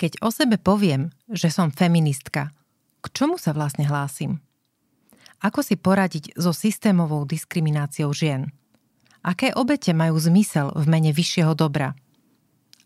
Keď 0.00 0.24
o 0.24 0.32
sebe 0.32 0.56
poviem, 0.56 1.12
že 1.28 1.52
som 1.52 1.68
feministka, 1.68 2.56
k 3.04 3.06
čomu 3.12 3.36
sa 3.36 3.52
vlastne 3.52 3.84
hlásim? 3.84 4.40
Ako 5.44 5.60
si 5.60 5.76
poradiť 5.76 6.40
so 6.40 6.56
systémovou 6.56 7.28
diskrimináciou 7.28 8.08
žien? 8.16 8.48
Aké 9.20 9.52
obete 9.52 9.92
majú 9.92 10.16
zmysel 10.16 10.72
v 10.72 10.88
mene 10.88 11.12
vyššieho 11.12 11.52
dobra? 11.52 11.92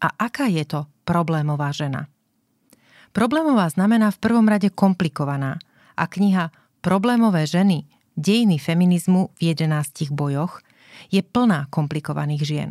A 0.02 0.10
aká 0.18 0.50
je 0.50 0.66
to 0.66 0.90
problémová 1.06 1.70
žena? 1.70 2.10
Problémová 3.14 3.70
znamená 3.70 4.10
v 4.10 4.18
prvom 4.18 4.50
rade 4.50 4.74
komplikovaná 4.74 5.62
a 5.94 6.10
kniha 6.10 6.50
Problémové 6.84 7.48
ženy 7.48 7.88
dejiny 8.12 8.60
feminizmu 8.60 9.32
v 9.40 9.56
11 9.56 10.12
bojoch 10.12 10.60
je 11.08 11.24
plná 11.24 11.72
komplikovaných 11.72 12.42
žien. 12.44 12.70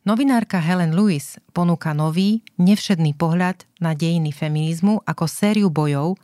Novinárka 0.00 0.64
Helen 0.64 0.96
Lewis 0.96 1.36
ponúka 1.52 1.92
nový, 1.92 2.40
nevšedný 2.56 3.12
pohľad 3.20 3.68
na 3.84 3.92
dejiny 3.92 4.32
feminizmu 4.32 5.04
ako 5.04 5.28
sériu 5.28 5.68
bojov, 5.68 6.16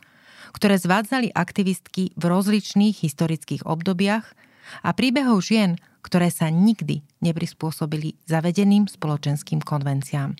ktoré 0.57 0.81
zvádzali 0.81 1.29
aktivistky 1.37 2.09
v 2.17 2.23
rozličných 2.25 2.97
historických 2.97 3.69
obdobiach 3.69 4.33
a 4.81 4.89
príbehov 4.97 5.45
žien, 5.45 5.77
ktoré 6.01 6.33
sa 6.33 6.49
nikdy 6.49 7.05
neprispôsobili 7.21 8.17
zavedeným 8.25 8.89
spoločenským 8.89 9.61
konvenciám. 9.61 10.33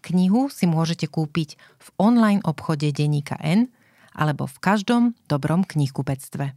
Knihu 0.00 0.48
si 0.48 0.64
môžete 0.64 1.04
kúpiť 1.04 1.60
v 1.60 1.88
online 2.00 2.40
obchode 2.48 2.88
Deníka 2.96 3.36
N 3.44 3.68
alebo 4.16 4.48
v 4.48 4.56
každom 4.64 5.12
dobrom 5.28 5.68
knihkupectve. 5.68 6.56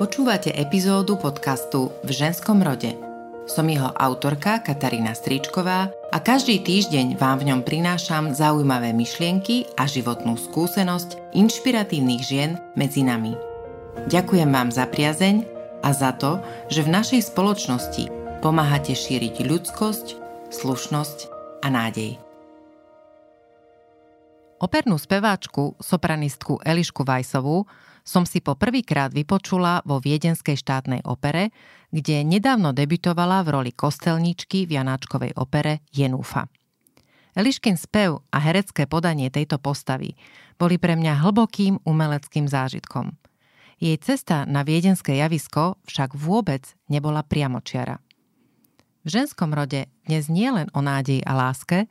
Počúvate 0.00 0.56
epizódu 0.56 1.20
podcastu 1.20 1.92
V 2.00 2.08
ženskom 2.16 2.64
rode– 2.64 2.96
som 3.46 3.70
jeho 3.70 3.94
autorka 3.94 4.58
Katarína 4.58 5.14
Stričková 5.14 5.94
a 6.10 6.18
každý 6.18 6.58
týždeň 6.66 7.14
vám 7.14 7.38
v 7.40 7.54
ňom 7.54 7.60
prinášam 7.62 8.34
zaujímavé 8.34 8.90
myšlienky 8.90 9.70
a 9.78 9.86
životnú 9.86 10.34
skúsenosť 10.34 11.32
inšpiratívnych 11.32 12.22
žien 12.26 12.58
medzi 12.74 13.06
nami. 13.06 13.38
Ďakujem 14.10 14.50
vám 14.50 14.74
za 14.74 14.90
priazeň 14.90 15.46
a 15.86 15.90
za 15.94 16.10
to, 16.18 16.42
že 16.66 16.82
v 16.82 16.92
našej 16.92 17.22
spoločnosti 17.30 18.10
pomáhate 18.42 18.92
šíriť 18.92 19.46
ľudskosť, 19.46 20.06
slušnosť 20.50 21.18
a 21.62 21.70
nádej. 21.70 22.18
Opernú 24.56 24.98
speváčku, 24.98 25.78
sopranistku 25.78 26.58
Elišku 26.64 27.06
Vajsovú 27.06 27.68
som 28.06 28.22
si 28.22 28.38
po 28.38 28.54
prvýkrát 28.54 29.10
vypočula 29.10 29.82
vo 29.82 29.98
Viedenskej 29.98 30.54
štátnej 30.54 31.02
opere, 31.02 31.50
kde 31.90 32.22
nedávno 32.22 32.70
debutovala 32.70 33.42
v 33.42 33.48
roli 33.50 33.72
kostelníčky 33.74 34.70
v 34.70 34.78
Janáčkovej 34.78 35.34
opere 35.34 35.82
Jenúfa. 35.90 36.46
Eliškin 37.36 37.76
spev 37.76 38.24
a 38.32 38.38
herecké 38.40 38.88
podanie 38.88 39.28
tejto 39.28 39.60
postavy 39.60 40.16
boli 40.56 40.80
pre 40.80 40.96
mňa 40.96 41.20
hlbokým 41.20 41.82
umeleckým 41.84 42.48
zážitkom. 42.48 43.12
Jej 43.76 44.00
cesta 44.00 44.48
na 44.48 44.64
viedenské 44.64 45.20
javisko 45.20 45.76
však 45.84 46.16
vôbec 46.16 46.64
nebola 46.88 47.20
priamočiara. 47.20 48.00
V 49.04 49.08
ženskom 49.12 49.52
rode 49.52 49.84
dnes 50.08 50.32
nie 50.32 50.48
len 50.48 50.72
o 50.72 50.80
nádej 50.80 51.20
a 51.28 51.36
láske, 51.36 51.84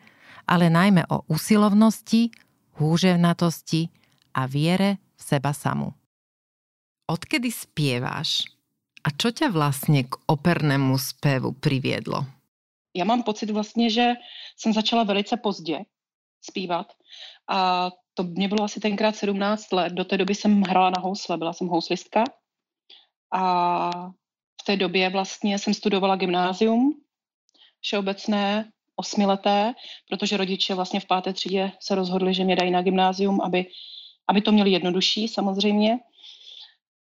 ale 0.50 0.74
najmä 0.74 1.06
o 1.14 1.22
usilovnosti, 1.30 2.34
húževnatosti 2.82 3.94
a 4.34 4.50
viere 4.50 4.98
v 5.14 5.22
seba 5.22 5.54
samu. 5.54 5.94
Odkedy 7.06 7.52
spieváš 7.52 8.50
a 9.06 9.14
čo 9.14 9.32
ťa 9.32 9.50
vlastně 9.50 10.04
k 10.04 10.16
opernému 10.26 10.98
zpěvu 10.98 11.52
přivědlo? 11.52 12.26
Já 12.96 13.06
mám 13.06 13.24
pocit 13.24 13.50
vlastně, 13.50 13.90
že 13.90 14.14
jsem 14.58 14.74
začala 14.74 15.04
velice 15.04 15.38
pozdě 15.38 15.80
zpívat 16.42 16.88
a 17.50 17.90
to 18.14 18.24
mě 18.24 18.48
bylo 18.48 18.64
asi 18.64 18.80
tenkrát 18.80 19.16
17 19.16 19.72
let. 19.72 19.94
Do 19.94 20.06
té 20.06 20.18
doby 20.18 20.36
jsem 20.36 20.62
hrala 20.62 20.90
na 20.90 21.02
housle, 21.02 21.38
byla 21.38 21.54
jsem 21.54 21.68
houslistka 21.68 22.24
a 23.34 23.90
v 24.62 24.64
té 24.66 24.76
době 24.76 25.10
vlastně 25.10 25.60
jsem 25.60 25.74
studovala 25.74 26.16
gymnázium 26.16 27.02
všeobecné, 27.82 28.72
osmileté, 28.96 29.74
protože 30.10 30.38
rodiče 30.38 30.76
vlastně 30.76 31.00
v 31.00 31.08
páté 31.08 31.34
třídě 31.34 31.72
se 31.80 31.96
rozhodli, 31.96 32.34
že 32.34 32.44
mě 32.44 32.56
dají 32.56 32.72
na 32.72 32.82
gymnázium, 32.82 33.42
aby, 33.42 33.66
aby 34.28 34.42
to 34.42 34.52
měli 34.52 34.72
jednodušší 34.72 35.28
samozřejmě. 35.28 36.00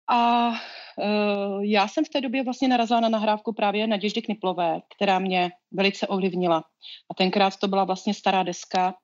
A 0.09 0.49
uh, 0.49 1.65
já 1.65 1.89
jsem 1.89 2.05
v 2.05 2.09
té 2.09 2.21
době 2.21 2.45
vlastně 2.45 2.69
narazila 2.69 3.01
na 3.01 3.09
nahrávku 3.09 3.53
právě 3.53 3.87
Naděždy 3.87 4.23
Kniplové, 4.23 4.81
která 4.97 5.19
mě 5.19 5.51
velice 5.73 6.07
ovlivnila. 6.07 6.65
A 7.11 7.15
tenkrát 7.15 7.57
to 7.57 7.69
byla 7.69 7.85
vlastně 7.85 8.15
stará 8.15 8.43
deska 8.43 8.95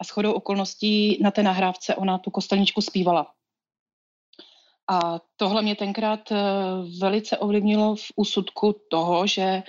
a 0.00 0.04
shodou 0.04 0.32
okolností 0.32 1.22
na 1.22 1.30
té 1.30 1.42
nahrávce 1.42 1.94
ona 1.94 2.18
tu 2.18 2.30
kostelničku 2.30 2.80
zpívala. 2.80 3.26
A 4.90 5.20
tohle 5.36 5.62
mě 5.62 5.76
tenkrát 5.76 6.30
uh, 6.30 6.38
velice 7.00 7.38
ovlivnilo 7.38 7.96
v 7.96 8.06
úsudku 8.16 8.80
toho, 8.90 9.26
že 9.26 9.62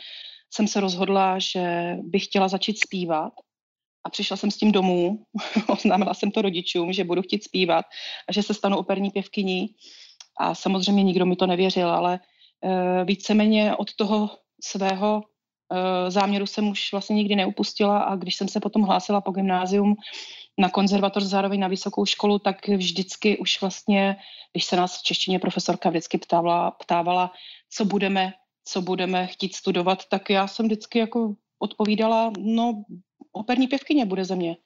jsem 0.53 0.67
se 0.67 0.79
rozhodla, 0.79 1.39
že 1.39 1.95
bych 2.01 2.23
chtěla 2.23 2.47
začít 2.47 2.79
zpívat 2.79 3.33
a 4.05 4.09
přišla 4.09 4.37
jsem 4.37 4.51
s 4.51 4.57
tím 4.57 4.71
domů, 4.71 5.23
oznámila 5.67 6.13
jsem 6.13 6.31
to 6.31 6.41
rodičům, 6.41 6.93
že 6.93 7.03
budu 7.03 7.21
chtít 7.21 7.43
zpívat 7.43 7.85
a 8.29 8.31
že 8.31 8.43
se 8.43 8.53
stanu 8.53 8.77
operní 8.77 9.11
pěvkyní. 9.11 9.75
A 10.37 10.55
samozřejmě 10.55 11.03
nikdo 11.03 11.25
mi 11.25 11.35
to 11.35 11.47
nevěřil, 11.47 11.89
ale 11.89 12.19
uh, 12.61 12.71
víceméně 13.05 13.75
od 13.75 13.93
toho 13.93 14.29
svého 14.63 15.15
uh, 15.15 16.09
záměru 16.09 16.45
jsem 16.45 16.67
už 16.67 16.91
vlastně 16.91 17.15
nikdy 17.15 17.35
neupustila 17.35 17.99
a 17.99 18.15
když 18.15 18.35
jsem 18.35 18.47
se 18.47 18.59
potom 18.59 18.81
hlásila 18.81 19.21
po 19.21 19.31
gymnázium 19.31 19.95
na 20.57 20.69
konzervatoř, 20.69 21.23
zároveň 21.23 21.59
na 21.59 21.67
vysokou 21.67 22.05
školu, 22.05 22.39
tak 22.39 22.67
vždycky 22.67 23.37
už 23.37 23.61
vlastně, 23.61 24.15
když 24.53 24.65
se 24.65 24.75
nás 24.75 24.99
v 24.99 25.03
češtině 25.03 25.39
profesorka 25.39 25.89
vždycky 25.89 26.17
ptávala, 26.17 26.71
ptávala 26.71 27.31
co 27.69 27.85
budeme, 27.85 28.33
co 28.67 28.81
budeme 28.81 29.27
chtít 29.27 29.55
studovat, 29.55 30.03
tak 30.09 30.29
já 30.29 30.47
jsem 30.47 30.65
vždycky 30.65 30.99
jako 30.99 31.33
odpovídala, 31.59 32.31
no 32.37 32.83
operní 33.31 33.67
pěvkyně 33.67 34.05
bude 34.05 34.25
ze 34.25 34.35
mě. 34.35 34.57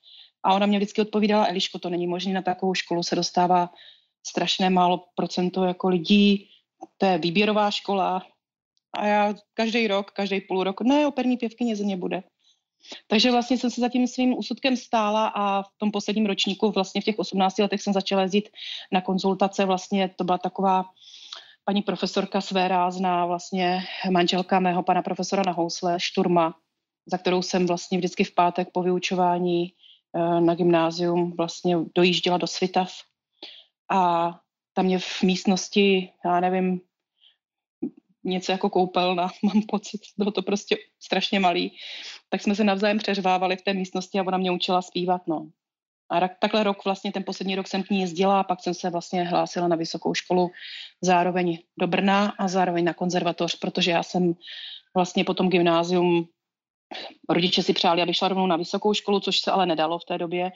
A 0.43 0.53
ona 0.53 0.65
mě 0.65 0.77
vždycky 0.77 1.01
odpovídala, 1.01 1.47
Eliško, 1.47 1.79
to 1.79 1.89
není 1.89 2.07
možné, 2.07 2.33
na 2.33 2.41
takovou 2.41 2.73
školu 2.73 3.03
se 3.03 3.15
dostává 3.15 3.69
strašné 4.27 4.69
málo 4.69 5.05
procento 5.15 5.63
jako 5.63 5.89
lidí, 5.89 6.49
to 6.97 7.05
je 7.05 7.17
výběrová 7.17 7.71
škola 7.71 8.25
a 8.93 9.05
já 9.05 9.33
každý 9.53 9.87
rok, 9.87 10.11
každý 10.11 10.41
půl 10.41 10.63
rok, 10.63 10.81
ne, 10.81 11.07
operní 11.07 11.37
pěvkyně 11.37 11.75
ze 11.75 11.83
mě 11.83 11.97
bude. 11.97 12.23
Takže 13.07 13.31
vlastně 13.31 13.57
jsem 13.57 13.69
se 13.69 13.81
za 13.81 13.89
tím 13.89 14.07
svým 14.07 14.37
úsudkem 14.37 14.77
stála 14.77 15.27
a 15.27 15.63
v 15.63 15.77
tom 15.77 15.91
posledním 15.91 16.25
ročníku, 16.25 16.71
vlastně 16.71 17.01
v 17.01 17.03
těch 17.03 17.19
18 17.19 17.57
letech 17.57 17.81
jsem 17.81 17.93
začala 17.93 18.21
jezdit 18.21 18.49
na 18.91 19.01
konzultace, 19.01 19.65
vlastně 19.65 20.09
to 20.15 20.23
byla 20.23 20.37
taková 20.37 20.85
paní 21.65 21.81
profesorka 21.81 22.41
své 22.41 22.67
rázná, 22.67 23.25
vlastně 23.25 23.83
manželka 24.11 24.59
mého 24.59 24.83
pana 24.83 25.01
profesora 25.01 25.43
na 25.45 25.51
housle, 25.51 25.99
Šturma, 25.99 26.55
za 27.05 27.17
kterou 27.17 27.41
jsem 27.41 27.67
vlastně 27.67 27.97
vždycky 27.97 28.23
v 28.23 28.35
pátek 28.35 28.69
po 28.73 28.83
vyučování 28.83 29.73
eh, 30.15 30.41
na 30.41 30.55
gymnázium 30.55 31.33
vlastně 31.37 31.77
dojížděla 31.95 32.37
do 32.37 32.47
Svitav 32.47 32.91
a 33.89 34.31
tam 34.73 34.87
je 34.87 34.99
v 34.99 35.23
místnosti, 35.23 36.09
já 36.25 36.39
nevím, 36.39 36.81
něco 38.23 38.51
jako 38.51 38.69
koupelna, 38.69 39.31
mám 39.43 39.61
pocit, 39.67 40.01
bylo 40.17 40.31
to 40.31 40.41
prostě 40.41 40.77
strašně 40.99 41.39
malý, 41.39 41.77
tak 42.29 42.41
jsme 42.41 42.55
se 42.55 42.63
navzájem 42.63 42.97
přeřvávali 42.97 43.57
v 43.57 43.61
té 43.61 43.73
místnosti 43.73 44.19
a 44.19 44.23
ona 44.23 44.37
mě 44.37 44.51
učila 44.51 44.81
zpívat, 44.81 45.27
no. 45.27 45.49
A 46.11 46.27
takhle 46.27 46.63
rok, 46.63 46.85
vlastně 46.85 47.11
ten 47.11 47.23
poslední 47.23 47.55
rok 47.55 47.67
jsem 47.67 47.83
k 47.83 47.89
ní 47.89 48.01
jezdila 48.01 48.39
a 48.39 48.43
pak 48.43 48.63
jsem 48.63 48.73
se 48.73 48.89
vlastně 48.89 49.23
hlásila 49.23 49.67
na 49.67 49.75
vysokou 49.75 50.13
školu 50.13 50.51
zároveň 51.01 51.59
do 51.79 51.87
Brna 51.87 52.33
a 52.39 52.47
zároveň 52.47 52.85
na 52.85 52.93
konzervatoř, 52.93 53.55
protože 53.55 53.91
já 53.91 54.03
jsem 54.03 54.33
vlastně 54.95 55.23
potom 55.23 55.49
gymnázium, 55.49 56.27
rodiče 57.29 57.63
si 57.63 57.73
přáli, 57.73 58.01
aby 58.01 58.13
šla 58.13 58.27
rovnou 58.27 58.47
na 58.47 58.55
vysokou 58.55 58.93
školu, 58.93 59.19
což 59.19 59.39
se 59.39 59.51
ale 59.51 59.65
nedalo 59.65 59.99
v 59.99 60.05
té 60.05 60.17
době, 60.17 60.51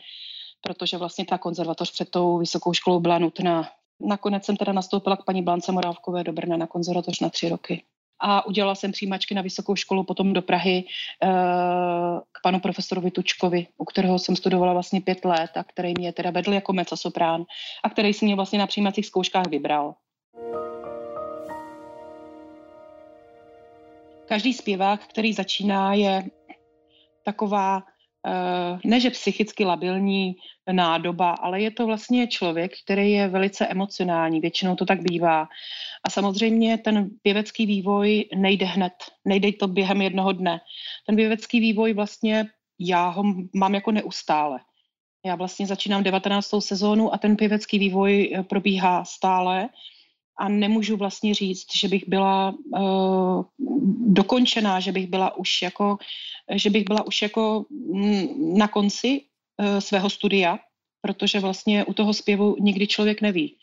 protože 0.64 0.98
vlastně 0.98 1.26
ta 1.26 1.38
konzervatoř 1.38 1.92
před 1.92 2.10
tou 2.10 2.38
vysokou 2.38 2.74
školou 2.74 3.00
byla 3.00 3.20
nutná. 3.20 3.70
Nakonec 4.00 4.46
jsem 4.46 4.58
teda 4.58 4.74
nastoupila 4.74 5.18
k 5.18 5.24
paní 5.24 5.42
Blance 5.42 5.72
Morávkové 5.72 6.24
do 6.24 6.34
Brna 6.34 6.58
na 6.58 6.68
konzervatoř 6.68 7.20
na 7.20 7.30
tři 7.30 7.50
roky. 7.50 7.84
A 8.20 8.46
udělala 8.46 8.76
jsem 8.76 8.92
přijímačky 8.92 9.36
na 9.36 9.42
vysokou 9.42 9.76
školu 9.76 10.04
potom 10.04 10.34
do 10.34 10.42
Prahy 10.42 10.86
eh, 11.24 11.28
k 12.32 12.42
panu 12.44 12.60
profesorovi 12.60 13.12
Tučkovi, 13.12 13.68
u 13.78 13.86
kterého 13.86 14.20
jsem 14.20 14.36
studovala 14.36 14.74
vlastně 14.74 15.02
pět 15.02 15.26
let 15.26 15.52
a 15.56 15.64
který 15.64 15.94
mě 15.98 16.14
teda 16.14 16.32
vedl 16.32 16.54
jako 16.54 16.74
mezzosoprán 16.74 17.44
a 17.84 17.90
který 17.90 18.14
si 18.14 18.26
mě 18.26 18.36
vlastně 18.36 18.60
na 18.60 18.68
přijímacích 18.68 19.06
zkouškách 19.06 19.48
vybral. 19.48 19.96
Každý 24.26 24.54
zpěvák, 24.54 25.08
který 25.08 25.34
začíná, 25.34 25.94
je 25.94 26.24
taková 27.24 27.84
ne 28.86 29.00
že 29.00 29.10
psychicky 29.10 29.66
labilní 29.66 30.36
nádoba, 30.72 31.32
ale 31.32 31.62
je 31.62 31.72
to 31.72 31.86
vlastně 31.86 32.28
člověk, 32.28 32.72
který 32.84 33.12
je 33.12 33.28
velice 33.28 33.68
emocionální, 33.68 34.40
většinou 34.40 34.76
to 34.76 34.86
tak 34.86 35.02
bývá. 35.02 35.48
A 36.04 36.10
samozřejmě 36.10 36.78
ten 36.78 37.10
pěvecký 37.22 37.66
vývoj 37.66 38.26
nejde 38.36 38.66
hned, 38.66 38.94
nejde 39.26 39.52
to 39.54 39.68
během 39.68 40.02
jednoho 40.02 40.32
dne. 40.32 40.60
Ten 41.08 41.16
pěvecký 41.16 41.60
vývoj 41.60 41.94
vlastně 41.94 42.46
já 42.80 43.08
ho 43.08 43.24
mám 43.54 43.76
jako 43.76 43.92
neustále. 43.92 44.60
Já 45.26 45.36
vlastně 45.36 45.68
začínám 45.68 46.04
19. 46.04 46.50
sezónu 46.60 47.14
a 47.14 47.18
ten 47.18 47.36
pěvecký 47.36 47.80
vývoj 47.80 48.34
eh, 48.34 48.44
probíhá 48.44 49.06
stále 49.06 49.70
a 50.38 50.50
nemůžu 50.50 50.98
vlastně 50.98 51.34
říct, 51.34 51.66
že 51.76 51.88
bych 51.88 52.04
byla 52.08 52.56
uh, 52.78 53.44
dokončená, 54.14 54.80
že 54.80 54.92
bych 54.92 55.08
byla 55.08 55.38
už 55.38 55.62
jako, 55.62 55.98
že 56.56 56.70
bych 56.70 56.84
byla 56.84 57.06
už 57.08 57.22
jako 57.22 57.66
mm, 57.70 58.58
na 58.58 58.68
konci 58.68 59.22
uh, 59.22 59.80
svého 59.80 60.10
studia, 60.10 60.60
protože 61.02 61.40
vlastně 61.40 61.86
u 61.86 61.94
toho 61.94 62.14
zpěvu 62.14 62.56
nikdy 62.60 62.88
člověk 62.88 63.22
neví. 63.22 63.56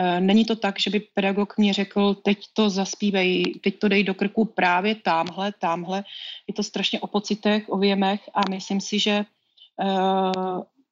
Uh, 0.00 0.20
není 0.20 0.44
to 0.44 0.56
tak, 0.56 0.80
že 0.80 0.90
by 0.90 1.00
pedagog 1.00 1.58
mě 1.58 1.72
řekl, 1.72 2.14
teď 2.14 2.38
to 2.52 2.70
zaspívej, 2.70 3.44
teď 3.62 3.78
to 3.78 3.88
dej 3.88 4.04
do 4.04 4.14
krku 4.14 4.44
právě 4.44 4.94
tamhle, 4.94 5.52
tamhle. 5.58 6.04
Je 6.48 6.54
to 6.54 6.62
strašně 6.62 7.00
o 7.00 7.06
pocitech, 7.06 7.64
o 7.68 7.78
věmech 7.78 8.20
a 8.34 8.40
myslím 8.50 8.80
si, 8.80 8.98
že 8.98 9.24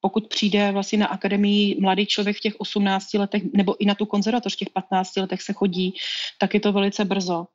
pokud 0.07 0.29
přijde 0.29 0.73
vlastně 0.73 0.99
na 0.99 1.07
akademii 1.07 1.81
mladý 1.81 2.07
člověk 2.07 2.37
v 2.37 2.41
těch 2.41 2.55
18 2.59 3.15
letech, 3.15 3.43
nebo 3.55 3.75
i 3.83 3.87
na 3.87 3.95
tu 3.95 4.07
konzervatoř 4.07 4.55
v 4.55 4.59
těch 4.59 4.71
15 4.71 5.17
letech 5.17 5.43
se 5.43 5.53
chodí, 5.53 5.95
tak 6.39 6.55
je 6.55 6.61
to 6.61 6.73
velice 6.73 7.05
brzo. 7.05 7.47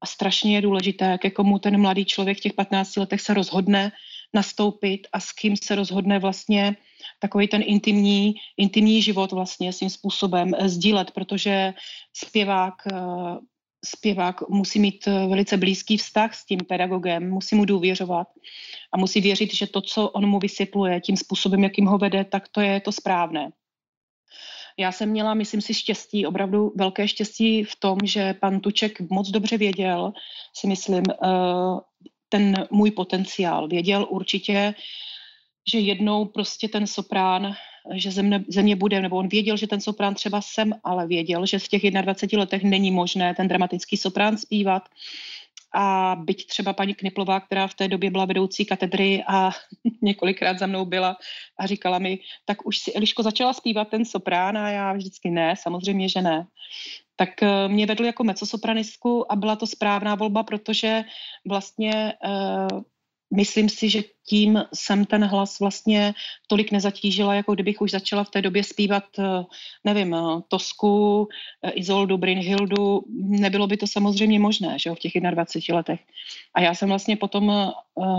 A 0.00 0.06
strašně 0.06 0.56
je 0.56 0.62
důležité, 0.62 1.18
ke 1.18 1.30
komu 1.30 1.58
ten 1.58 1.80
mladý 1.80 2.04
člověk 2.04 2.38
v 2.38 2.40
těch 2.40 2.52
15 2.52 2.96
letech 2.96 3.20
se 3.20 3.34
rozhodne 3.34 3.92
nastoupit 4.34 5.04
a 5.12 5.20
s 5.20 5.32
kým 5.32 5.56
se 5.56 5.74
rozhodne 5.74 6.18
vlastně 6.18 6.76
takový 7.20 7.48
ten 7.48 7.62
intimní, 7.66 8.34
intimní 8.56 9.02
život 9.02 9.32
vlastně 9.32 9.72
svým 9.72 9.90
způsobem 9.90 10.52
sdílet, 10.64 11.10
protože 11.10 11.74
zpěvák 12.16 12.74
eh, 12.88 12.96
zpěvák 13.84 14.48
musí 14.48 14.80
mít 14.80 15.08
eh, 15.08 15.26
velice 15.26 15.56
blízký 15.56 15.96
vztah 15.96 16.34
s 16.34 16.44
tím 16.44 16.58
pedagogem, 16.68 17.30
musí 17.30 17.56
mu 17.56 17.64
důvěřovat 17.64 18.28
a 18.92 18.98
musí 18.98 19.20
věřit, 19.20 19.54
že 19.54 19.66
to, 19.66 19.80
co 19.80 20.08
on 20.08 20.26
mu 20.26 20.38
vysvětluje, 20.38 21.00
tím 21.00 21.16
způsobem, 21.16 21.64
jakým 21.64 21.86
ho 21.86 21.98
vede, 21.98 22.24
tak 22.24 22.48
to 22.48 22.60
je 22.60 22.80
to 22.80 22.92
správné. 22.92 23.50
Já 24.78 24.92
jsem 24.92 25.08
měla, 25.08 25.34
myslím 25.34 25.60
si, 25.60 25.74
štěstí, 25.74 26.26
opravdu 26.26 26.72
velké 26.76 27.08
štěstí 27.08 27.64
v 27.64 27.76
tom, 27.76 27.98
že 28.04 28.34
pan 28.34 28.60
Tuček 28.60 29.00
moc 29.10 29.30
dobře 29.30 29.58
věděl, 29.58 30.12
si 30.56 30.66
myslím, 30.66 31.02
eh, 31.10 31.26
ten 32.28 32.66
můj 32.70 32.90
potenciál. 32.90 33.68
Věděl 33.68 34.06
určitě, 34.10 34.74
že 35.72 35.78
jednou 35.78 36.24
prostě 36.24 36.68
ten 36.68 36.86
soprán 36.86 37.54
že 37.94 38.10
země, 38.10 38.44
země 38.48 38.76
bude, 38.76 39.00
nebo 39.00 39.16
on 39.16 39.28
věděl, 39.28 39.56
že 39.56 39.66
ten 39.66 39.80
soprán 39.80 40.14
třeba 40.14 40.40
jsem, 40.40 40.72
ale 40.84 41.06
věděl, 41.06 41.46
že 41.46 41.58
v 41.58 41.68
těch 41.68 41.90
21 41.90 42.40
letech 42.40 42.62
není 42.62 42.90
možné 42.90 43.34
ten 43.34 43.48
dramatický 43.48 43.96
soprán 43.96 44.36
zpívat. 44.36 44.88
A 45.74 46.16
byť 46.24 46.46
třeba 46.46 46.72
paní 46.72 46.94
Kniplová, 46.94 47.40
která 47.40 47.66
v 47.66 47.74
té 47.74 47.88
době 47.88 48.10
byla 48.10 48.24
vedoucí 48.24 48.64
katedry 48.64 49.24
a 49.26 49.50
několikrát 50.02 50.58
za 50.58 50.66
mnou 50.66 50.84
byla 50.84 51.16
a 51.58 51.66
říkala 51.66 51.98
mi, 51.98 52.18
tak 52.44 52.66
už 52.66 52.78
si 52.78 52.92
Eliško 52.92 53.22
začala 53.22 53.52
zpívat 53.52 53.88
ten 53.88 54.04
soprán 54.04 54.58
a 54.58 54.70
já 54.70 54.92
vždycky 54.92 55.30
ne, 55.30 55.54
samozřejmě, 55.58 56.08
že 56.08 56.22
ne. 56.22 56.46
Tak 57.16 57.42
eh, 57.42 57.68
mě 57.68 57.86
vedl 57.86 58.04
jako 58.04 58.24
mezosopranistku 58.24 59.32
a 59.32 59.36
byla 59.36 59.56
to 59.56 59.66
správná 59.66 60.14
volba, 60.14 60.42
protože 60.42 61.04
vlastně 61.44 62.14
uh, 62.24 62.82
myslím 63.34 63.68
si, 63.68 63.90
že 63.90 64.02
tím 64.28 64.64
jsem 64.74 65.04
ten 65.04 65.24
hlas 65.24 65.60
vlastně 65.60 66.14
tolik 66.46 66.72
nezatížila, 66.72 67.34
jako 67.34 67.54
kdybych 67.54 67.80
už 67.80 67.90
začala 67.90 68.24
v 68.24 68.30
té 68.30 68.42
době 68.42 68.64
zpívat, 68.64 69.04
eh, 69.18 69.44
nevím, 69.84 70.14
eh, 70.14 70.18
Tosku, 70.48 71.28
eh, 71.62 71.70
Izoldu, 71.70 72.18
Brynhildu. 72.18 73.04
Nebylo 73.18 73.66
by 73.66 73.76
to 73.76 73.86
samozřejmě 73.86 74.38
možné, 74.38 74.78
že 74.78 74.90
jo, 74.90 74.94
v 74.94 74.98
těch 74.98 75.12
21 75.30 75.74
letech. 75.74 76.00
A 76.54 76.60
já 76.60 76.74
jsem 76.74 76.88
vlastně 76.88 77.16
potom 77.16 77.72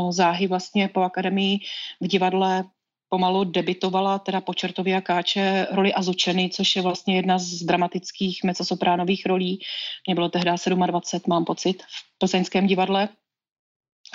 záhy 0.09 0.47
vlastně 0.47 0.87
po 0.87 1.01
akademii 1.01 1.59
v 2.01 2.07
divadle 2.07 2.63
pomalu 3.09 3.43
debitovala 3.43 4.19
teda 4.19 4.41
po 4.41 4.53
Čertově 4.53 4.95
a 4.95 5.01
Káče 5.01 5.67
roli 5.71 5.93
Azučeny, 5.93 6.49
což 6.49 6.75
je 6.75 6.81
vlastně 6.81 7.15
jedna 7.15 7.39
z 7.39 7.63
dramatických 7.63 8.43
mezosopránových 8.43 9.25
rolí. 9.25 9.59
Mě 10.07 10.15
bylo 10.15 10.29
tehdy 10.29 10.51
27, 10.87 11.29
mám 11.29 11.45
pocit, 11.45 11.83
v 11.83 12.17
plzeňském 12.17 12.67
divadle. 12.67 13.09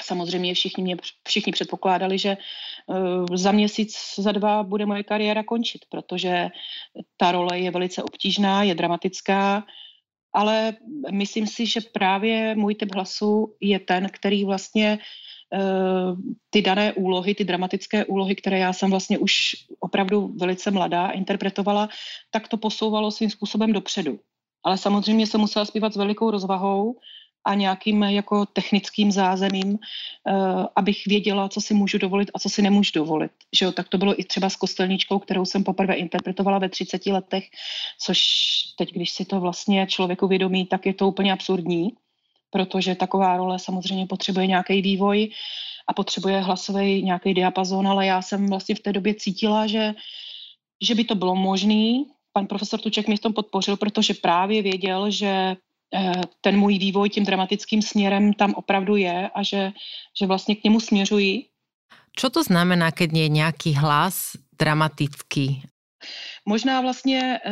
Samozřejmě 0.05 0.55
všichni, 0.55 0.83
mě, 0.85 0.97
všichni 1.29 1.53
předpokládali, 1.53 2.19
že 2.19 2.37
uh, 2.87 3.37
za 3.37 3.53
měsíc, 3.53 3.97
za 4.19 4.33
dva 4.33 4.63
bude 4.63 4.87
moje 4.87 5.03
kariéra 5.03 5.43
končit, 5.43 5.81
protože 5.89 6.49
ta 7.17 7.33
role 7.33 7.59
je 7.59 7.71
velice 7.71 8.03
obtížná, 8.03 8.63
je 8.63 8.75
dramatická, 8.75 9.65
ale 10.33 10.77
myslím 11.11 11.47
si, 11.47 11.67
že 11.67 11.81
právě 11.81 12.55
můj 12.55 12.75
typ 12.75 12.95
hlasu 12.95 13.57
je 13.61 13.79
ten, 13.79 14.09
který 14.13 14.45
vlastně 14.45 14.99
uh, 14.99 16.19
ty 16.51 16.63
dané 16.63 16.93
úlohy, 16.93 17.35
ty 17.35 17.45
dramatické 17.45 18.05
úlohy, 18.05 18.35
které 18.35 18.59
já 18.59 18.73
jsem 18.73 18.91
vlastně 18.91 19.19
už 19.19 19.33
opravdu 19.81 20.33
velice 20.37 20.71
mladá 20.71 21.11
interpretovala, 21.11 21.89
tak 22.31 22.49
to 22.49 22.57
posouvalo 22.57 23.11
svým 23.11 23.31
způsobem 23.31 23.73
dopředu. 23.73 24.19
Ale 24.65 24.79
samozřejmě 24.79 25.27
jsem 25.27 25.41
musela 25.41 25.65
zpívat 25.65 25.93
s 25.93 25.97
velikou 25.97 26.31
rozvahou, 26.31 26.97
a 27.45 27.55
nějakým 27.55 28.03
jako 28.03 28.47
technickým 28.47 29.13
zázemím, 29.13 29.73
uh, 29.73 30.67
abych 30.77 31.07
věděla, 31.07 31.49
co 31.49 31.61
si 31.61 31.75
můžu 31.75 31.99
dovolit 31.99 32.31
a 32.35 32.39
co 32.39 32.49
si 32.49 32.63
nemůžu 32.63 32.91
dovolit. 32.95 33.31
Že 33.59 33.65
jo? 33.65 33.73
Tak 33.73 33.89
to 33.89 33.99
bylo 33.99 34.21
i 34.21 34.25
třeba 34.25 34.51
s 34.51 34.57
kostelničkou, 34.57 35.19
kterou 35.19 35.45
jsem 35.45 35.65
poprvé 35.65 35.95
interpretovala 35.95 36.59
ve 36.59 36.69
30 36.69 37.07
letech, 37.07 37.45
což 38.01 38.21
teď, 38.79 38.93
když 38.93 39.11
si 39.11 39.25
to 39.25 39.41
vlastně 39.41 39.87
člověk 39.87 40.23
uvědomí, 40.23 40.67
tak 40.67 40.87
je 40.87 40.95
to 40.95 41.09
úplně 41.09 41.33
absurdní, 41.33 41.93
protože 42.51 42.95
taková 42.95 43.37
role 43.37 43.59
samozřejmě 43.59 44.07
potřebuje 44.07 44.47
nějaký 44.47 44.83
vývoj 44.83 45.31
a 45.87 45.93
potřebuje 45.93 46.41
hlasový 46.41 47.03
nějaký 47.03 47.35
diapazon, 47.35 47.89
ale 47.89 48.07
já 48.07 48.23
jsem 48.23 48.49
vlastně 48.49 48.75
v 48.75 48.81
té 48.81 48.93
době 48.93 49.15
cítila, 49.15 49.67
že, 49.67 49.95
že 50.83 50.95
by 50.95 51.05
to 51.05 51.15
bylo 51.15 51.35
možné. 51.35 52.05
Pan 52.33 52.47
profesor 52.47 52.81
Tuček 52.81 53.07
mě 53.07 53.17
v 53.17 53.21
tom 53.21 53.33
podpořil, 53.33 53.77
protože 53.77 54.15
právě 54.15 54.63
věděl, 54.63 55.11
že 55.11 55.57
Eh, 55.57 55.57
ten 56.41 56.57
můj 56.57 56.79
vývoj 56.79 57.09
tím 57.09 57.25
dramatickým 57.25 57.83
směrem 57.83 58.33
tam 58.33 58.55
opravdu 58.55 58.97
je 58.97 59.31
a 59.35 59.43
že, 59.43 59.73
že 60.21 60.27
vlastně 60.27 60.55
k 60.57 60.65
němu 60.65 60.81
směřuji. 60.81 61.45
Co 62.17 62.31
to 62.31 62.43
znamená, 62.43 62.91
keď 62.91 63.13
je 63.13 63.29
nějaký 63.29 63.75
hlas 63.75 64.31
dramatický? 64.59 65.63
Možná 66.47 66.81
vlastně 66.81 67.41
e, 67.45 67.51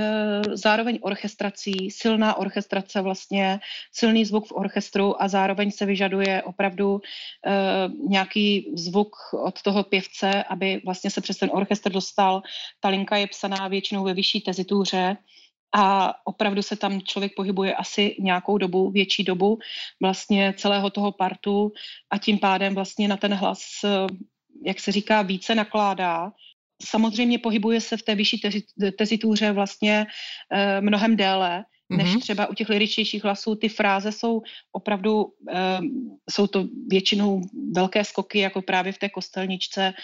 zároveň 0.56 0.98
orchestrací, 1.02 1.90
silná 1.90 2.34
orchestrace 2.34 3.00
vlastně, 3.00 3.60
silný 3.92 4.24
zvuk 4.24 4.46
v 4.46 4.52
orchestru 4.52 5.22
a 5.22 5.28
zároveň 5.28 5.70
se 5.70 5.86
vyžaduje 5.86 6.42
opravdu 6.42 7.00
e, 7.00 7.50
nějaký 8.08 8.72
zvuk 8.76 9.16
od 9.44 9.62
toho 9.62 9.82
pěvce, 9.82 10.44
aby 10.44 10.80
vlastně 10.84 11.10
se 11.10 11.20
přes 11.20 11.36
ten 11.36 11.50
orchestr 11.52 11.92
dostal. 11.92 12.42
Ta 12.80 12.88
linka 12.88 13.16
je 13.16 13.26
psaná 13.26 13.68
většinou 13.68 14.04
ve 14.04 14.14
vyšší 14.14 14.40
tezituře, 14.40 15.16
a 15.74 16.14
opravdu 16.24 16.62
se 16.62 16.76
tam 16.76 17.00
člověk 17.00 17.32
pohybuje 17.36 17.74
asi 17.74 18.16
nějakou 18.20 18.58
dobu, 18.58 18.90
větší 18.90 19.24
dobu 19.24 19.58
vlastně 20.00 20.54
celého 20.56 20.90
toho 20.90 21.12
partu 21.12 21.72
a 22.10 22.18
tím 22.18 22.38
pádem 22.38 22.74
vlastně 22.74 23.08
na 23.08 23.16
ten 23.16 23.34
hlas, 23.34 23.62
jak 24.66 24.80
se 24.80 24.92
říká, 24.92 25.22
více 25.22 25.54
nakládá. 25.54 26.32
Samozřejmě 26.84 27.38
pohybuje 27.38 27.80
se 27.80 27.96
v 27.96 28.02
té 28.02 28.14
vyšší 28.14 28.40
tezituře 28.98 29.52
vlastně 29.52 30.06
eh, 30.52 30.80
mnohem 30.80 31.16
déle, 31.16 31.64
než 31.96 32.08
mm-hmm. 32.08 32.20
třeba 32.20 32.46
u 32.46 32.54
těch 32.54 32.68
liričtějších 32.68 33.24
hlasů. 33.24 33.54
Ty 33.54 33.68
fráze 33.68 34.12
jsou 34.12 34.42
opravdu, 34.72 35.24
um, 35.24 36.18
jsou 36.30 36.46
to 36.46 36.64
většinou 36.88 37.40
velké 37.72 38.04
skoky, 38.04 38.38
jako 38.38 38.62
právě 38.62 38.92
v 38.92 38.98
té 38.98 39.08
kostelničce, 39.08 39.94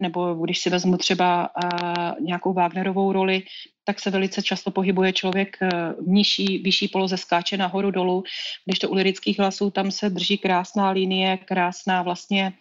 nebo 0.00 0.34
když 0.34 0.58
si 0.58 0.70
vezmu 0.70 0.96
třeba 0.96 1.50
uh, 1.50 2.26
nějakou 2.26 2.52
Wagnerovou 2.52 3.12
roli, 3.12 3.42
tak 3.84 4.00
se 4.00 4.10
velice 4.10 4.42
často 4.42 4.70
pohybuje 4.70 5.12
člověk 5.12 5.56
uh, 5.62 5.68
v 6.04 6.08
nižší, 6.08 6.58
vyšší 6.58 6.88
poloze, 6.88 7.16
skáče 7.16 7.56
nahoru 7.56 7.90
dolů, 7.90 8.24
když 8.64 8.78
to 8.78 8.88
u 8.88 8.94
lirických 8.94 9.38
hlasů 9.38 9.70
tam 9.70 9.90
se 9.90 10.10
drží 10.10 10.38
krásná 10.38 10.90
linie, 10.90 11.36
krásná 11.36 12.02
vlastně 12.02 12.52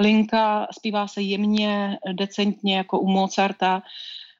linka, 0.00 0.66
zpívá 0.78 1.08
se 1.08 1.22
jemně, 1.22 1.98
decentně, 2.12 2.76
jako 2.76 2.98
u 2.98 3.08
Mozarta, 3.08 3.82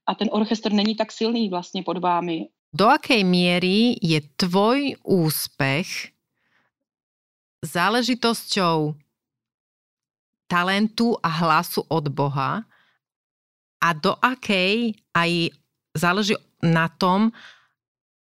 a 0.06 0.14
ten 0.14 0.28
orchestr 0.32 0.72
není 0.72 0.94
tak 0.94 1.12
silný 1.12 1.48
vlastně 1.48 1.82
pod 1.82 1.98
vámi 1.98 2.48
do 2.74 2.90
akej 2.90 3.22
miery 3.22 3.94
je 4.02 4.18
tvoj 4.34 4.98
úspech 5.06 6.10
záležitosťou 7.62 8.98
talentu 10.50 11.14
a 11.22 11.28
hlasu 11.30 11.86
od 11.86 12.10
Boha 12.10 12.66
a 13.78 13.88
do 13.94 14.18
akej 14.18 14.98
aj 15.14 15.54
záleží 15.94 16.34
na 16.66 16.90
tom, 16.90 17.30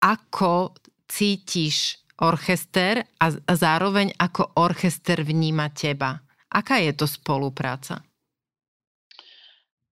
ako 0.02 0.74
cítiš 1.06 2.02
orchester 2.18 3.06
a 3.22 3.30
zároveň 3.54 4.18
ako 4.18 4.58
orchester 4.58 5.22
vníma 5.22 5.70
teba. 5.70 6.18
Aká 6.50 6.82
je 6.82 6.94
to 6.98 7.06
spolupráca? 7.08 8.02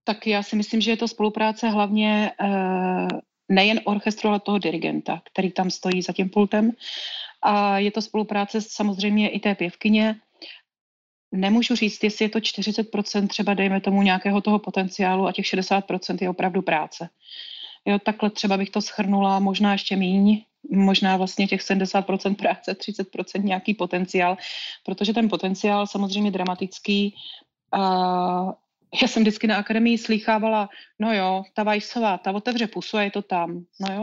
Tak 0.04 0.28
já 0.28 0.44
si 0.44 0.56
myslím, 0.56 0.82
že 0.82 0.92
je 0.92 0.98
to 0.98 1.08
spolupráce 1.08 1.70
hlavně 1.70 2.32
eh, 2.42 3.08
nejen 3.50 3.82
orchestru, 3.84 4.30
ale 4.30 4.40
toho 4.40 4.58
dirigenta, 4.58 5.22
který 5.34 5.52
tam 5.52 5.70
stojí 5.70 6.02
za 6.02 6.14
tím 6.14 6.30
pultem. 6.30 6.72
A 7.42 7.78
je 7.80 7.92
to 7.92 8.02
spolupráce 8.02 8.62
samozřejmě 8.62 9.30
i 9.30 9.40
té 9.40 9.56
pěvkyně. 9.56 10.16
nemůžu 11.32 11.76
říct, 11.76 12.04
jestli 12.04 12.26
je 12.26 12.30
to 12.30 12.40
40% 12.40 13.28
třeba, 13.28 13.54
dejme 13.54 13.82
tomu, 13.82 14.02
nějakého 14.02 14.42
toho 14.42 14.60
potenciálu 14.60 15.28
a 15.28 15.32
těch 15.32 15.46
60% 15.46 16.18
je 16.22 16.30
opravdu 16.30 16.62
práce. 16.62 17.10
Jo, 17.86 18.00
takhle 18.00 18.30
třeba 18.30 18.58
bych 18.58 18.70
to 18.70 18.82
schrnula, 18.82 19.40
možná 19.40 19.72
ještě 19.72 19.96
míň, 19.96 20.44
možná 20.72 21.18
vlastně 21.18 21.48
těch 21.48 21.62
70% 21.62 22.36
práce, 22.36 22.74
30% 22.74 23.44
nějaký 23.44 23.74
potenciál, 23.74 24.38
protože 24.86 25.14
ten 25.14 25.30
potenciál 25.30 25.88
samozřejmě 25.88 26.32
dramatický 26.32 27.16
uh, 27.78 28.52
já 29.02 29.08
jsem 29.08 29.24
vždycky 29.24 29.48
na 29.48 29.58
akademii 29.58 29.98
slýchávala, 29.98 30.70
no 31.00 31.14
jo, 31.14 31.44
ta 31.54 31.64
Vajsová, 31.64 32.18
ta 32.18 32.32
otevře 32.32 32.68
pusu 32.68 32.98
a 32.98 33.02
je 33.02 33.12
to 33.12 33.22
tam, 33.22 33.66
no 33.80 33.94
jo. 33.94 34.02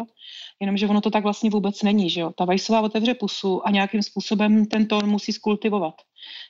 Jenomže 0.60 0.86
ono 0.86 1.00
to 1.00 1.10
tak 1.10 1.22
vlastně 1.22 1.50
vůbec 1.50 1.82
není, 1.82 2.10
že 2.10 2.20
jo. 2.20 2.30
Ta 2.36 2.44
Vajsová 2.44 2.80
otevře 2.80 3.14
pusu 3.14 3.66
a 3.66 3.70
nějakým 3.70 4.02
způsobem 4.02 4.66
ten 4.66 4.86
tón 4.86 5.08
musí 5.08 5.32
skultivovat. 5.32 5.94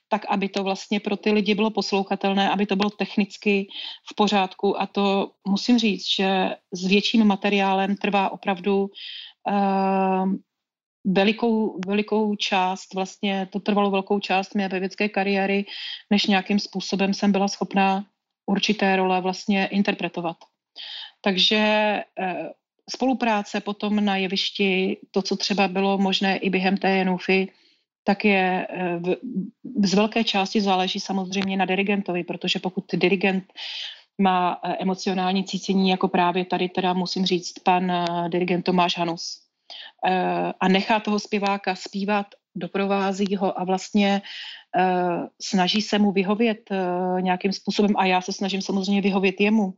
Tak, 0.09 0.25
aby 0.29 0.49
to 0.49 0.65
vlastně 0.65 1.01
pro 1.01 1.17
ty 1.17 1.33
lidi 1.33 1.55
bylo 1.55 1.71
poslouchatelné, 1.71 2.51
aby 2.51 2.67
to 2.67 2.77
bylo 2.77 2.91
technicky 2.91 3.69
v 4.11 4.15
pořádku 4.15 4.81
a 4.81 4.87
to 4.87 5.31
musím 5.49 5.79
říct, 5.79 6.07
že 6.17 6.57
s 6.73 6.87
větším 6.87 7.25
materiálem 7.25 7.97
trvá 7.97 8.33
opravdu 8.33 8.91
uh, 9.49 10.33
velikou, 11.05 11.81
velikou 11.87 12.37
část, 12.37 12.95
vlastně 12.95 13.49
to 13.53 13.61
trvalo 13.61 13.91
velkou 13.91 14.21
část 14.21 14.55
mé 14.55 14.69
vědecké 14.69 15.09
kariéry, 15.09 15.65
než 16.11 16.27
nějakým 16.27 16.59
způsobem 16.59 17.15
jsem 17.15 17.33
byla 17.33 17.49
schopná 17.49 18.05
určité 18.47 18.97
role 18.97 19.21
vlastně 19.21 19.67
interpretovat. 19.67 20.37
Takže 21.21 21.57
eh, 21.57 22.51
spolupráce 22.91 23.61
potom 23.61 24.05
na 24.05 24.17
jevišti, 24.17 24.97
to, 25.11 25.23
co 25.23 25.37
třeba 25.37 25.69
bylo 25.69 25.99
možné 25.99 26.37
i 26.37 26.51
během 26.51 26.77
té 26.77 26.91
Jenufy, 26.91 27.53
tak 28.05 28.25
je 28.25 28.67
eh, 28.71 28.99
v, 28.99 29.17
z 29.85 29.95
velké 29.95 30.25
části 30.25 30.61
záleží 30.61 31.01
samozřejmě 31.01 31.57
na 31.57 31.65
dirigentovi, 31.65 32.25
protože 32.25 32.59
pokud 32.59 32.85
dirigent 32.93 33.45
má 34.19 34.61
eh, 34.63 34.77
emocionální 34.79 35.45
cítění, 35.45 35.91
jako 35.91 36.09
právě 36.09 36.45
tady 36.45 36.69
teda 36.69 36.93
musím 36.93 37.27
říct 37.27 37.59
pan 37.59 37.93
dirigent 38.29 38.65
Tomáš 38.65 38.99
Hanus, 38.99 39.43
a 40.61 40.69
nechá 40.69 41.01
toho 41.01 41.19
zpěváka 41.19 41.75
zpívat 41.75 42.27
doprovází 42.57 43.37
ho 43.37 43.61
a 43.61 43.65
vlastně 43.65 44.23
snaží 45.43 45.83
se 45.83 45.99
mu 45.99 46.13
vyhovět 46.13 46.71
uh, 46.71 47.21
nějakým 47.21 47.53
způsobem 47.53 47.97
a 47.97 48.07
já 48.07 48.21
se 48.21 48.33
snažím 48.33 48.63
samozřejmě 48.63 49.03
vyhovět 49.03 49.41
jemu, 49.41 49.75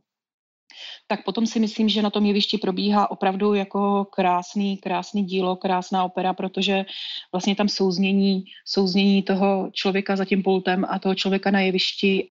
tak 1.07 1.23
potom 1.25 1.45
si 1.47 1.59
myslím, 1.59 1.89
že 1.89 2.01
na 2.01 2.09
tom 2.09 2.25
jevišti 2.25 2.57
probíhá 2.57 3.11
opravdu 3.11 3.53
jako 3.53 4.05
krásný, 4.05 4.77
krásný 4.77 5.23
dílo, 5.23 5.55
krásná 5.55 6.03
opera, 6.03 6.33
protože 6.33 6.85
vlastně 7.31 7.55
tam 7.55 7.69
souznění, 7.69 8.43
souznění 8.65 9.23
toho 9.23 9.69
člověka 9.73 10.15
za 10.15 10.25
tím 10.25 10.43
pultem 10.43 10.85
a 10.89 10.99
toho 10.99 11.15
člověka 11.15 11.51
na 11.51 11.59
jevišti. 11.59 12.29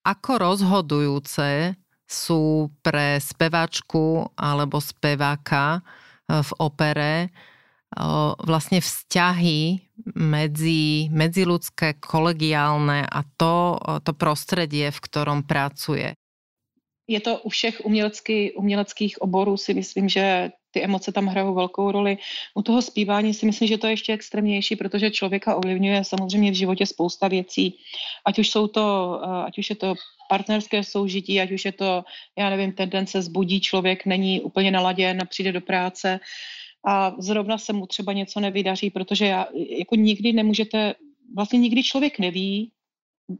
Ako 0.00 0.40
rozhodujúce 0.40 1.76
sú 2.08 2.72
pre 2.80 3.20
spevačku 3.20 4.32
alebo 4.32 4.80
speváka 4.80 5.84
eh, 5.84 6.40
v 6.40 6.50
opere 6.56 7.12
vlastne 8.46 8.78
vzťahy 8.78 9.82
medzi, 10.14 11.10
medziludské, 11.10 11.98
kolegiálne 11.98 13.02
a 13.02 13.20
to, 13.34 13.78
to 14.06 14.12
prostredie, 14.14 14.94
v 14.94 15.02
ktorom 15.02 15.42
pracuje. 15.42 16.14
Je 17.10 17.20
to 17.20 17.42
u 17.42 17.48
všech 17.50 17.82
umělecký, 17.84 18.52
uměleckých 18.52 19.22
oborů, 19.22 19.56
si 19.56 19.74
myslím, 19.74 20.08
že 20.08 20.50
ty 20.70 20.82
emoce 20.82 21.12
tam 21.12 21.26
hrajou 21.26 21.54
velkou 21.54 21.90
roli. 21.90 22.18
U 22.54 22.62
toho 22.62 22.82
zpívání 22.82 23.34
si 23.34 23.46
myslím, 23.46 23.68
že 23.68 23.78
to 23.78 23.86
je 23.86 23.92
ještě 23.92 24.12
extrémnější, 24.12 24.76
protože 24.76 25.10
člověka 25.10 25.54
ovlivňuje 25.54 26.04
samozřejmě 26.04 26.50
v 26.50 26.54
životě 26.54 26.86
spousta 26.86 27.28
věcí. 27.28 27.74
Ať 28.26 28.38
už 28.38 28.50
jsou 28.50 28.66
to, 28.66 29.18
ať 29.46 29.58
už 29.58 29.70
je 29.70 29.76
to 29.76 29.94
partnerské 30.28 30.84
soužití, 30.84 31.40
ať 31.40 31.50
už 31.50 31.64
je 31.64 31.72
to, 31.72 32.04
já 32.38 32.50
nevím, 32.50 32.72
tendence 32.72 33.22
zbudí 33.22 33.60
člověk, 33.60 34.06
není 34.06 34.40
úplně 34.40 34.70
naladěn, 34.70 35.18
přijde 35.28 35.52
do 35.52 35.60
práce, 35.60 36.20
a 36.86 37.14
zrovna 37.18 37.58
se 37.58 37.72
mu 37.72 37.86
třeba 37.86 38.12
něco 38.12 38.40
nevydaří, 38.40 38.90
protože 38.90 39.26
já, 39.26 39.46
jako 39.78 39.94
nikdy 39.94 40.32
nemůžete, 40.32 40.94
vlastně 41.34 41.58
nikdy 41.58 41.82
člověk 41.82 42.18
neví, 42.18 42.72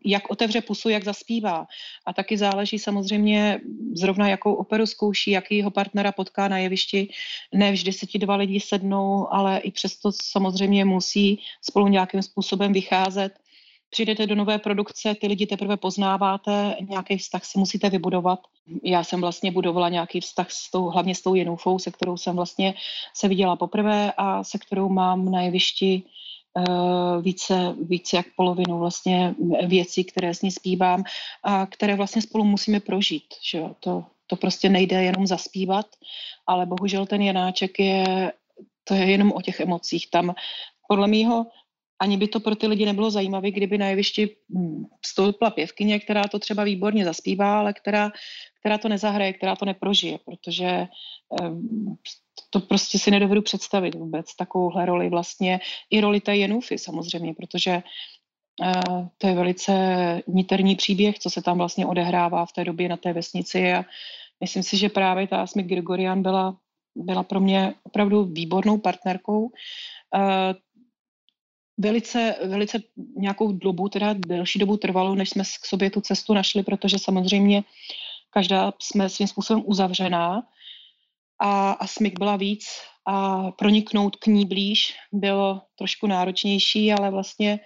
jak 0.04 0.30
otevře 0.30 0.60
pusu, 0.60 0.88
jak 0.88 1.04
zaspívá. 1.04 1.66
A 2.06 2.12
taky 2.12 2.38
záleží 2.38 2.78
samozřejmě 2.78 3.60
zrovna, 3.94 4.28
jakou 4.28 4.54
operu 4.54 4.86
zkouší, 4.86 5.30
jakýho 5.30 5.70
partnera 5.70 6.12
potká 6.12 6.48
na 6.48 6.58
jevišti. 6.58 7.08
Ne 7.54 7.72
vždy 7.72 7.92
se 7.92 8.06
ti 8.06 8.18
dva 8.18 8.36
lidi 8.36 8.60
sednou, 8.60 9.32
ale 9.32 9.58
i 9.58 9.70
přesto 9.70 10.10
samozřejmě 10.22 10.84
musí 10.84 11.38
spolu 11.62 11.88
nějakým 11.88 12.22
způsobem 12.22 12.72
vycházet 12.72 13.32
přijdete 13.90 14.26
do 14.26 14.34
nové 14.34 14.58
produkce, 14.58 15.14
ty 15.14 15.26
lidi 15.26 15.46
teprve 15.46 15.76
poznáváte, 15.76 16.76
nějaký 16.88 17.18
vztah 17.18 17.44
si 17.44 17.58
musíte 17.58 17.90
vybudovat. 17.90 18.40
Já 18.84 19.04
jsem 19.04 19.20
vlastně 19.20 19.52
budovala 19.52 19.88
nějaký 19.88 20.20
vztah 20.20 20.50
s 20.50 20.70
tou, 20.70 20.84
hlavně 20.84 21.14
s 21.14 21.22
tou 21.22 21.34
Jenufou, 21.34 21.78
se 21.78 21.90
kterou 21.90 22.16
jsem 22.16 22.36
vlastně 22.36 22.74
se 23.14 23.28
viděla 23.28 23.56
poprvé 23.56 24.12
a 24.16 24.44
se 24.44 24.58
kterou 24.58 24.88
mám 24.88 25.30
na 25.30 25.42
jevišti 25.42 26.02
uh, 26.54 27.22
více, 27.22 27.74
více 27.82 28.16
jak 28.16 28.26
polovinu 28.36 28.78
vlastně 28.78 29.34
věcí, 29.66 30.04
které 30.04 30.34
s 30.34 30.42
ní 30.42 30.50
zpívám 30.50 31.04
a 31.42 31.66
které 31.66 31.96
vlastně 31.96 32.22
spolu 32.22 32.44
musíme 32.44 32.80
prožít. 32.80 33.24
Že 33.50 33.62
To, 33.80 34.04
to 34.26 34.36
prostě 34.36 34.68
nejde 34.68 35.02
jenom 35.02 35.26
zaspívat, 35.26 35.86
ale 36.46 36.66
bohužel 36.66 37.06
ten 37.06 37.22
Janáček 37.22 37.78
je, 37.78 38.32
to 38.84 38.94
je 38.94 39.10
jenom 39.10 39.32
o 39.32 39.42
těch 39.42 39.60
emocích. 39.60 40.10
Tam 40.10 40.34
podle 40.88 41.08
mýho 41.08 41.46
ani 42.00 42.16
by 42.16 42.28
to 42.28 42.40
pro 42.40 42.56
ty 42.56 42.66
lidi 42.66 42.86
nebylo 42.86 43.10
zajímavé, 43.10 43.50
kdyby 43.50 43.78
na 43.78 43.86
jevišti 43.86 44.36
hm, 44.48 44.84
vstoupila 45.00 45.50
pěvkyně, 45.50 46.00
která 46.00 46.28
to 46.28 46.38
třeba 46.38 46.64
výborně 46.64 47.04
zaspívá, 47.04 47.58
ale 47.58 47.72
která, 47.72 48.12
která 48.60 48.78
to 48.78 48.88
nezahraje, 48.88 49.32
která 49.32 49.56
to 49.56 49.64
neprožije, 49.64 50.18
protože 50.24 50.88
um, 51.28 51.98
to 52.50 52.60
prostě 52.60 52.98
si 52.98 53.10
nedovedu 53.10 53.42
představit 53.42 53.94
vůbec, 53.94 54.36
takovouhle 54.36 54.86
roli 54.86 55.08
vlastně, 55.08 55.60
i 55.90 56.00
roli 56.00 56.20
té 56.20 56.36
Jenufy 56.36 56.78
samozřejmě, 56.78 57.34
protože 57.34 57.82
uh, 58.60 59.06
to 59.18 59.26
je 59.26 59.34
velice 59.34 59.72
niterní 60.26 60.76
příběh, 60.76 61.18
co 61.18 61.30
se 61.30 61.42
tam 61.42 61.58
vlastně 61.58 61.86
odehrává 61.86 62.46
v 62.46 62.52
té 62.52 62.64
době 62.64 62.88
na 62.88 62.96
té 62.96 63.12
vesnici 63.12 63.72
a 63.72 63.84
myslím 64.40 64.62
si, 64.62 64.76
že 64.76 64.88
právě 64.88 65.26
ta 65.26 65.42
Asmik 65.42 65.66
Grigorian 65.66 66.22
byla, 66.22 66.56
byla 66.96 67.22
pro 67.22 67.40
mě 67.40 67.74
opravdu 67.82 68.24
výbornou 68.24 68.78
partnerkou. 68.78 69.50
Velice, 71.80 72.36
velice 72.44 72.78
nějakou 73.16 73.52
dobu, 73.52 73.88
teda 73.88 74.12
delší 74.12 74.58
dobu 74.58 74.76
trvalo, 74.76 75.14
než 75.14 75.30
jsme 75.30 75.44
k 75.44 75.66
sobě 75.66 75.90
tu 75.90 76.00
cestu 76.00 76.34
našli, 76.34 76.62
protože 76.62 76.98
samozřejmě 76.98 77.64
každá 78.30 78.72
jsme 78.78 79.08
svým 79.08 79.28
způsobem 79.28 79.62
uzavřená 79.66 80.42
a, 81.40 81.72
a 81.72 81.86
smyk 81.86 82.18
byla 82.18 82.36
víc 82.36 82.68
a 83.08 83.50
proniknout 83.50 84.16
k 84.16 84.26
ní 84.26 84.44
blíž 84.44 84.94
bylo 85.12 85.62
trošku 85.78 86.06
náročnější, 86.06 86.92
ale 86.92 87.10
vlastně 87.10 87.60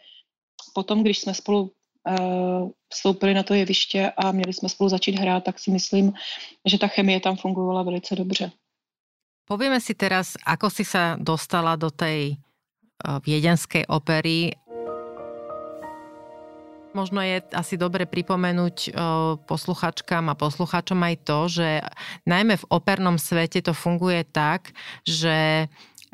potom, 0.74 1.02
když 1.02 1.18
jsme 1.18 1.34
spolu 1.34 1.62
uh, 1.62 2.70
vstoupili 2.88 3.34
na 3.34 3.42
to 3.42 3.54
jeviště 3.54 4.12
a 4.16 4.32
měli 4.32 4.52
jsme 4.52 4.68
spolu 4.68 4.88
začít 4.88 5.18
hrát, 5.18 5.44
tak 5.44 5.58
si 5.58 5.70
myslím, 5.70 6.12
že 6.64 6.78
ta 6.78 6.86
chemie 6.86 7.20
tam 7.20 7.36
fungovala 7.36 7.82
velice 7.82 8.16
dobře. 8.16 8.50
Povieme 9.44 9.76
si 9.76 9.92
teraz, 9.92 10.40
ako 10.40 10.72
si 10.72 10.88
sa 10.88 11.20
dostala 11.20 11.76
do 11.76 11.92
tej 11.92 12.40
viedenskej 13.22 13.86
opery. 13.88 14.56
Možno 16.94 17.18
je 17.26 17.42
asi 17.50 17.74
dobre 17.74 18.06
pripomenúť 18.06 18.94
posluchačkám 19.50 20.30
a 20.30 20.38
posluchačom 20.38 21.02
aj 21.02 21.14
to, 21.26 21.38
že 21.50 21.68
najmä 22.22 22.54
v 22.54 22.68
opernom 22.70 23.18
svete 23.18 23.66
to 23.66 23.74
funguje 23.74 24.22
tak, 24.22 24.70
že 25.02 25.66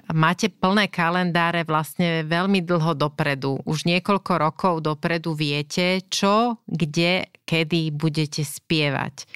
máte 0.08 0.48
plné 0.48 0.88
kalendáre 0.88 1.62
vlastne 1.68 2.24
veľmi 2.26 2.64
dlho 2.64 2.96
dopredu. 2.96 3.60
Už 3.68 3.84
niekoľko 3.84 4.32
rokov 4.40 4.74
dopredu 4.80 5.36
viete, 5.36 6.00
čo, 6.08 6.58
kde, 6.64 7.28
kedy 7.44 7.92
budete 7.94 8.40
spievať. 8.40 9.28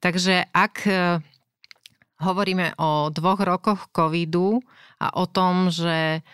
Takže 0.00 0.48
ak 0.50 0.74
e, 0.86 1.20
hovoríme 2.24 2.78
o 2.80 3.12
dvoch 3.12 3.40
rokoch 3.44 3.80
covidu 3.92 4.64
a 4.96 5.12
o 5.20 5.28
tom, 5.28 5.68
že 5.68 6.24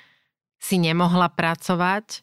si 0.62 0.78
nemohla 0.78 1.26
pracovať. 1.26 2.22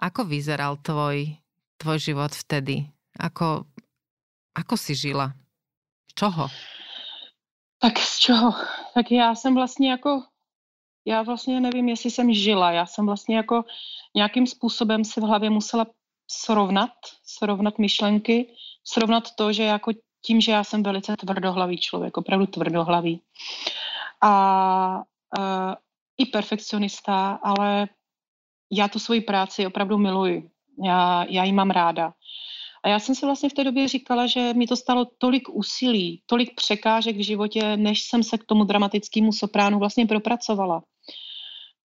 Ako 0.00 0.24
vyzeral 0.24 0.80
tvoj, 0.80 1.36
tvoj 1.76 1.98
život 2.00 2.32
vtedy? 2.32 2.88
Ako, 3.20 3.68
ako 4.56 4.74
si 4.80 4.96
žila? 4.96 5.36
Čoho? 6.16 6.48
Tak 7.78 7.98
z 7.98 8.18
čeho? 8.18 8.50
Tak 8.94 9.10
já 9.10 9.34
jsem 9.34 9.54
vlastně 9.54 9.90
jako, 9.90 10.22
já 11.04 11.22
vlastně 11.22 11.60
nevím, 11.60 11.88
jestli 11.88 12.10
jsem 12.10 12.32
žila. 12.32 12.70
Já 12.72 12.86
jsem 12.86 13.06
vlastně 13.06 13.36
jako 13.36 13.64
nějakým 14.14 14.46
způsobem 14.46 15.04
si 15.04 15.20
v 15.20 15.24
hlavě 15.24 15.50
musela 15.50 15.86
srovnat, 16.30 16.94
srovnat 17.22 17.78
myšlenky, 17.78 18.54
srovnat 18.84 19.34
to, 19.34 19.52
že 19.52 19.62
jako 19.62 19.92
tím, 20.22 20.40
že 20.40 20.52
já 20.52 20.64
jsem 20.64 20.82
velice 20.82 21.16
tvrdohlavý 21.16 21.78
člověk, 21.78 22.16
opravdu 22.16 22.46
tvrdohlavý. 22.46 23.20
A, 24.20 24.32
a 25.38 25.76
i 26.18 26.26
perfekcionista, 26.26 27.38
ale 27.42 27.88
já 28.72 28.88
tu 28.88 28.98
svoji 28.98 29.20
práci 29.20 29.66
opravdu 29.66 29.98
miluji. 29.98 30.50
Já, 30.84 31.24
já 31.28 31.44
ji 31.44 31.52
mám 31.52 31.70
ráda. 31.70 32.12
A 32.84 32.88
já 32.88 32.98
jsem 32.98 33.14
si 33.14 33.26
vlastně 33.26 33.48
v 33.48 33.52
té 33.52 33.64
době 33.64 33.88
říkala, 33.88 34.26
že 34.26 34.54
mi 34.54 34.66
to 34.66 34.76
stalo 34.76 35.06
tolik 35.18 35.48
úsilí, 35.48 36.22
tolik 36.26 36.54
překážek 36.54 37.16
v 37.16 37.24
životě, 37.24 37.76
než 37.76 38.02
jsem 38.02 38.22
se 38.22 38.38
k 38.38 38.44
tomu 38.44 38.64
dramatickému 38.64 39.32
sopránu 39.32 39.78
vlastně 39.78 40.06
propracovala. 40.06 40.82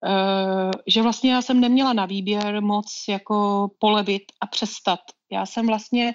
E, 0.07 0.71
že 0.87 1.03
vlastně 1.03 1.33
já 1.33 1.43
jsem 1.43 1.61
neměla 1.61 1.93
na 1.93 2.07
výběr 2.07 2.63
moc 2.63 2.87
jako 3.09 3.69
polevit 3.79 4.23
a 4.41 4.47
přestat. 4.47 5.01
Já 5.31 5.47
jsem 5.47 5.67
vlastně 5.67 6.15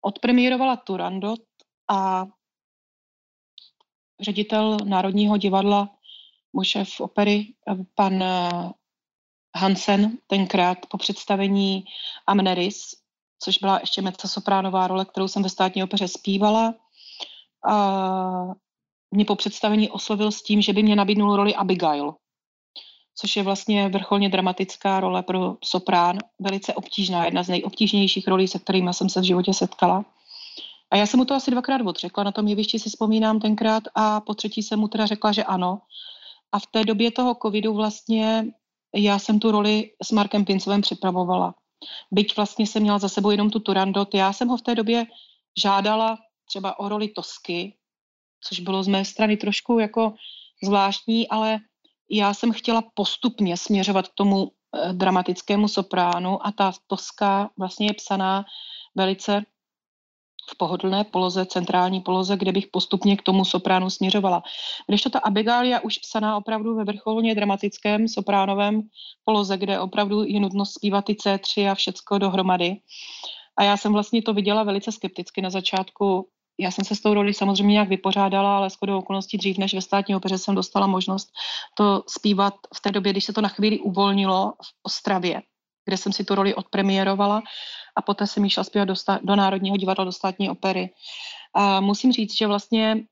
odpremírovala 0.00 0.76
Turandot 0.76 1.40
a 1.90 2.26
ředitel 4.20 4.76
Národního 4.84 5.36
divadla, 5.36 5.88
můj 6.52 6.64
šéf 6.64 7.00
opery, 7.00 7.46
pan 7.94 8.24
Hansen, 9.56 10.18
tenkrát 10.26 10.78
po 10.88 10.98
představení 10.98 11.84
Amneris, 12.26 12.94
což 13.38 13.58
byla 13.58 13.78
ještě 13.80 14.02
mezzosopránová 14.02 14.86
role, 14.86 15.04
kterou 15.04 15.28
jsem 15.28 15.42
ve 15.42 15.48
státní 15.48 15.84
opeře 15.84 16.08
zpívala. 16.08 16.74
A 17.68 18.44
mě 19.10 19.24
po 19.24 19.36
představení 19.36 19.90
oslovil 19.90 20.32
s 20.32 20.42
tím, 20.42 20.62
že 20.62 20.72
by 20.72 20.82
mě 20.82 20.96
nabídnul 20.96 21.36
roli 21.36 21.54
Abigail, 21.54 22.14
což 23.16 23.36
je 23.36 23.42
vlastně 23.42 23.88
vrcholně 23.88 24.28
dramatická 24.28 25.00
role 25.00 25.22
pro 25.22 25.56
soprán, 25.64 26.18
velice 26.38 26.74
obtížná, 26.74 27.24
jedna 27.24 27.42
z 27.42 27.48
nejobtížnějších 27.48 28.28
rolí, 28.28 28.48
se 28.48 28.58
kterými 28.58 28.94
jsem 28.94 29.08
se 29.08 29.20
v 29.20 29.24
životě 29.24 29.54
setkala. 29.54 30.04
A 30.90 30.96
já 30.96 31.06
jsem 31.06 31.18
mu 31.18 31.24
to 31.24 31.34
asi 31.34 31.50
dvakrát 31.50 31.80
odřekla, 31.80 32.24
na 32.24 32.32
tom 32.32 32.48
jevišti 32.48 32.78
si 32.78 32.88
vzpomínám 32.88 33.40
tenkrát 33.40 33.82
a 33.94 34.20
po 34.20 34.34
třetí 34.34 34.62
jsem 34.62 34.80
mu 34.80 34.88
teda 34.88 35.06
řekla, 35.06 35.32
že 35.32 35.44
ano. 35.44 35.80
A 36.52 36.58
v 36.58 36.66
té 36.66 36.84
době 36.84 37.10
toho 37.10 37.36
covidu 37.42 37.74
vlastně 37.74 38.46
já 38.94 39.18
jsem 39.18 39.38
tu 39.38 39.50
roli 39.50 39.90
s 40.02 40.10
Markem 40.10 40.44
Pincovem 40.44 40.80
připravovala. 40.80 41.54
Byť 42.10 42.36
vlastně 42.36 42.66
jsem 42.66 42.82
měla 42.82 42.98
za 42.98 43.08
sebou 43.08 43.30
jenom 43.30 43.50
tu 43.50 43.60
Turandot, 43.60 44.14
já 44.14 44.32
jsem 44.32 44.48
ho 44.48 44.56
v 44.56 44.62
té 44.62 44.74
době 44.74 45.06
žádala 45.58 46.18
třeba 46.44 46.78
o 46.78 46.88
roli 46.88 47.08
Tosky, 47.08 47.76
což 48.40 48.60
bylo 48.60 48.82
z 48.82 48.88
mé 48.88 49.04
strany 49.04 49.36
trošku 49.36 49.78
jako 49.78 50.14
zvláštní, 50.64 51.28
ale 51.28 51.58
já 52.10 52.34
jsem 52.34 52.52
chtěla 52.52 52.82
postupně 52.94 53.56
směřovat 53.56 54.08
k 54.08 54.14
tomu 54.14 54.50
eh, 54.50 54.92
dramatickému 54.92 55.68
sopránu 55.68 56.46
a 56.46 56.52
ta 56.52 56.72
Toska 56.86 57.50
vlastně 57.58 57.86
je 57.86 57.94
psaná 57.94 58.44
velice 58.94 59.42
v 60.52 60.56
pohodlné 60.56 61.04
poloze, 61.04 61.46
centrální 61.46 62.00
poloze, 62.00 62.36
kde 62.36 62.52
bych 62.52 62.66
postupně 62.66 63.16
k 63.16 63.22
tomu 63.22 63.44
sopránu 63.44 63.90
směřovala. 63.90 64.42
Když 64.88 65.02
to 65.02 65.10
ta 65.10 65.18
Abigail 65.18 65.80
už 65.82 65.98
psaná 65.98 66.36
opravdu 66.36 66.74
ve 66.74 66.84
vrcholně 66.84 67.34
dramatickém 67.34 68.08
sopránovém 68.08 68.82
poloze, 69.24 69.56
kde 69.56 69.80
opravdu 69.80 70.24
je 70.24 70.40
nutno 70.40 70.66
zpívat 70.66 71.04
ty 71.04 71.12
C3 71.12 71.70
a 71.70 71.74
všecko 71.74 72.18
dohromady. 72.18 72.76
A 73.56 73.62
já 73.62 73.76
jsem 73.76 73.92
vlastně 73.92 74.22
to 74.22 74.34
viděla 74.34 74.62
velice 74.62 74.92
skepticky 74.92 75.42
na 75.42 75.50
začátku. 75.50 76.28
Já 76.60 76.70
jsem 76.70 76.84
se 76.84 76.96
s 76.96 77.00
tou 77.00 77.14
roli 77.14 77.34
samozřejmě 77.34 77.72
nějak 77.72 77.88
vypořádala, 77.88 78.56
ale 78.56 78.70
shodou 78.70 78.98
okolností 78.98 79.38
dřív 79.38 79.58
než 79.58 79.74
ve 79.74 79.80
státní 79.80 80.16
opeře 80.16 80.38
jsem 80.38 80.54
dostala 80.54 80.86
možnost 80.86 81.28
to 81.74 82.02
zpívat 82.08 82.54
v 82.76 82.80
té 82.80 82.90
době, 82.90 83.12
když 83.12 83.24
se 83.24 83.32
to 83.32 83.40
na 83.40 83.48
chvíli 83.48 83.78
uvolnilo 83.78 84.52
v 84.62 84.68
Ostravě, 84.82 85.42
kde 85.84 85.96
jsem 85.96 86.12
si 86.12 86.24
tu 86.24 86.34
roli 86.34 86.54
odpremiérovala 86.54 87.42
a 87.96 88.02
poté 88.02 88.26
jsem 88.26 88.48
šla 88.48 88.64
zpívat 88.64 88.88
do, 88.88 88.94
stá- 88.94 89.20
do 89.22 89.36
Národního 89.36 89.76
divadla, 89.76 90.04
do 90.04 90.12
státní 90.12 90.50
opery. 90.50 90.90
A 91.54 91.80
musím 91.80 92.12
říct, 92.12 92.36
že 92.38 92.46
vlastně 92.46 93.04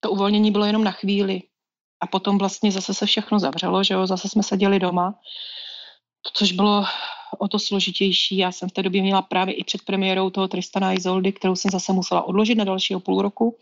to 0.00 0.10
uvolnění 0.10 0.50
bylo 0.50 0.64
jenom 0.64 0.84
na 0.84 0.90
chvíli 0.90 1.42
a 2.00 2.06
potom 2.06 2.38
vlastně 2.38 2.72
zase 2.72 2.94
se 2.94 3.06
všechno 3.06 3.38
zavřelo, 3.38 3.84
že 3.84 3.94
jo, 3.94 4.06
zase 4.06 4.28
jsme 4.28 4.42
seděli 4.42 4.78
doma, 4.78 5.14
což 6.32 6.52
bylo 6.52 6.84
o 7.38 7.48
to 7.48 7.58
složitější. 7.58 8.36
Já 8.36 8.52
jsem 8.52 8.68
v 8.68 8.72
té 8.72 8.82
době 8.82 9.02
měla 9.02 9.22
právě 9.22 9.54
i 9.54 9.64
před 9.64 9.82
premiérou 9.82 10.30
toho 10.30 10.48
Tristana 10.48 10.92
Izoldy, 10.92 11.32
kterou 11.32 11.56
jsem 11.56 11.70
zase 11.70 11.92
musela 11.92 12.22
odložit 12.22 12.58
na 12.58 12.64
dalšího 12.64 13.00
půl 13.00 13.22
roku. 13.22 13.58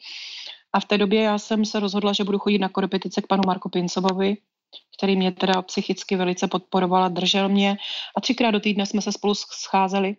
A 0.73 0.81
v 0.81 0.85
té 0.85 0.99
době 0.99 1.23
já 1.23 1.38
jsem 1.38 1.64
se 1.64 1.80
rozhodla, 1.80 2.13
že 2.13 2.25
budu 2.25 2.39
chodit 2.39 2.58
na 2.58 2.69
korepetice 2.69 3.23
k 3.23 3.26
panu 3.26 3.43
Marku 3.47 3.69
Pincovovi, 3.69 4.37
který 4.97 5.17
mě 5.17 5.32
teda 5.32 5.63
psychicky 5.63 6.17
velice 6.17 6.49
podporoval 6.49 7.04
a 7.04 7.08
držel 7.08 7.49
mě. 7.49 7.76
A 8.17 8.21
třikrát 8.21 8.50
do 8.50 8.61
týdne 8.61 8.87
jsme 8.87 9.02
se 9.02 9.13
spolu 9.13 9.35
scházeli 9.35 10.17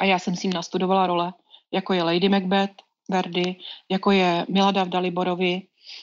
a 0.00 0.04
já 0.04 0.18
jsem 0.18 0.36
s 0.36 0.42
ním 0.42 0.52
nastudovala 0.52 1.06
role, 1.06 1.32
jako 1.72 1.92
je 1.92 2.02
Lady 2.02 2.28
Macbeth, 2.28 2.74
Verdi, 3.10 3.56
jako 3.90 4.10
je 4.10 4.46
Milada 4.48 4.84
v 4.84 4.88
Daliborovi, 4.88 5.62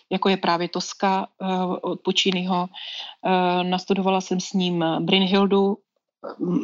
jako 0.10 0.30
je 0.30 0.38
právě 0.38 0.70
Toska 0.70 1.28
uh, 1.42 1.78
od 1.82 2.02
Pucciniho. 2.02 2.68
Uh, 3.26 3.64
nastudovala 3.64 4.22
jsem 4.22 4.40
s 4.40 4.54
ním 4.54 4.86
Brynhildu, 5.00 5.78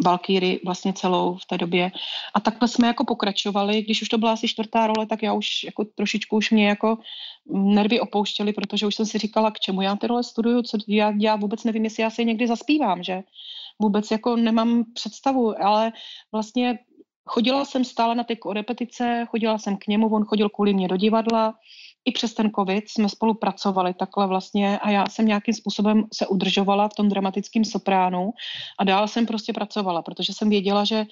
Valkýry 0.05 0.59
vlastně 0.65 0.93
celou 0.93 1.35
v 1.35 1.45
té 1.45 1.57
době. 1.57 1.91
A 2.33 2.39
takhle 2.39 2.67
jsme 2.67 2.87
jako 2.87 3.05
pokračovali, 3.05 3.81
když 3.81 4.01
už 4.01 4.09
to 4.09 4.17
byla 4.17 4.31
asi 4.31 4.47
čtvrtá 4.47 4.87
role, 4.87 5.05
tak 5.05 5.23
já 5.23 5.33
už 5.33 5.63
jako 5.63 5.85
trošičku 5.85 6.37
už 6.37 6.51
mě 6.51 6.67
jako 6.67 6.97
nervy 7.47 7.99
opouštěly, 7.99 8.53
protože 8.53 8.87
už 8.87 8.95
jsem 8.95 9.05
si 9.05 9.17
říkala, 9.17 9.51
k 9.51 9.59
čemu 9.59 9.81
já 9.81 9.95
ty 9.95 10.07
role 10.07 10.23
studuju, 10.23 10.61
co 10.61 10.77
já, 10.87 11.13
já 11.19 11.35
vůbec 11.35 11.63
nevím, 11.63 11.83
jestli 11.83 12.03
já 12.03 12.09
si 12.09 12.25
někdy 12.25 12.47
zaspívám, 12.47 13.03
že 13.03 13.23
vůbec 13.79 14.11
jako 14.11 14.35
nemám 14.35 14.83
představu, 14.93 15.63
ale 15.63 15.91
vlastně 16.31 16.79
chodila 17.25 17.65
jsem 17.65 17.83
stále 17.83 18.15
na 18.15 18.23
ty 18.23 18.37
repetice, 18.53 19.25
chodila 19.29 19.57
jsem 19.57 19.77
k 19.77 19.87
němu, 19.87 20.07
on 20.07 20.25
chodil 20.25 20.49
kvůli 20.49 20.73
mě 20.73 20.87
do 20.87 20.97
divadla, 20.97 21.53
i 22.05 22.11
přes 22.11 22.33
ten 22.33 22.51
covid 22.51 22.89
jsme 22.89 23.09
spolupracovali 23.09 23.93
takhle 23.93 24.27
vlastně 24.27 24.79
a 24.79 24.89
já 24.89 25.05
jsem 25.09 25.25
nějakým 25.25 25.53
způsobem 25.53 26.03
se 26.13 26.27
udržovala 26.27 26.89
v 26.89 26.93
tom 26.93 27.09
dramatickém 27.09 27.65
sopránu 27.65 28.31
a 28.79 28.83
dál 28.83 29.07
jsem 29.07 29.25
prostě 29.25 29.53
pracovala, 29.53 30.01
protože 30.01 30.33
jsem 30.33 30.49
věděla, 30.49 30.85
že 30.85 31.05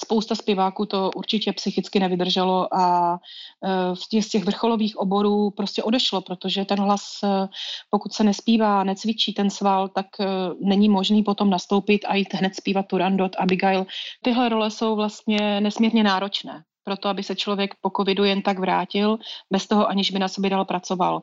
spousta 0.00 0.34
zpěváků 0.34 0.86
to 0.86 1.10
určitě 1.16 1.52
psychicky 1.52 2.00
nevydrželo 2.00 2.74
a 2.74 3.14
e, 3.14 3.94
v 3.94 4.08
těch, 4.08 4.24
z 4.24 4.28
těch 4.28 4.44
vrcholových 4.44 4.96
oborů 4.96 5.50
prostě 5.50 5.82
odešlo, 5.82 6.20
protože 6.20 6.64
ten 6.64 6.80
hlas, 6.80 7.02
e, 7.24 7.48
pokud 7.90 8.12
se 8.12 8.24
nespívá, 8.24 8.84
necvičí 8.84 9.32
ten 9.32 9.50
sval, 9.50 9.88
tak 9.88 10.06
e, 10.20 10.26
není 10.60 10.88
možný 10.88 11.22
potom 11.22 11.50
nastoupit 11.50 12.04
a 12.04 12.14
jít 12.14 12.34
hned 12.34 12.54
zpívat 12.54 12.86
Turandot, 12.86 13.36
Abigail. 13.38 13.86
Tyhle 14.22 14.48
role 14.48 14.70
jsou 14.70 14.96
vlastně 14.96 15.60
nesmírně 15.60 16.04
náročné 16.04 16.62
pro 16.86 16.96
to, 16.96 17.08
aby 17.08 17.22
se 17.22 17.34
člověk 17.34 17.74
po 17.80 17.90
covidu 17.96 18.24
jen 18.24 18.42
tak 18.42 18.58
vrátil, 18.58 19.18
bez 19.50 19.66
toho, 19.66 19.88
aniž 19.88 20.10
by 20.10 20.18
na 20.18 20.28
sobě 20.28 20.50
dal 20.50 20.64
pracoval. 20.64 21.22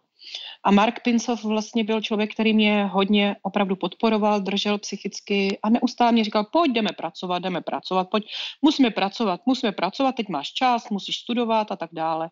A 0.63 0.71
Mark 0.71 1.03
Pincov 1.03 1.43
vlastně 1.43 1.83
byl 1.83 2.01
člověk, 2.01 2.33
který 2.33 2.53
mě 2.53 2.85
hodně 2.85 3.35
opravdu 3.41 3.75
podporoval, 3.75 4.41
držel 4.41 4.77
psychicky 4.77 5.59
a 5.63 5.69
neustále 5.69 6.11
mě 6.11 6.23
říkal, 6.23 6.43
pojď, 6.51 6.71
jdeme 6.71 6.89
pracovat, 6.97 7.39
jdeme 7.39 7.61
pracovat, 7.61 8.09
pojď, 8.11 8.23
musíme 8.61 8.91
pracovat, 8.91 9.41
musíme 9.45 9.71
pracovat, 9.71 10.15
teď 10.15 10.29
máš 10.29 10.53
čas, 10.53 10.89
musíš 10.89 11.17
studovat 11.17 11.71
a 11.71 11.75
tak 11.75 11.89
dále. 11.93 12.29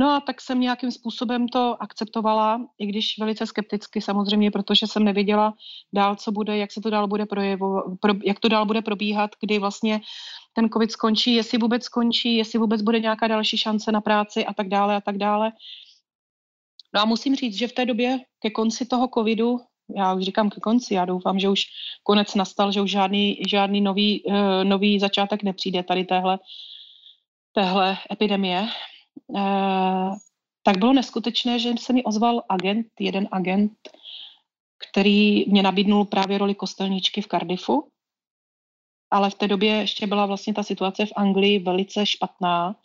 No 0.00 0.10
a 0.10 0.20
tak 0.20 0.40
jsem 0.40 0.60
nějakým 0.60 0.90
způsobem 0.90 1.48
to 1.48 1.82
akceptovala, 1.82 2.66
i 2.78 2.86
když 2.86 3.18
velice 3.18 3.46
skepticky 3.46 4.00
samozřejmě, 4.00 4.50
protože 4.50 4.86
jsem 4.86 5.04
nevěděla 5.04 5.54
dál, 5.92 6.16
co 6.16 6.32
bude, 6.32 6.58
jak 6.58 6.72
se 6.72 6.80
to 6.80 6.90
dál 6.90 7.08
bude 7.08 7.26
projevovat, 7.26 7.84
pro, 8.00 8.12
jak 8.24 8.40
to 8.40 8.48
dál 8.48 8.66
bude 8.66 8.82
probíhat, 8.82 9.30
kdy 9.40 9.58
vlastně 9.58 10.00
ten 10.52 10.68
covid 10.68 10.92
skončí, 10.92 11.34
jestli 11.34 11.58
vůbec 11.58 11.84
skončí, 11.84 12.36
jestli 12.36 12.58
vůbec 12.58 12.82
bude 12.82 13.00
nějaká 13.00 13.28
další 13.28 13.58
šance 13.58 13.92
na 13.92 14.00
práci 14.00 14.46
a 14.46 14.54
tak 14.54 14.68
dále 14.68 14.96
a 14.96 15.00
tak 15.00 15.18
dále. 15.18 15.52
No 16.94 17.00
a 17.00 17.04
musím 17.04 17.36
říct, 17.36 17.58
že 17.58 17.68
v 17.68 17.72
té 17.72 17.86
době 17.86 18.18
ke 18.42 18.50
konci 18.50 18.86
toho 18.86 19.08
covidu, 19.14 19.60
já 19.96 20.14
už 20.14 20.24
říkám 20.24 20.50
ke 20.50 20.60
konci, 20.60 20.94
já 20.94 21.04
doufám, 21.04 21.38
že 21.38 21.48
už 21.48 21.60
konec 22.02 22.34
nastal, 22.34 22.72
že 22.72 22.80
už 22.80 22.90
žádný, 22.90 23.38
žádný 23.48 23.80
nový, 23.80 24.24
uh, 24.24 24.34
nový 24.64 25.00
začátek 25.00 25.42
nepřijde 25.42 25.82
tady 25.82 26.04
téhle, 26.04 26.38
téhle 27.52 27.96
epidemie, 28.12 28.68
tak 30.62 30.78
bylo 30.78 30.92
neskutečné, 30.92 31.58
že 31.58 31.72
se 31.78 31.92
mi 31.92 32.04
ozval 32.04 32.42
agent, 32.48 32.86
jeden 33.00 33.28
agent, 33.32 33.72
který 34.90 35.44
mě 35.50 35.62
nabídnul 35.62 36.04
právě 36.04 36.38
roli 36.38 36.54
kostelníčky 36.54 37.22
v 37.22 37.28
Cardiffu, 37.28 37.88
ale 39.10 39.30
v 39.30 39.34
té 39.34 39.48
době 39.48 39.74
ještě 39.74 40.06
byla 40.06 40.26
vlastně 40.26 40.54
ta 40.54 40.62
situace 40.62 41.06
v 41.06 41.12
Anglii 41.16 41.58
velice 41.58 42.06
špatná. 42.06 42.76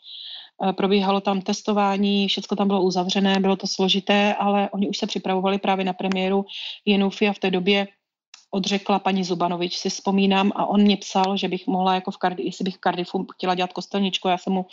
Eh, 0.69 0.73
probíhalo 0.73 1.21
tam 1.21 1.41
testování, 1.41 2.27
všechno 2.27 2.57
tam 2.57 2.67
bylo 2.67 2.81
uzavřené, 2.81 3.39
bylo 3.39 3.55
to 3.55 3.67
složité, 3.67 4.35
ale 4.35 4.69
oni 4.69 4.89
už 4.89 4.97
se 4.97 5.07
připravovali 5.07 5.57
právě 5.57 5.85
na 5.85 5.93
premiéru 5.93 6.45
Jenufia 6.85 7.33
v 7.33 7.39
té 7.39 7.51
době 7.51 7.87
odřekla 8.51 8.99
paní 8.99 9.23
Zubanovič, 9.23 9.77
si 9.77 9.89
vzpomínám, 9.89 10.51
a 10.55 10.65
on 10.65 10.81
mě 10.81 10.97
psal, 10.97 11.37
že 11.37 11.47
bych 11.47 11.67
mohla 11.67 11.95
jako 11.95 12.11
v 12.11 12.17
Cardiff, 12.17 12.45
jestli 12.45 12.63
bych 12.63 12.75
v 12.75 12.79
Cardiffu 12.83 13.27
chtěla 13.33 13.55
dělat 13.55 13.73
kostelničku, 13.73 14.27
já 14.27 14.37
jsem 14.37 14.53
mu 14.53 14.65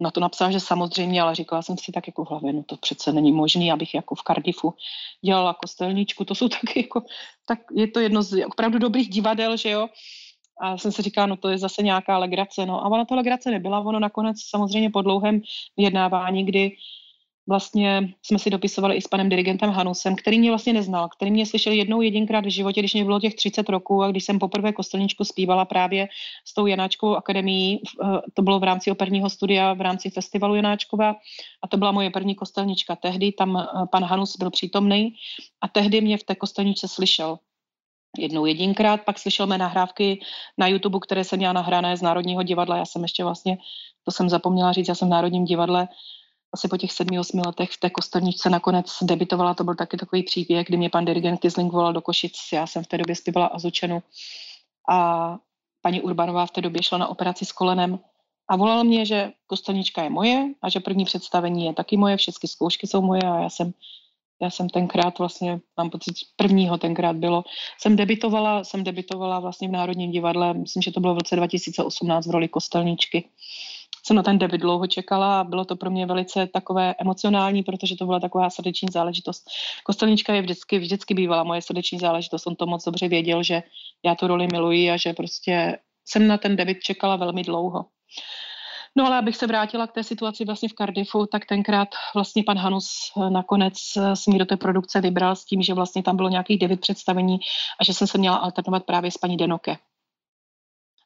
na 0.00 0.10
to 0.10 0.20
napsala, 0.20 0.50
že 0.50 0.60
samozřejmě, 0.60 1.22
ale 1.22 1.34
říkala 1.34 1.62
jsem 1.62 1.78
si 1.78 1.92
tak 1.92 2.06
jako 2.06 2.24
v 2.24 2.30
hlavě, 2.30 2.52
no 2.52 2.62
to 2.62 2.76
přece 2.76 3.12
není 3.12 3.32
možné, 3.32 3.72
abych 3.72 3.94
jako 3.94 4.14
v 4.14 4.22
Cardiffu 4.26 4.74
dělala 5.24 5.54
kostelničku, 5.54 6.24
to 6.24 6.34
jsou 6.34 6.48
taky 6.60 6.80
jako, 6.80 7.02
tak 7.46 7.58
je 7.74 7.88
to 7.88 8.00
jedno 8.00 8.22
z 8.22 8.46
opravdu 8.46 8.78
dobrých 8.78 9.08
divadel, 9.08 9.56
že 9.56 9.70
jo, 9.70 9.88
a 10.60 10.78
jsem 10.78 10.92
si 10.92 11.02
říkala, 11.02 11.26
no 11.26 11.36
to 11.36 11.48
je 11.48 11.58
zase 11.58 11.82
nějaká 11.82 12.18
legrace. 12.18 12.66
No 12.66 12.84
a 12.84 12.88
ona 12.88 13.04
to 13.04 13.14
legrace 13.14 13.50
nebyla, 13.50 13.80
ono 13.80 13.98
nakonec 14.00 14.36
samozřejmě 14.40 14.90
po 14.90 15.02
dlouhém 15.02 15.40
vyjednávání, 15.76 16.44
kdy 16.44 16.76
vlastně 17.50 18.14
jsme 18.22 18.38
si 18.38 18.50
dopisovali 18.50 18.96
i 18.96 19.02
s 19.02 19.08
panem 19.08 19.28
dirigentem 19.28 19.70
Hanusem, 19.70 20.16
který 20.16 20.38
mě 20.38 20.50
vlastně 20.50 20.72
neznal, 20.72 21.08
který 21.08 21.30
mě 21.30 21.46
slyšel 21.46 21.72
jednou 21.72 22.00
jedinkrát 22.00 22.46
v 22.46 22.50
životě, 22.50 22.80
když 22.80 22.94
mě 22.94 23.04
bylo 23.04 23.20
těch 23.20 23.34
30 23.34 23.68
roků 23.68 24.02
a 24.02 24.10
když 24.10 24.24
jsem 24.24 24.38
poprvé 24.38 24.72
kostelničku 24.72 25.24
zpívala 25.24 25.64
právě 25.64 26.08
s 26.44 26.54
tou 26.54 26.66
Janáčkovou 26.66 27.16
akademií, 27.16 27.82
eh, 27.82 28.06
to 28.34 28.42
bylo 28.42 28.60
v 28.60 28.64
rámci 28.64 28.90
operního 28.90 29.30
studia, 29.30 29.74
v 29.74 29.80
rámci 29.80 30.10
festivalu 30.10 30.54
Janáčkova 30.54 31.14
a 31.62 31.68
to 31.68 31.76
byla 31.76 31.92
moje 31.92 32.10
první 32.10 32.34
kostelnička. 32.34 32.96
Tehdy 32.96 33.32
tam 33.32 33.56
eh, 33.56 33.86
pan 33.90 34.04
Hanus 34.04 34.36
byl 34.38 34.50
přítomný 34.50 35.14
a 35.60 35.68
tehdy 35.68 36.00
mě 36.00 36.18
v 36.18 36.24
té 36.24 36.34
kostelničce 36.34 36.88
slyšel 36.88 37.38
jednou 38.18 38.46
jedinkrát, 38.46 39.00
pak 39.04 39.18
slyšel 39.18 39.46
mé 39.46 39.58
nahrávky 39.58 40.20
na 40.58 40.66
YouTube, 40.66 40.98
které 41.02 41.24
jsem 41.24 41.38
měla 41.38 41.52
nahrané 41.52 41.96
z 41.96 42.02
Národního 42.02 42.42
divadla. 42.42 42.76
Já 42.76 42.84
jsem 42.86 43.02
ještě 43.02 43.24
vlastně, 43.24 43.58
to 44.04 44.10
jsem 44.10 44.28
zapomněla 44.28 44.72
říct, 44.72 44.88
já 44.88 44.94
jsem 44.94 45.08
v 45.08 45.10
Národním 45.10 45.44
divadle 45.44 45.88
asi 46.52 46.68
po 46.68 46.76
těch 46.76 46.92
sedmi, 46.92 47.18
osmi 47.18 47.42
letech 47.46 47.70
v 47.70 47.80
té 47.80 47.90
kostelničce 47.90 48.50
nakonec 48.50 48.86
debitovala. 49.02 49.54
To 49.54 49.64
byl 49.64 49.74
taky 49.74 49.96
takový 49.96 50.22
příběh, 50.22 50.66
kdy 50.66 50.76
mě 50.76 50.90
pan 50.90 51.04
dirigent 51.04 51.40
Kizling 51.40 51.72
volal 51.72 51.92
do 51.92 52.00
Košic. 52.00 52.38
Já 52.52 52.66
jsem 52.66 52.84
v 52.84 52.86
té 52.86 52.98
době 52.98 53.16
zpívala 53.16 53.46
Azučenu 53.46 54.02
a 54.90 55.36
paní 55.82 56.02
Urbanová 56.02 56.46
v 56.46 56.50
té 56.50 56.60
době 56.60 56.82
šla 56.82 56.98
na 56.98 57.08
operaci 57.08 57.44
s 57.44 57.52
kolenem 57.52 57.98
a 58.48 58.56
volal 58.56 58.84
mě, 58.84 59.06
že 59.06 59.32
kostelnička 59.46 60.02
je 60.02 60.10
moje 60.10 60.48
a 60.62 60.68
že 60.68 60.80
první 60.80 61.04
představení 61.04 61.64
je 61.64 61.74
taky 61.74 61.96
moje, 61.96 62.16
všechny 62.16 62.48
zkoušky 62.48 62.86
jsou 62.86 63.02
moje 63.02 63.22
a 63.22 63.40
já 63.42 63.50
jsem 63.50 63.72
já 64.42 64.50
jsem 64.50 64.68
tenkrát 64.68 65.18
vlastně, 65.18 65.60
mám 65.76 65.90
pocit, 65.90 66.14
prvního 66.36 66.78
tenkrát 66.78 67.16
bylo, 67.16 67.44
jsem 67.78 67.96
debitovala, 67.96 68.64
jsem 68.64 68.84
debitovala 68.84 69.40
vlastně 69.40 69.68
v 69.68 69.72
Národním 69.72 70.10
divadle, 70.10 70.54
myslím, 70.54 70.82
že 70.82 70.92
to 70.92 71.00
bylo 71.00 71.14
v 71.14 71.18
roce 71.18 71.36
2018 71.36 72.26
v 72.26 72.30
roli 72.30 72.48
kostelníčky. 72.48 73.28
Jsem 74.06 74.16
na 74.16 74.22
ten 74.22 74.38
debit 74.38 74.60
dlouho 74.60 74.86
čekala 74.86 75.40
a 75.40 75.44
bylo 75.44 75.64
to 75.64 75.76
pro 75.76 75.90
mě 75.90 76.06
velice 76.06 76.46
takové 76.46 76.94
emocionální, 76.98 77.62
protože 77.62 77.96
to 77.96 78.06
byla 78.06 78.20
taková 78.20 78.50
srdeční 78.50 78.88
záležitost. 78.92 79.44
Kostelníčka 79.84 80.34
je 80.34 80.42
vždycky, 80.42 80.78
vždycky 80.78 81.14
bývala 81.14 81.44
moje 81.44 81.62
srdeční 81.62 81.98
záležitost, 81.98 82.46
on 82.46 82.56
to 82.56 82.66
moc 82.66 82.84
dobře 82.84 83.08
věděl, 83.08 83.42
že 83.42 83.62
já 84.04 84.14
tu 84.14 84.26
roli 84.26 84.46
miluji 84.52 84.90
a 84.90 84.96
že 84.96 85.12
prostě 85.12 85.78
jsem 86.04 86.26
na 86.26 86.38
ten 86.38 86.56
debit 86.56 86.80
čekala 86.82 87.16
velmi 87.16 87.42
dlouho. 87.42 87.84
No 88.96 89.06
ale 89.06 89.18
abych 89.18 89.36
se 89.36 89.46
vrátila 89.46 89.86
k 89.86 89.92
té 89.92 90.04
situaci 90.04 90.44
vlastně 90.44 90.68
v 90.68 90.72
Cardiffu, 90.72 91.26
tak 91.26 91.46
tenkrát 91.46 91.88
vlastně 92.14 92.44
pan 92.44 92.58
Hanus 92.58 92.88
eh, 93.16 93.30
nakonec 93.30 93.74
eh, 93.96 94.16
si 94.16 94.30
mi 94.30 94.38
do 94.38 94.46
té 94.46 94.56
produkce 94.56 95.00
vybral 95.00 95.36
s 95.36 95.44
tím, 95.44 95.62
že 95.62 95.74
vlastně 95.74 96.02
tam 96.02 96.16
bylo 96.16 96.28
nějakých 96.28 96.58
devět 96.58 96.80
představení 96.80 97.38
a 97.80 97.84
že 97.84 97.94
jsem 97.94 98.06
se 98.06 98.18
měla 98.18 98.36
alternovat 98.36 98.84
právě 98.84 99.10
s 99.10 99.18
paní 99.18 99.36
Denoke. 99.36 99.76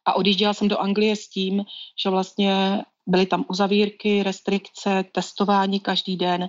A 0.05 0.13
odjížděla 0.13 0.55
jsem 0.55 0.69
do 0.69 0.79
Anglie 0.79 1.17
s 1.17 1.29
tím, 1.29 1.65
že 2.03 2.11
vlastně 2.11 2.83
byly 3.07 3.27
tam 3.27 3.45
uzavírky, 3.49 4.23
restrikce, 4.23 5.05
testování 5.13 5.81
každý 5.81 6.17
den. 6.17 6.49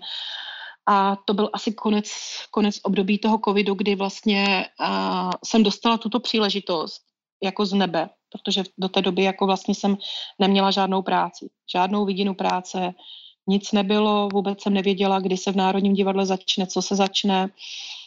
A 0.88 1.16
to 1.26 1.34
byl 1.34 1.50
asi 1.54 1.74
konec, 1.74 2.12
konec 2.52 2.80
období 2.84 3.18
toho 3.18 3.40
covidu, 3.46 3.74
kdy 3.74 3.96
vlastně 3.96 4.70
uh, 4.82 5.32
jsem 5.46 5.64
dostala 5.64 5.98
tuto 5.98 6.20
příležitost 6.20 7.02
jako 7.44 7.66
z 7.66 7.74
nebe, 7.74 8.10
protože 8.32 8.64
do 8.78 8.90
té 8.90 9.02
doby 9.02 9.24
jako 9.24 9.46
vlastně 9.46 9.76
jsem 9.76 9.98
neměla 10.40 10.72
žádnou 10.72 11.02
práci, 11.02 11.50
žádnou 11.72 12.06
vidinu 12.06 12.34
práce, 12.34 12.94
nic 13.48 13.72
nebylo, 13.72 14.30
vůbec 14.34 14.62
jsem 14.62 14.74
nevěděla, 14.74 15.20
kdy 15.20 15.38
se 15.38 15.52
v 15.52 15.56
Národním 15.56 15.94
divadle 15.94 16.26
začne, 16.26 16.68
co 16.68 16.82
se 16.82 16.96
začne. 16.96 17.44
Eh, 17.44 18.05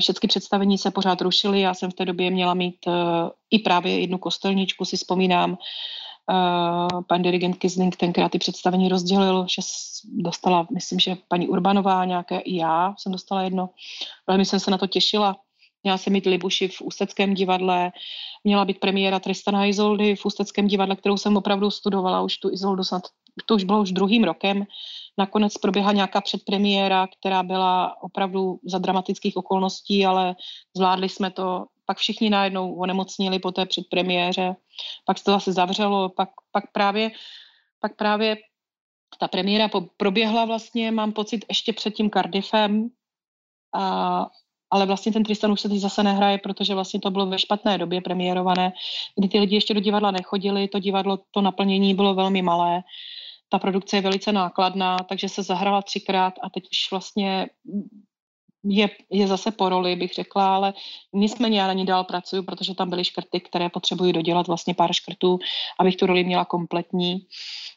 všechny 0.00 0.28
představení 0.28 0.78
se 0.78 0.90
pořád 0.90 1.20
rušily, 1.20 1.60
já 1.60 1.74
jsem 1.74 1.90
v 1.90 1.94
té 1.94 2.04
době 2.04 2.30
měla 2.30 2.54
mít 2.54 2.76
eh, 2.88 2.92
i 3.50 3.58
právě 3.58 4.00
jednu 4.00 4.18
kostelníčku, 4.18 4.84
si 4.84 4.96
vzpomínám. 4.96 5.58
Eh, 6.30 7.02
pan 7.06 7.22
dirigent 7.22 7.56
Kizling 7.56 7.96
tenkrát 7.96 8.32
ty 8.32 8.38
představení 8.38 8.88
rozdělil, 8.88 9.46
že 9.48 9.62
dostala, 10.04 10.66
myslím, 10.74 10.98
že 10.98 11.16
paní 11.28 11.48
Urbanová 11.48 12.04
nějaké, 12.04 12.38
i 12.38 12.56
já 12.56 12.94
jsem 12.98 13.12
dostala 13.12 13.42
jedno. 13.42 13.70
Velmi 14.26 14.44
jsem 14.44 14.60
se 14.60 14.70
na 14.70 14.78
to 14.78 14.86
těšila. 14.86 15.36
Měla 15.82 15.98
jsem 15.98 16.12
mít 16.12 16.26
Libuši 16.26 16.68
v 16.68 16.82
Ústeckém 16.82 17.34
divadle, 17.34 17.92
měla 18.44 18.64
být 18.64 18.80
premiéra 18.80 19.20
Tristana 19.20 19.66
Izoldy 19.66 20.16
v 20.16 20.26
Ústeckém 20.26 20.66
divadle, 20.66 20.96
kterou 20.96 21.16
jsem 21.16 21.36
opravdu 21.36 21.70
studovala, 21.70 22.22
už 22.22 22.36
tu 22.36 22.50
Izoldu 22.52 22.84
snad, 22.84 23.02
to 23.46 23.54
už 23.54 23.64
bylo 23.64 23.80
už 23.80 23.92
druhým 23.92 24.24
rokem. 24.24 24.66
Nakonec 25.18 25.58
proběhla 25.58 25.92
nějaká 25.92 26.20
předpremiéra, 26.20 27.06
která 27.20 27.42
byla 27.42 28.02
opravdu 28.02 28.60
za 28.64 28.78
dramatických 28.78 29.36
okolností, 29.36 30.06
ale 30.06 30.36
zvládli 30.76 31.08
jsme 31.08 31.30
to. 31.30 31.66
Pak 31.86 31.98
všichni 31.98 32.30
najednou 32.30 32.74
onemocnili 32.74 33.38
po 33.38 33.52
té 33.52 33.66
předpremiéře, 33.66 34.56
pak 35.04 35.18
se 35.18 35.24
to 35.24 35.30
zase 35.30 35.52
zavřelo, 35.52 36.08
pak, 36.08 36.28
pak 36.52 36.64
právě 36.72 37.10
pak 37.80 37.96
právě 37.96 38.36
ta 39.18 39.28
premiéra 39.28 39.68
proběhla 39.96 40.44
vlastně, 40.44 40.90
mám 40.90 41.12
pocit, 41.12 41.44
ještě 41.48 41.72
před 41.72 41.94
tím 41.94 42.10
Cardiffem 42.10 42.90
a 43.74 44.26
ale 44.72 44.86
vlastně 44.86 45.12
ten 45.12 45.22
Tristan 45.22 45.52
už 45.52 45.60
se 45.60 45.68
teď 45.68 45.78
zase 45.78 46.02
nehraje, 46.02 46.38
protože 46.38 46.74
vlastně 46.74 47.00
to 47.00 47.10
bylo 47.10 47.26
ve 47.26 47.38
špatné 47.38 47.78
době 47.78 48.00
premiérované, 48.00 48.72
kdy 49.18 49.28
ty 49.28 49.38
lidi 49.38 49.54
ještě 49.54 49.74
do 49.74 49.80
divadla 49.80 50.10
nechodili, 50.10 50.68
to 50.68 50.78
divadlo, 50.78 51.18
to 51.30 51.40
naplnění 51.40 51.94
bylo 51.94 52.14
velmi 52.14 52.42
malé, 52.42 52.82
ta 53.50 53.58
produkce 53.58 53.96
je 53.96 54.00
velice 54.00 54.32
nákladná, 54.32 54.96
takže 54.98 55.28
se 55.28 55.42
zahrala 55.42 55.82
třikrát 55.82 56.34
a 56.42 56.50
teď 56.50 56.64
už 56.64 56.90
vlastně 56.90 57.46
je, 58.64 58.88
je 59.10 59.26
zase 59.26 59.50
po 59.50 59.68
roli, 59.68 59.96
bych 59.96 60.12
řekla, 60.14 60.54
ale 60.54 60.74
nicméně 61.12 61.60
já 61.60 61.66
na 61.66 61.72
ní 61.72 61.86
dál 61.86 62.04
pracuji, 62.04 62.42
protože 62.42 62.74
tam 62.74 62.90
byly 62.90 63.04
škrty, 63.04 63.40
které 63.40 63.68
potřebuji 63.68 64.12
dodělat, 64.12 64.46
vlastně 64.46 64.74
pár 64.74 64.92
škrtů, 64.92 65.38
abych 65.80 65.96
tu 65.96 66.06
roli 66.06 66.24
měla 66.24 66.44
kompletní. 66.44 67.26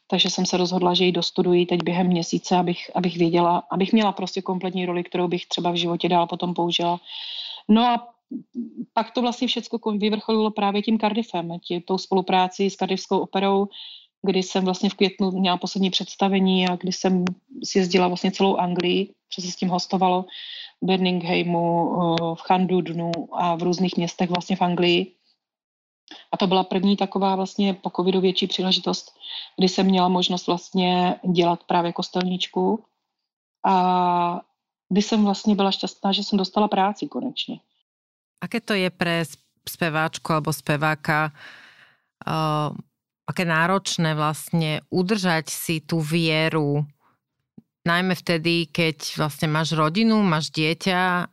Takže 0.07 0.29
jsem 0.29 0.45
se 0.45 0.57
rozhodla, 0.57 0.93
že 0.93 1.05
ji 1.05 1.11
dostuduji 1.11 1.65
teď 1.65 1.83
během 1.83 2.07
měsíce, 2.07 2.57
abych, 2.57 2.91
abych 2.95 3.17
věděla, 3.17 3.63
abych 3.71 3.93
měla 3.93 4.11
prostě 4.11 4.41
kompletní 4.41 4.85
roli, 4.85 5.03
kterou 5.03 5.27
bych 5.27 5.45
třeba 5.45 5.71
v 5.71 5.75
životě 5.75 6.09
dál 6.09 6.27
potom 6.27 6.53
použila. 6.53 6.99
No 7.69 7.85
a 7.85 8.07
pak 8.93 9.11
to 9.11 9.21
vlastně 9.21 9.47
všechno 9.47 9.79
vyvrcholilo 9.97 10.51
právě 10.51 10.81
tím 10.81 10.99
Cardiffem, 10.99 11.59
tě, 11.59 11.81
tou 11.81 11.97
spolupráci 11.97 12.69
s 12.69 12.75
Cardiffskou 12.75 13.19
operou, 13.19 13.67
kdy 14.25 14.43
jsem 14.43 14.65
vlastně 14.65 14.89
v 14.89 14.93
květnu 14.93 15.31
měla 15.31 15.57
poslední 15.57 15.89
představení 15.89 16.67
a 16.67 16.75
kdy 16.75 16.91
jsem 16.91 17.25
sjezdila 17.63 18.07
vlastně 18.07 18.31
celou 18.31 18.55
Anglii, 18.55 19.13
co 19.29 19.41
se 19.41 19.51
s 19.51 19.55
tím 19.55 19.69
hostovalo 19.69 20.25
v 20.81 20.85
Birminghamu, 20.85 21.95
v 22.35 22.41
Chandudnu 22.41 23.11
a 23.31 23.55
v 23.55 23.63
různých 23.63 23.97
městech 23.97 24.29
vlastně 24.29 24.55
v 24.55 24.61
Anglii. 24.61 25.15
A 26.31 26.37
to 26.37 26.47
byla 26.47 26.63
první 26.63 26.97
taková 26.97 27.35
vlastně 27.35 27.73
po 27.73 27.89
covidu 27.89 28.21
větší 28.21 28.47
příležitost, 28.47 29.11
kdy 29.57 29.69
jsem 29.69 29.85
měla 29.85 30.07
možnost 30.07 30.47
vlastně 30.47 31.15
dělat 31.31 31.63
právě 31.63 31.93
kostelníčku 31.93 32.83
a 33.65 34.41
kdy 34.89 35.01
jsem 35.01 35.25
vlastně 35.25 35.55
byla 35.55 35.71
šťastná, 35.71 36.11
že 36.11 36.23
jsem 36.23 36.37
dostala 36.37 36.67
práci 36.67 37.07
konečně. 37.07 37.59
Aké 38.41 38.61
to 38.61 38.73
je 38.73 38.89
pre 38.89 39.23
speváčku 39.69 40.33
alebo 40.33 40.53
speváka 40.53 41.31
uh, 42.27 42.77
aké 43.33 43.49
náročné 43.49 44.13
vlastne 44.13 44.85
udržať 44.93 45.49
si 45.49 45.81
tú 45.81 45.97
vieru 45.97 46.85
najmä 47.83 48.15
vtedy, 48.15 48.71
keď 48.71 49.19
vlastne 49.19 49.51
máš 49.51 49.75
rodinu, 49.75 50.21
máš 50.23 50.53
dieťa 50.53 51.27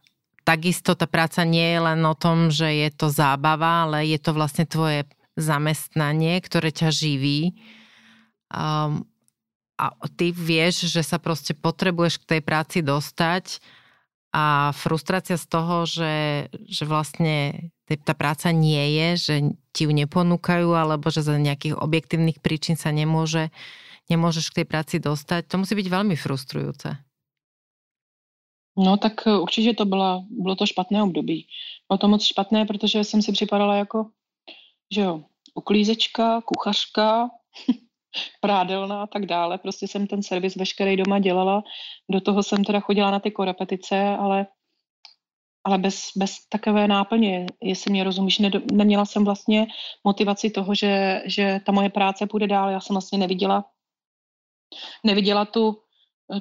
takisto 0.50 0.98
tá 0.98 1.06
práca 1.06 1.46
nie 1.46 1.62
je 1.62 1.80
len 1.80 2.00
o 2.02 2.14
tom, 2.16 2.50
že 2.50 2.66
je 2.66 2.88
to 2.90 3.06
zábava, 3.06 3.86
ale 3.86 4.08
je 4.08 4.18
to 4.18 4.34
vlastne 4.34 4.66
tvoje 4.66 5.06
zamestnanie, 5.38 6.42
ktoré 6.42 6.74
ťa 6.74 6.90
živí. 6.90 7.54
Um, 8.50 9.06
a 9.80 9.96
ty 10.12 10.28
vieš, 10.34 10.90
že 10.92 11.00
sa 11.00 11.16
proste 11.16 11.56
potrebuješ 11.56 12.20
k 12.20 12.36
tej 12.36 12.40
práci 12.44 12.78
dostať 12.84 13.62
a 14.30 14.70
frustrácia 14.70 15.34
z 15.34 15.46
toho, 15.50 15.86
že, 15.86 16.46
že 16.70 16.84
vlastne 16.86 17.68
tá 17.86 18.14
práca 18.14 18.54
nie 18.54 18.94
je, 18.94 19.08
že 19.18 19.34
ti 19.74 19.86
ju 19.86 19.92
neponúkajú 19.92 20.70
alebo 20.70 21.10
že 21.10 21.26
za 21.26 21.34
nejakých 21.34 21.74
objektívnych 21.74 22.38
príčin 22.38 22.78
sa 22.78 22.94
nemôže, 22.94 23.50
nemôžeš 24.06 24.54
k 24.54 24.62
tej 24.62 24.66
práci 24.70 24.96
dostať, 25.02 25.50
to 25.50 25.58
musí 25.58 25.74
byť 25.74 25.88
veľmi 25.90 26.14
frustrujúce. 26.14 26.94
No 28.78 28.96
tak 28.96 29.26
eh, 29.26 29.38
určitě 29.38 29.74
to 29.74 29.84
byla, 29.84 30.24
bylo 30.30 30.56
to 30.56 30.66
špatné 30.66 31.02
období. 31.02 31.46
Bylo 31.88 31.98
to 31.98 32.08
moc 32.08 32.24
špatné, 32.24 32.66
protože 32.66 33.04
jsem 33.04 33.22
si 33.22 33.32
připadala 33.32 33.74
jako, 33.74 34.10
že 34.94 35.00
jo, 35.00 35.24
uklízečka, 35.54 36.40
kuchařka, 36.40 37.30
prádelna 38.40 39.02
a 39.02 39.06
tak 39.06 39.26
dále. 39.26 39.58
Prostě 39.58 39.88
jsem 39.88 40.06
ten 40.06 40.22
servis 40.22 40.56
veškerý 40.56 40.96
doma 40.96 41.18
dělala. 41.18 41.62
Do 42.10 42.20
toho 42.20 42.42
jsem 42.42 42.64
teda 42.64 42.80
chodila 42.80 43.10
na 43.10 43.20
ty 43.20 43.30
korepetice, 43.30 44.16
ale, 44.16 44.46
ale 45.64 45.78
bez, 45.78 46.10
bez 46.16 46.36
takové 46.48 46.88
náplně, 46.88 47.46
jestli 47.62 47.90
mě 47.90 48.04
rozumíš. 48.04 48.38
Ne, 48.38 48.50
neměla 48.72 49.04
jsem 49.04 49.24
vlastně 49.24 49.66
motivaci 50.04 50.50
toho, 50.50 50.74
že, 50.74 51.22
že 51.26 51.60
ta 51.66 51.72
moje 51.72 51.90
práce 51.90 52.26
půjde 52.26 52.46
dál. 52.46 52.70
Já 52.70 52.80
jsem 52.80 52.94
vlastně 52.94 53.18
neviděla, 53.18 53.64
neviděla 55.04 55.44
tu, 55.44 55.82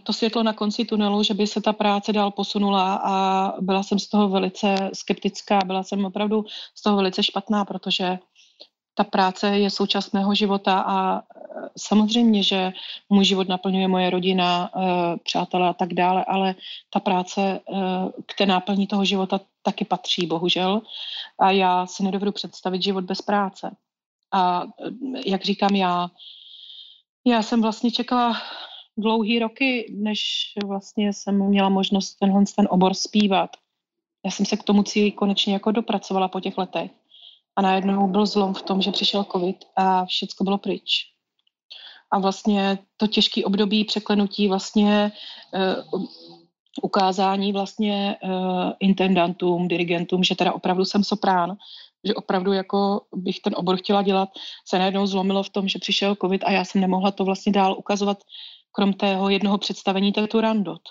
to 0.03 0.13
světlo 0.13 0.43
na 0.43 0.53
konci 0.53 0.86
tunelu, 0.86 1.23
že 1.23 1.34
by 1.34 1.47
se 1.47 1.62
ta 1.62 1.73
práce 1.73 2.13
dál 2.13 2.32
posunula 2.32 3.01
a 3.03 3.53
byla 3.62 3.84
jsem 3.84 3.99
z 3.99 4.08
toho 4.08 4.29
velice 4.29 4.75
skeptická, 4.93 5.60
byla 5.65 5.84
jsem 5.84 6.05
opravdu 6.05 6.45
z 6.75 6.82
toho 6.82 6.95
velice 6.95 7.23
špatná, 7.23 7.65
protože 7.65 8.19
ta 9.00 9.04
práce 9.04 9.48
je 9.48 9.70
součást 9.70 10.12
mého 10.12 10.36
života 10.36 10.84
a 10.88 11.22
samozřejmě, 11.78 12.44
že 12.44 12.74
můj 13.10 13.26
život 13.26 13.48
naplňuje 13.48 13.88
moje 13.88 14.10
rodina, 14.10 14.72
přátelé 15.24 15.70
a 15.70 15.74
tak 15.74 15.94
dále, 15.94 16.26
ale 16.26 16.56
ta 16.90 17.00
práce 17.00 17.60
k 18.26 18.34
té 18.38 18.46
náplní 18.46 18.88
toho 18.88 19.06
života 19.06 19.40
taky 19.62 19.86
patří, 19.86 20.28
bohužel. 20.28 20.82
A 21.40 21.52
já 21.52 21.86
si 21.86 22.04
nedovedu 22.04 22.32
představit 22.32 22.84
život 22.84 23.04
bez 23.04 23.22
práce. 23.22 23.76
A 24.32 24.64
jak 25.26 25.46
říkám 25.46 25.76
já, 25.76 26.10
já 27.26 27.42
jsem 27.42 27.62
vlastně 27.62 27.92
čekala 27.92 28.38
dlouhý 28.98 29.40
roky, 29.40 29.94
než 29.96 30.54
vlastně 30.66 31.14
jsem 31.14 31.48
měla 31.48 31.70
možnost 31.70 32.16
tenhle 32.16 32.44
ten 32.56 32.68
obor 32.70 32.94
zpívat. 32.94 33.50
Já 34.26 34.32
jsem 34.32 34.46
se 34.46 34.58
k 34.58 34.64
tomu 34.64 34.84
cíli 34.84 35.12
konečně 35.12 35.54
jako 35.54 35.72
dopracovala 35.72 36.28
po 36.28 36.40
těch 36.40 36.58
letech. 36.58 36.92
A 37.60 37.62
najednou 37.62 38.08
byl 38.08 38.26
zlom 38.26 38.54
v 38.54 38.62
tom, 38.62 38.82
že 38.82 38.91
přišel 38.91 39.24
covid 39.24 39.58
a 39.76 40.06
všechno 40.06 40.43
bylo 40.43 40.58
pryč. 40.58 41.12
A 42.12 42.19
vlastně 42.19 42.80
to 42.98 43.08
těžké 43.08 43.43
období 43.43 43.86
překlenutí 43.86 44.48
vlastně 44.48 45.12
uh, 45.93 46.04
ukázání 46.82 47.54
vlastně 47.54 48.17
uh, 48.24 48.72
intendantům, 48.80 49.67
dirigentům, 49.67 50.24
že 50.24 50.36
teda 50.36 50.54
opravdu 50.54 50.86
jsem 50.86 51.04
soprán, 51.04 51.58
že 52.04 52.13
opravdu 52.13 52.54
jako 52.54 53.02
bych 53.15 53.39
ten 53.39 53.54
obor 53.58 53.78
chtěla 53.78 54.02
dělat, 54.02 54.30
se 54.67 54.80
najednou 54.80 55.08
zlomilo 55.08 55.43
v 55.43 55.50
tom, 55.50 55.67
že 55.67 55.80
přišel 55.80 56.15
covid 56.22 56.43
a 56.43 56.52
já 56.52 56.65
jsem 56.65 56.82
nemohla 56.82 57.12
to 57.12 57.26
vlastně 57.26 57.52
dál 57.52 57.76
ukazovat 57.78 58.17
krom 58.72 58.93
tého 58.93 59.30
jednoho 59.30 59.58
představení, 59.58 60.13
to 60.13 60.22
je 60.22 60.28
Turandot. 60.28 60.82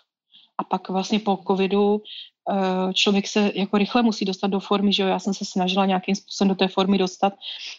A 0.58 0.64
pak 0.64 0.88
vlastně 0.88 1.18
po 1.18 1.38
covidu 1.46 2.02
eh, 2.50 2.94
člověk 2.94 3.28
se 3.28 3.52
jako 3.54 3.78
rychle 3.78 4.02
musí 4.02 4.24
dostat 4.24 4.46
do 4.46 4.60
formy, 4.60 4.92
že 4.92 5.02
jo, 5.02 5.08
já 5.08 5.18
jsem 5.18 5.34
se 5.34 5.44
snažila 5.44 5.86
nějakým 5.86 6.14
způsobem 6.14 6.48
do 6.48 6.54
té 6.54 6.68
formy 6.68 6.98
dostat, 6.98 7.32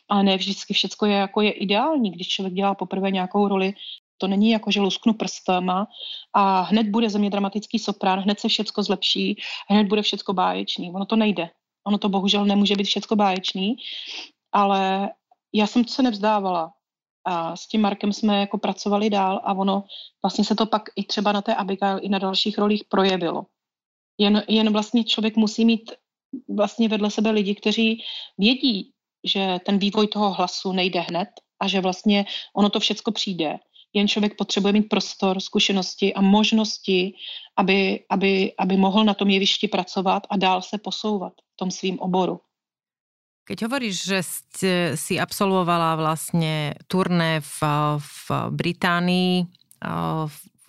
ale 0.09 0.23
ne 0.23 0.37
vždycky 0.37 0.73
všechno 0.73 1.07
je 1.07 1.13
jako 1.13 1.41
je 1.41 1.51
ideální, 1.51 2.11
když 2.11 2.27
člověk 2.27 2.53
dělá 2.53 2.75
poprvé 2.75 3.11
nějakou 3.11 3.47
roli, 3.47 3.73
to 4.19 4.27
není 4.27 4.49
jako, 4.49 4.71
že 4.71 4.81
lusknu 4.81 5.13
prstama 5.13 5.87
a 6.33 6.61
hned 6.61 6.87
bude 6.87 7.09
ze 7.09 7.19
mě 7.19 7.29
dramatický 7.29 7.79
soprán, 7.79 8.19
hned 8.19 8.39
se 8.39 8.47
všecko 8.47 8.83
zlepší, 8.83 9.41
hned 9.69 9.87
bude 9.87 10.01
všecko 10.01 10.33
báječný. 10.33 10.91
Ono 10.91 11.05
to 11.05 11.15
nejde. 11.15 11.49
Ono 11.87 11.97
to 11.97 12.09
bohužel 12.09 12.45
nemůže 12.45 12.75
být 12.75 12.83
všecko 12.83 13.15
báječný, 13.15 13.75
ale 14.51 15.09
já 15.53 15.67
jsem 15.67 15.87
se 15.87 16.03
nevzdávala. 16.03 16.71
A 17.25 17.55
s 17.55 17.67
tím 17.67 17.81
Markem 17.81 18.13
jsme 18.13 18.39
jako 18.39 18.57
pracovali 18.57 19.09
dál 19.09 19.41
a 19.43 19.53
ono 19.53 19.83
vlastně 20.23 20.45
se 20.45 20.55
to 20.55 20.65
pak 20.65 20.83
i 20.95 21.03
třeba 21.03 21.31
na 21.31 21.41
té 21.41 21.55
Abigail 21.55 21.99
i 22.01 22.09
na 22.09 22.19
dalších 22.19 22.57
rolích 22.57 22.83
projevilo. 22.89 23.45
Jen, 24.17 24.43
jen 24.47 24.73
vlastně 24.73 25.03
člověk 25.03 25.35
musí 25.35 25.65
mít 25.65 25.91
vlastně 26.49 26.87
vedle 26.87 27.11
sebe 27.11 27.31
lidi, 27.31 27.55
kteří 27.55 28.03
vědí, 28.37 28.91
že 29.23 29.59
ten 29.65 29.79
vývoj 29.79 30.07
toho 30.07 30.31
hlasu 30.33 30.71
nejde 30.71 30.99
hned 30.99 31.29
a 31.59 31.67
že 31.67 31.81
vlastně 31.81 32.25
ono 32.55 32.69
to 32.69 32.79
všecko 32.79 33.11
přijde. 33.11 33.59
Jen 33.93 34.07
člověk 34.07 34.37
potřebuje 34.37 34.73
mít 34.73 34.89
prostor, 34.89 35.39
zkušenosti 35.39 36.13
a 36.13 36.21
možnosti, 36.21 37.13
aby, 37.57 38.05
aby, 38.09 38.53
aby 38.57 38.77
mohl 38.77 39.03
na 39.03 39.13
tom 39.13 39.29
jevišti 39.29 39.67
pracovat 39.67 40.23
a 40.29 40.37
dál 40.37 40.61
se 40.61 40.77
posouvat 40.77 41.33
v 41.33 41.55
tom 41.55 41.71
svým 41.71 41.99
oboru. 41.99 42.39
Keď 43.49 43.65
hovoríš, 43.65 43.97
že 44.05 44.19
ste, 44.21 44.73
si 44.93 45.17
absolvovala 45.17 45.97
vlastne 45.97 46.77
turné 46.85 47.41
v, 47.41 47.57
v 47.97 48.25
Británii 48.53 49.49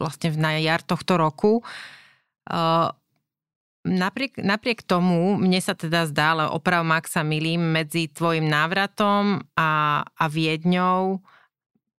vlastne 0.00 0.28
na 0.40 0.56
jar 0.56 0.80
tohto 0.80 1.20
roku, 1.20 1.60
napriek, 3.84 4.40
napriek 4.40 4.80
tomu, 4.80 5.36
mne 5.36 5.60
sa 5.60 5.76
teda 5.76 6.08
zdá, 6.08 6.32
ale 6.32 6.48
oprav 6.48 6.80
Maxa 6.80 7.20
milím, 7.20 7.60
medzi 7.68 8.08
tvojim 8.08 8.48
návratom 8.48 9.44
a, 9.60 10.00
a 10.16 10.24
Viedňou 10.32 11.20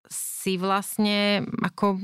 si 0.09 0.57
vlastne 0.57 1.45
ako 1.61 2.01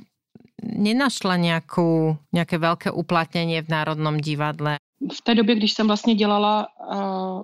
nenašla 0.61 1.41
nejakú, 1.41 2.13
nejaké 2.29 2.61
veľké 2.61 2.89
uplatnenie 2.93 3.65
v 3.65 3.73
Národnom 3.73 4.21
divadle. 4.21 4.77
V 5.01 5.21
té 5.25 5.35
době, 5.35 5.55
když 5.55 5.73
jsem 5.73 5.87
vlastně 5.87 6.15
dělala 6.15 6.69
uh, 6.93 7.43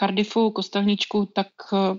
Cardiffu, 0.00 0.50
Kostelničku, 0.50 1.26
tak 1.26 1.46
eh, 1.72 1.98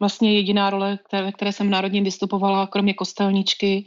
vlastně 0.00 0.34
jediná 0.34 0.70
role, 0.70 0.98
které, 1.08 1.32
které 1.32 1.52
jsem 1.52 1.66
v 1.66 1.70
Národním 1.70 2.04
vystupovala, 2.04 2.66
kromě 2.66 2.94
Kostelničky, 2.94 3.84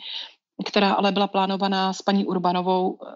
která 0.65 0.93
ale 0.93 1.11
byla 1.11 1.27
plánovaná 1.27 1.93
s 1.93 2.01
paní 2.01 2.25
Urbanovou, 2.25 2.99
eh, 3.03 3.15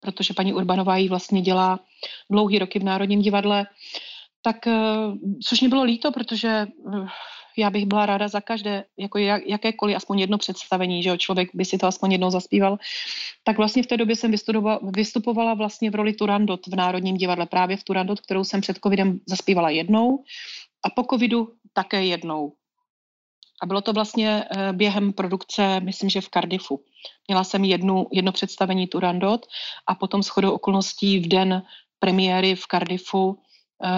protože 0.00 0.34
paní 0.34 0.54
Urbanová 0.54 0.96
ji 0.96 1.08
vlastně 1.08 1.42
dělá 1.42 1.80
dlouhý 2.30 2.58
roky 2.58 2.78
v 2.78 2.84
Národním 2.84 3.22
divadle, 3.22 3.66
tak 4.42 4.66
eh, 4.66 4.72
což 5.48 5.60
mě 5.60 5.68
bylo 5.68 5.82
líto, 5.82 6.12
protože 6.12 6.66
já 7.56 7.70
bych 7.70 7.86
byla 7.86 8.06
ráda 8.06 8.28
za 8.28 8.40
každé, 8.40 8.84
jako 8.98 9.18
jakékoliv 9.18 9.96
aspoň 9.96 10.20
jedno 10.20 10.38
představení, 10.38 11.02
že 11.02 11.08
jo, 11.08 11.16
člověk 11.16 11.48
by 11.54 11.64
si 11.64 11.78
to 11.78 11.86
aspoň 11.86 12.12
jednou 12.12 12.30
zaspíval, 12.30 12.78
tak 13.44 13.56
vlastně 13.56 13.82
v 13.82 13.86
té 13.86 13.96
době 13.96 14.16
jsem 14.16 14.34
vystupovala 14.94 15.54
vlastně 15.54 15.90
v 15.90 15.94
roli 15.94 16.12
Turandot 16.12 16.66
v 16.66 16.76
Národním 16.76 17.16
divadle, 17.16 17.46
právě 17.46 17.76
v 17.76 17.84
Turandot, 17.84 18.20
kterou 18.20 18.44
jsem 18.44 18.60
před 18.60 18.78
covidem 18.82 19.20
zaspívala 19.26 19.70
jednou 19.70 20.24
a 20.84 20.90
po 20.90 21.04
covidu 21.10 21.52
také 21.72 22.04
jednou. 22.04 22.52
A 23.62 23.66
bylo 23.66 23.80
to 23.80 23.92
vlastně 23.92 24.44
eh, 24.50 24.72
během 24.72 25.12
produkce, 25.12 25.80
myslím, 25.80 26.10
že 26.10 26.20
v 26.20 26.28
Cardiffu. 26.28 26.84
Měla 27.28 27.44
jsem 27.44 27.64
jednu, 27.64 28.06
jedno 28.12 28.32
představení 28.32 28.86
Turandot 28.86 29.46
a 29.86 29.94
potom 29.94 30.22
shodou 30.22 30.50
okolností 30.52 31.18
v 31.18 31.28
den 31.28 31.62
premiéry 31.98 32.54
v 32.54 32.64
Cardiffu 32.70 33.38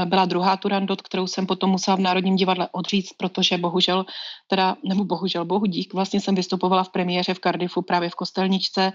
byla 0.05 0.25
druhá 0.25 0.57
Turandot, 0.57 1.03
kterou 1.03 1.27
jsem 1.27 1.47
potom 1.47 1.71
musela 1.71 1.97
v 1.97 2.01
Národním 2.01 2.37
divadle 2.37 2.69
odříct, 2.73 3.17
protože 3.17 3.59
bohužel, 3.59 4.05
teda, 4.47 4.77
nebo 4.85 5.05
bohužel, 5.05 5.45
bohu 5.45 5.67
dík, 5.67 5.95
vlastně 5.95 6.21
jsem 6.21 6.35
vystupovala 6.35 6.85
v 6.85 6.89
premiéře 6.89 7.35
v 7.35 7.41
Cardiffu 7.41 7.83
právě 7.83 8.11
v 8.11 8.15
Kostelničce, 8.15 8.93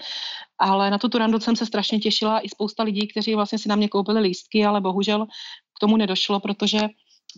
ale 0.60 0.92
na 0.92 0.98
tu 0.98 1.10
Turandot 1.10 1.44
jsem 1.44 1.56
se 1.56 1.66
strašně 1.66 2.00
těšila. 2.00 2.40
I 2.40 2.50
spousta 2.50 2.84
lidí, 2.84 3.08
kteří 3.08 3.36
vlastně 3.36 3.60
si 3.60 3.70
na 3.70 3.76
mě 3.76 3.88
koupili 3.90 4.20
lístky, 4.20 4.66
ale 4.66 4.82
bohužel 4.82 5.26
k 5.76 5.80
tomu 5.80 5.98
nedošlo, 5.98 6.40
protože 6.40 6.80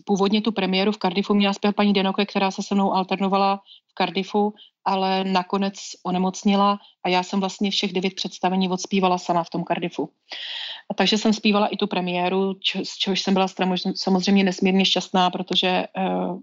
původně 0.04 0.40
tu 0.40 0.52
premiéru 0.52 0.92
v 0.92 0.98
Cardiffu 0.98 1.34
měla 1.34 1.52
zpět 1.52 1.72
paní 1.72 1.92
Denoke, 1.92 2.26
která 2.26 2.50
se 2.50 2.62
se 2.62 2.74
mnou 2.74 2.92
alternovala 2.92 3.60
v 3.90 3.94
Cardiffu, 3.98 4.54
ale 4.84 5.24
nakonec 5.24 5.74
onemocnila 6.06 6.78
a 7.04 7.08
já 7.08 7.22
jsem 7.22 7.40
vlastně 7.40 7.70
všech 7.70 7.92
devět 7.92 8.14
představení 8.14 8.68
odspívala 8.68 9.18
sama 9.18 9.44
v 9.44 9.50
tom 9.50 9.64
Cardiffu. 9.64 10.08
A 10.90 10.94
takže 10.94 11.18
jsem 11.18 11.32
zpívala 11.32 11.66
i 11.66 11.76
tu 11.76 11.86
premiéru, 11.86 12.54
z 12.84 12.98
čehož 12.98 13.20
jsem 13.20 13.34
byla 13.34 13.46
samozřejmě 13.94 14.44
nesmírně 14.44 14.84
šťastná, 14.84 15.30
protože 15.30 15.84
uh, 15.98 16.38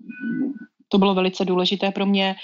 to 0.87 0.97
bylo 0.97 1.15
velice 1.15 1.45
důležité 1.45 1.91
pro 1.91 2.05
mě 2.05 2.35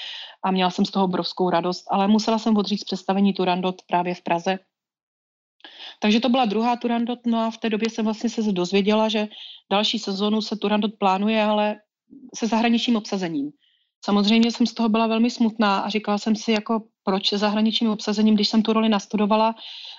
a 0.44 0.52
měla 0.52 0.70
jsem 0.70 0.86
z 0.86 0.92
toho 0.92 1.06
obrovskou 1.06 1.50
radost, 1.50 1.86
ale 1.92 2.08
musela 2.08 2.40
jsem 2.40 2.58
odříct 2.58 2.86
představení 2.86 3.34
Turandot 3.34 3.76
právě 3.88 4.16
v 4.16 4.22
Praze, 4.22 4.60
takže 6.00 6.20
to 6.20 6.30
byla 6.30 6.46
druhá 6.46 6.76
Turandot, 6.76 7.20
no 7.26 7.40
a 7.40 7.52
v 7.52 7.58
té 7.58 7.70
době 7.70 7.90
jsem 7.90 8.06
vlastně 8.06 8.30
se 8.30 8.42
dozvěděla, 8.52 9.10
že 9.10 9.28
další 9.72 10.00
sezónu 10.00 10.42
se 10.42 10.56
Turandot 10.56 10.92
plánuje, 11.00 11.44
ale 11.44 11.76
se 12.36 12.48
zahraničním 12.48 12.96
obsazením. 12.96 13.52
Samozřejmě 14.06 14.52
jsem 14.52 14.68
z 14.68 14.74
toho 14.74 14.90
byla 14.90 15.08
velmi 15.08 15.30
smutná 15.30 15.80
a 15.80 15.90
říkala 15.90 16.18
jsem 16.18 16.36
si, 16.36 16.52
jako 16.52 16.84
proč 17.04 17.30
se 17.30 17.38
zahraničním 17.38 17.90
obsazením, 17.90 18.36
když 18.36 18.50
jsem 18.50 18.62
tu 18.62 18.74
roli 18.74 18.90
nastudovala 18.90 19.56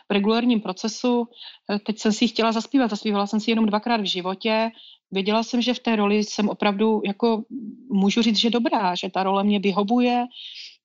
v 0.08 0.12
regulárním 0.12 0.60
procesu, 0.60 1.24
eh, 1.70 1.78
teď 1.78 1.98
jsem 1.98 2.12
si 2.12 2.28
chtěla 2.28 2.52
zaspívat, 2.52 2.90
zaspívala 2.90 3.26
jsem 3.26 3.40
si 3.40 3.50
jenom 3.50 3.66
dvakrát 3.66 4.00
v 4.00 4.04
životě, 4.04 4.70
věděla 5.10 5.42
jsem, 5.42 5.62
že 5.62 5.74
v 5.74 5.78
té 5.78 5.96
roli 5.96 6.24
jsem 6.24 6.48
opravdu, 6.48 7.02
jako 7.04 7.42
můžu 7.90 8.22
říct, 8.22 8.36
že 8.36 8.50
dobrá, 8.50 8.94
že 8.94 9.10
ta 9.10 9.22
role 9.22 9.44
mě 9.44 9.58
vyhovuje, 9.58 10.26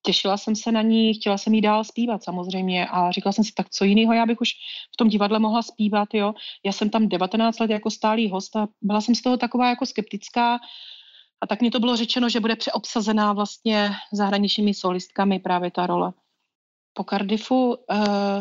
těšila 0.02 0.38
jsem 0.38 0.56
se 0.56 0.72
na 0.72 0.82
ní, 0.82 1.14
chtěla 1.14 1.38
jsem 1.38 1.54
jí 1.54 1.62
dál 1.62 1.84
zpívat 1.84 2.24
samozřejmě 2.24 2.88
a 2.88 3.12
říkala 3.12 3.34
jsem 3.34 3.44
si, 3.44 3.52
tak 3.54 3.70
co 3.70 3.86
jiného 3.86 4.14
já 4.14 4.26
bych 4.26 4.42
už 4.42 4.50
v 4.94 4.98
tom 4.98 5.08
divadle 5.08 5.40
mohla 5.40 5.62
zpívat, 5.62 6.14
jo. 6.14 6.34
Já 6.66 6.72
jsem 6.72 6.90
tam 6.90 7.08
19 7.10 7.60
let 7.60 7.72
jako 7.72 7.92
stálý 7.92 8.30
host 8.30 8.56
a 8.56 8.68
byla 8.82 9.02
jsem 9.02 9.16
z 9.16 9.22
toho 9.22 9.38
taková 9.38 9.70
jako 9.70 9.86
skeptická 9.86 10.60
a 11.42 11.48
tak 11.48 11.62
mi 11.62 11.72
to 11.72 11.80
bylo 11.80 11.96
řečeno, 11.96 12.30
že 12.30 12.40
bude 12.40 12.56
přeobsazená 12.56 13.34
vlastně 13.34 13.92
zahraničními 14.14 14.74
solistkami 14.74 15.40
právě 15.40 15.72
ta 15.72 15.88
role. 15.88 16.14
Po 16.94 17.04
Cardiffu 17.04 17.68
uh, 17.68 17.76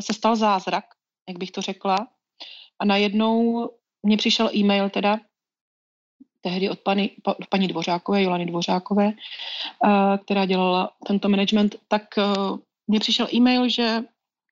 se 0.01 0.15
stal 0.15 0.37
zázrak, 0.37 0.85
jak 1.29 1.39
bych 1.39 1.51
to 1.51 1.63
řekla, 1.63 2.09
a 2.79 2.85
najednou 2.85 3.69
mně 4.03 4.17
přišel 4.17 4.51
e-mail 4.55 4.91
teda 4.91 5.21
tehdy 6.41 6.71
od 6.71 6.79
paní, 6.79 7.11
od 7.25 7.47
paní 7.51 7.69
Dvořákové, 7.69 8.23
Jolany 8.23 8.47
Dvořákové, 8.47 9.13
eh, 9.13 10.19
která 10.25 10.45
dělala 10.47 10.91
tento 11.07 11.29
management, 11.29 11.77
tak 11.89 12.03
eh, 12.19 12.23
mně 12.87 13.01
přišel 13.01 13.29
e-mail, 13.35 13.69
že 13.69 14.03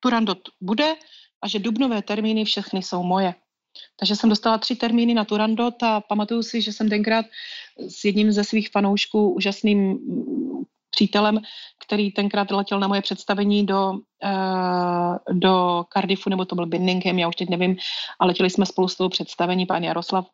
Turandot 0.01 0.39
bude 0.61 0.95
a 1.43 1.49
že 1.49 1.59
dubnové 1.59 2.03
termíny 2.03 2.45
všechny 2.45 2.83
jsou 2.83 3.03
moje. 3.03 3.35
Takže 3.97 4.17
jsem 4.17 4.31
dostala 4.31 4.59
tři 4.59 4.77
termíny 4.77 5.15
na 5.15 5.25
Turandot 5.25 5.83
a 5.83 6.01
pamatuju 6.01 6.43
si, 6.43 6.63
že 6.63 6.73
jsem 6.73 6.89
tenkrát 6.89 7.27
s 7.89 8.05
jedním 8.05 8.33
ze 8.33 8.45
svých 8.45 8.71
fanoušků, 8.71 9.35
úžasným 9.35 9.79
mm, 9.79 10.63
přítelem, 10.91 11.41
který 11.87 12.13
tenkrát 12.13 12.51
letěl 12.51 12.81
na 12.81 12.89
moje 12.89 13.03
představení 13.03 13.67
do, 13.67 13.91
uh, 13.91 15.17
do 15.33 15.85
Cardiffu, 15.93 16.31
nebo 16.31 16.45
to 16.45 16.55
byl 16.55 16.67
Birmingham, 16.67 17.19
já 17.19 17.29
už 17.29 17.37
teď 17.37 17.49
nevím, 17.49 17.77
a 18.21 18.27
letěli 18.27 18.51
jsme 18.51 18.67
spolu 18.67 18.89
s 18.89 18.97
tou 18.97 19.09
představení, 19.09 19.67
pán 19.67 19.85
Jaroslav, 19.85 20.27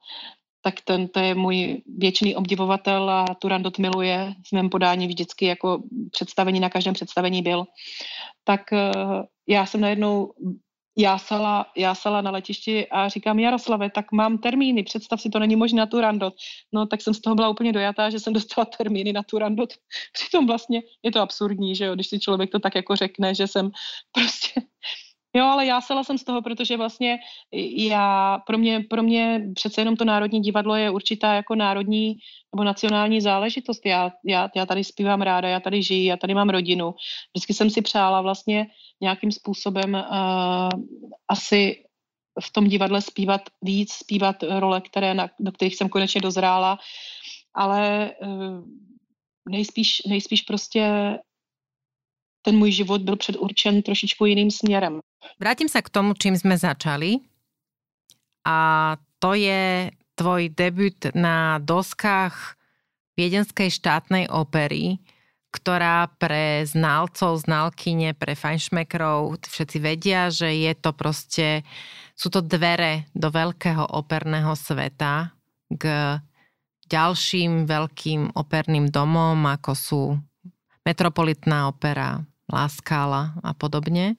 tak 0.63 0.75
ten 0.85 1.09
to 1.09 1.21
je 1.21 1.35
můj 1.35 1.83
věčný 1.99 2.37
obdivovatel 2.37 3.11
a 3.11 3.35
Turandot 3.35 3.79
miluje. 3.79 4.35
V 4.49 4.53
mém 4.53 4.71
podání 4.71 5.07
vždycky 5.07 5.47
jako 5.47 5.83
představení, 6.11 6.61
na 6.61 6.71
každém 6.71 6.95
představení 6.95 7.43
byl. 7.43 7.65
Tak 8.45 8.73
eh, 8.73 8.93
já 9.49 9.67
jsem 9.67 9.81
najednou 9.81 10.33
jásala, 10.99 11.67
jásala 11.77 12.21
na 12.21 12.31
letišti 12.31 12.87
a 12.89 13.09
říkám, 13.09 13.39
Jaroslave, 13.39 13.91
tak 13.91 14.13
mám 14.13 14.39
termíny, 14.39 14.83
představ 14.83 15.21
si, 15.21 15.31
to 15.31 15.39
není 15.39 15.57
možné 15.57 15.79
na 15.79 15.87
Turandot. 15.87 16.35
No 16.73 16.87
tak 16.87 17.03
jsem 17.03 17.15
z 17.15 17.21
toho 17.21 17.37
byla 17.37 17.49
úplně 17.49 17.73
dojatá, 17.73 18.11
že 18.11 18.21
jsem 18.21 18.33
dostala 18.33 18.65
termíny 18.65 19.13
na 19.13 19.23
Turandot. 19.23 19.71
Přitom 20.13 20.47
vlastně 20.47 20.83
je 21.03 21.13
to 21.13 21.21
absurdní, 21.21 21.77
že 21.77 21.85
jo, 21.85 21.95
když 21.95 22.07
si 22.07 22.21
člověk 22.21 22.51
to 22.51 22.59
tak 22.59 22.75
jako 22.75 22.97
řekne, 22.97 23.35
že 23.35 23.47
jsem 23.47 23.71
prostě 24.13 24.61
Jo, 25.35 25.45
ale 25.45 25.67
já 25.67 25.81
sela 25.81 26.05
jsem 26.05 26.19
z 26.19 26.25
toho, 26.25 26.43
protože 26.43 26.77
vlastně 26.77 27.19
já, 27.77 28.39
pro 28.47 28.59
mě, 28.59 28.81
pro 28.91 29.03
mě 29.03 29.43
přece 29.55 29.81
jenom 29.81 29.97
to 29.97 30.05
Národní 30.05 30.41
divadlo 30.41 30.75
je 30.75 30.91
určitá 30.91 31.35
jako 31.35 31.55
národní 31.55 32.17
nebo 32.55 32.65
nacionální 32.65 33.21
záležitost. 33.21 33.87
Já, 33.87 34.11
já, 34.25 34.49
já 34.57 34.67
tady 34.67 34.85
zpívám 34.85 35.23
ráda, 35.23 35.49
já 35.49 35.61
tady 35.61 35.83
žiji, 35.83 36.07
já 36.07 36.17
tady 36.17 36.35
mám 36.35 36.49
rodinu. 36.49 36.95
Vždycky 37.35 37.55
jsem 37.55 37.71
si 37.71 37.83
přála 37.83 38.21
vlastně 38.21 38.67
nějakým 39.01 39.33
způsobem 39.33 39.95
uh, 39.95 40.69
asi 41.29 41.85
v 42.43 42.53
tom 42.53 42.65
divadle 42.65 43.01
zpívat 43.01 43.41
víc, 43.63 43.93
zpívat 43.93 44.43
role, 44.43 44.81
které, 44.81 45.15
na, 45.15 45.29
do 45.41 45.53
kterých 45.53 45.77
jsem 45.77 45.89
konečně 45.89 46.21
dozrála, 46.21 46.79
ale 47.55 48.11
uh, 48.23 48.65
nejspíš, 49.49 50.03
nejspíš 50.07 50.43
prostě 50.43 51.19
ten 52.43 52.59
můj 52.59 52.73
život 52.73 53.03
byl 53.03 53.17
předurčen 53.17 53.83
trošičku 53.83 54.27
jiným 54.27 54.51
směrem. 54.51 55.01
Vrátim 55.39 55.67
sa 55.71 55.83
k 55.83 55.93
tomu, 55.93 56.15
čím 56.15 56.35
sme 56.39 56.59
začali. 56.59 57.23
A 58.43 58.95
to 59.23 59.39
je 59.39 59.91
tvoj 60.19 60.51
debut 60.51 60.99
na 61.15 61.63
doskách 61.63 62.59
Viedenskej 63.15 63.69
štátnej 63.69 64.27
opery, 64.33 64.99
ktorá 65.53 66.09
pre 66.17 66.65
znalcov, 66.65 67.45
znalkyne, 67.45 68.17
pre 68.17 68.33
fajnšmekrov 68.33 69.45
všetci 69.45 69.79
vedia, 69.79 70.33
že 70.33 70.49
je 70.49 70.73
to 70.73 70.97
proste, 70.97 71.63
sú 72.17 72.33
to 72.33 72.41
dvere 72.41 73.05
do 73.13 73.29
veľkého 73.29 73.85
operného 73.93 74.57
sveta 74.57 75.37
k 75.69 75.85
ďalším 76.89 77.69
veľkým 77.69 78.37
operným 78.37 78.89
domom, 78.89 79.37
ako 79.49 79.73
sú 79.77 80.03
Metropolitná 80.83 81.71
opera, 81.71 82.27
Láskala 82.51 83.39
a 83.39 83.55
podobne. 83.55 84.19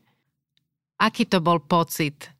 Aký 1.04 1.28
to 1.28 1.44
bol 1.44 1.60
pocit? 1.60 2.32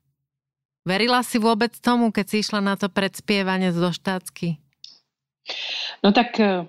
Verila 0.88 1.20
si 1.20 1.36
vôbec 1.36 1.76
tomu, 1.84 2.08
keď 2.08 2.26
si 2.28 2.36
išla 2.40 2.64
na 2.64 2.80
to 2.80 2.88
predspievanie 2.88 3.72
z 3.72 3.76
doštácky? 3.76 4.56
No 6.00 6.12
tak 6.12 6.40
eh, 6.40 6.64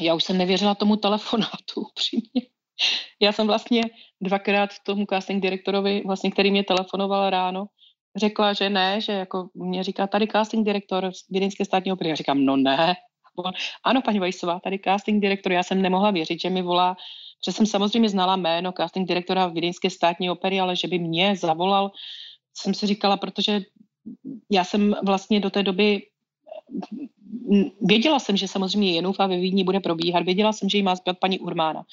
já 0.00 0.14
už 0.14 0.24
jsem 0.24 0.38
nevěřila 0.38 0.74
tomu 0.74 0.96
telefonátu, 0.96 1.74
upřímně. 1.90 2.42
Já 3.20 3.32
jsem 3.32 3.46
vlastně 3.46 3.82
dvakrát 4.20 4.70
tomu 4.86 5.06
casting 5.10 5.42
direktorovi, 5.42 6.02
vlastně, 6.06 6.30
který 6.30 6.50
mě 6.50 6.64
telefonoval 6.64 7.30
ráno, 7.30 7.66
řekla, 8.16 8.52
že 8.52 8.70
ne, 8.70 9.00
že 9.00 9.12
jako 9.12 9.48
mě 9.54 9.84
říká 9.84 10.06
tady 10.06 10.26
casting 10.26 10.66
direktor 10.66 11.12
z 11.12 11.28
Vídeňské 11.30 11.64
státní 11.64 11.92
opery. 11.92 12.10
Já 12.10 12.14
říkám, 12.14 12.44
no 12.44 12.56
ne. 12.56 12.94
Ano, 13.84 14.02
paní 14.02 14.18
Vajsová, 14.18 14.60
tady 14.60 14.78
casting 14.84 15.22
direktor. 15.22 15.52
Já 15.52 15.62
jsem 15.62 15.82
nemohla 15.82 16.10
věřit, 16.10 16.40
že 16.40 16.50
mi 16.50 16.62
volá 16.62 16.96
že 17.44 17.52
jsem 17.52 17.66
samozřejmě 17.66 18.08
znala 18.08 18.36
jméno 18.36 18.72
casting 18.76 19.08
direktora 19.08 19.46
Vídeňské 19.46 19.90
státní 19.90 20.30
opery, 20.30 20.60
ale 20.60 20.76
že 20.76 20.88
by 20.88 20.98
mě 20.98 21.36
zavolal, 21.36 21.90
jsem 22.54 22.74
si 22.74 22.86
říkala, 22.86 23.16
protože 23.16 23.60
já 24.50 24.64
jsem 24.64 24.94
vlastně 25.02 25.40
do 25.40 25.50
té 25.50 25.62
doby 25.62 26.02
věděla 27.80 28.18
jsem, 28.18 28.36
že 28.36 28.48
samozřejmě 28.48 28.92
Jenův 28.92 29.20
a 29.20 29.26
ve 29.26 29.36
Vídni 29.36 29.64
bude 29.64 29.80
probíhat, 29.80 30.24
věděla 30.24 30.52
jsem, 30.52 30.68
že 30.68 30.78
jí 30.78 30.82
má 30.82 30.96
zpět 30.96 31.18
paní 31.20 31.38
Urmána. 31.38 31.84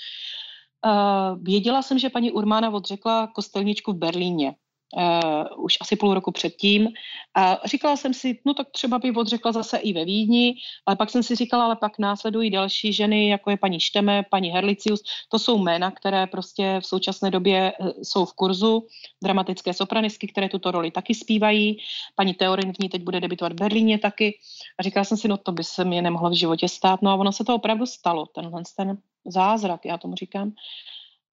věděla 1.41 1.81
jsem, 1.81 1.99
že 1.99 2.09
paní 2.09 2.31
Urmána 2.31 2.69
odřekla 2.69 3.27
kostelničku 3.27 3.93
v 3.93 3.97
Berlíně 3.97 4.55
uh, 4.97 5.63
už 5.63 5.77
asi 5.81 5.95
půl 5.95 6.13
roku 6.13 6.31
předtím. 6.31 6.87
A 7.35 7.59
říkala 7.65 7.95
jsem 7.95 8.13
si, 8.13 8.39
no 8.45 8.53
tak 8.53 8.67
třeba 8.71 8.99
by 8.99 9.11
odřekla 9.11 9.51
zase 9.51 9.77
i 9.77 9.93
ve 9.93 10.05
Vídni, 10.05 10.55
ale 10.85 10.95
pak 10.95 11.09
jsem 11.09 11.23
si 11.23 11.35
říkala, 11.35 11.65
ale 11.65 11.75
pak 11.75 11.99
následují 11.99 12.49
další 12.49 12.93
ženy, 12.93 13.29
jako 13.29 13.49
je 13.49 13.57
paní 13.57 13.79
Šteme, 13.79 14.23
paní 14.29 14.49
Herlicius. 14.49 15.03
To 15.29 15.39
jsou 15.39 15.57
jména, 15.57 15.91
které 15.91 16.27
prostě 16.27 16.79
v 16.79 16.85
současné 16.85 17.31
době 17.31 17.73
eh, 17.79 17.91
jsou 18.03 18.25
v 18.25 18.33
kurzu. 18.33 18.87
Dramatické 19.23 19.73
sopranistky, 19.73 20.27
které 20.27 20.49
tuto 20.49 20.71
roli 20.71 20.91
taky 20.91 21.15
zpívají. 21.15 21.77
Paní 22.15 22.33
Teorin 22.33 22.73
v 22.73 22.79
ní 22.79 22.89
teď 22.89 23.03
bude 23.03 23.19
debitovat 23.19 23.53
v 23.53 23.55
Berlíně 23.55 23.97
taky. 23.97 24.37
A 24.79 24.83
říkala 24.83 25.03
jsem 25.03 25.17
si, 25.17 25.27
no 25.27 25.37
to 25.37 25.51
by 25.51 25.63
se 25.63 25.85
mě 25.85 26.01
nemohlo 26.01 26.29
v 26.29 26.37
životě 26.37 26.67
stát. 26.67 27.01
No 27.01 27.11
a 27.11 27.15
ono 27.15 27.31
se 27.31 27.43
to 27.43 27.55
opravdu 27.55 27.85
stalo, 27.85 28.25
tenhle 28.25 28.63
ten 28.77 28.97
zázrak, 29.25 29.85
já 29.85 29.97
tomu 29.97 30.15
říkám. 30.15 30.51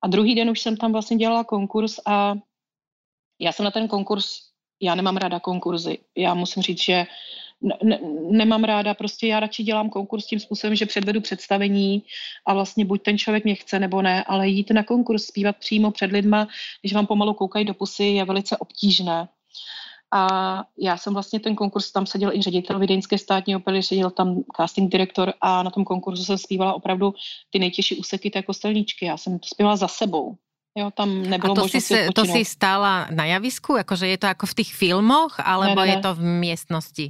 A 0.02 0.08
druhý 0.08 0.34
den 0.34 0.50
už 0.50 0.60
jsem 0.60 0.76
tam 0.76 0.92
vlastně 0.92 1.16
dělala 1.16 1.44
konkurs 1.44 2.00
a 2.06 2.34
já 3.38 3.52
jsem 3.52 3.64
na 3.64 3.70
ten 3.70 3.88
konkurs, 3.88 4.26
já 4.80 4.94
nemám 4.94 5.16
ráda 5.16 5.40
konkurzy. 5.40 5.98
Já 6.16 6.34
musím 6.34 6.62
říct, 6.62 6.82
že 6.82 7.06
ne, 7.82 7.98
nemám 8.30 8.64
ráda, 8.64 8.94
prostě 8.94 9.26
já 9.26 9.40
radši 9.40 9.62
dělám 9.62 9.90
konkurs 9.90 10.26
tím 10.26 10.40
způsobem, 10.40 10.76
že 10.76 10.86
předvedu 10.86 11.20
představení 11.20 12.02
a 12.46 12.54
vlastně 12.54 12.84
buď 12.84 13.02
ten 13.02 13.18
člověk 13.18 13.44
mě 13.44 13.54
chce 13.54 13.78
nebo 13.78 14.02
ne, 14.02 14.24
ale 14.24 14.48
jít 14.48 14.70
na 14.70 14.82
konkurs, 14.82 15.24
zpívat 15.24 15.56
přímo 15.56 15.90
před 15.90 16.12
lidma, 16.12 16.48
když 16.80 16.92
vám 16.92 17.06
pomalu 17.06 17.34
koukají 17.34 17.64
do 17.64 17.74
pusy, 17.74 18.04
je 18.04 18.24
velice 18.24 18.56
obtížné. 18.56 19.28
A 20.12 20.64
já 20.78 20.96
jsem 20.96 21.12
vlastně 21.12 21.40
ten 21.40 21.56
konkurs, 21.56 21.92
tam 21.92 22.06
seděl 22.06 22.32
i 22.32 22.42
ředitel 22.42 22.78
Vídeňské 22.78 23.18
státní 23.18 23.56
opery, 23.56 23.82
seděl 23.82 24.10
tam 24.10 24.42
casting 24.56 24.92
direktor 24.92 25.32
a 25.40 25.62
na 25.62 25.70
tom 25.70 25.84
konkursu 25.84 26.24
jsem 26.24 26.38
zpívala 26.38 26.74
opravdu 26.74 27.14
ty 27.50 27.58
nejtěžší 27.58 27.96
úseky 27.96 28.30
té 28.30 28.42
kostelníčky. 28.42 29.06
Já 29.06 29.16
jsem 29.16 29.38
to 29.38 29.48
zpívala 29.48 29.76
za 29.76 29.88
sebou. 29.88 30.36
Jo, 30.76 30.90
tam 30.92 31.22
nebylo 31.22 31.52
A 31.52 31.56
to 31.56 31.68
si, 31.68 31.80
to 32.12 32.22
si 32.28 32.44
stála 32.44 33.08
na 33.08 33.24
javisku? 33.24 33.80
Akože 33.80 34.12
je 34.12 34.20
to 34.20 34.28
ako 34.28 34.44
v 34.44 34.54
tých 34.60 34.76
filmoch, 34.76 35.40
alebo 35.40 35.80
ne, 35.80 35.88
ne, 35.88 35.88
ne. 35.88 35.92
je 35.92 35.96
to 36.04 36.10
v 36.12 36.20
miestnosti? 36.20 37.06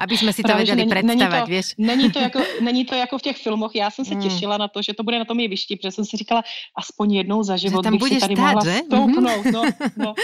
Aby 0.00 0.16
jsme 0.16 0.32
si 0.32 0.40
to 0.40 0.56
věděli 0.56 0.88
představit, 0.88 1.48
víš? 1.52 1.76
Není 1.76 2.08
to, 2.08 2.18
jako, 2.18 2.40
není 2.64 2.84
to 2.84 2.94
jako 2.94 3.18
v 3.18 3.22
těch 3.22 3.36
filmoch. 3.36 3.76
Já 3.76 3.90
jsem 3.90 4.04
se 4.04 4.14
hmm. 4.14 4.22
těšila 4.22 4.56
na 4.56 4.68
to, 4.68 4.82
že 4.82 4.96
to 4.96 5.04
bude 5.04 5.18
na 5.18 5.24
tom 5.24 5.36
jevišti, 5.40 5.76
protože 5.76 5.92
jsem 5.92 6.04
si 6.04 6.16
říkala, 6.16 6.42
aspoň 6.72 7.12
jednou 7.12 7.42
za 7.42 7.56
život 7.56 7.82
tam 7.84 7.98
bych 7.98 8.08
si 8.08 8.20
tady 8.20 8.36
stát, 8.36 8.54
mohla 8.54 8.64
že? 8.64 8.80
stoupnout. 8.88 9.44
No, 9.52 9.62
no. 9.96 10.14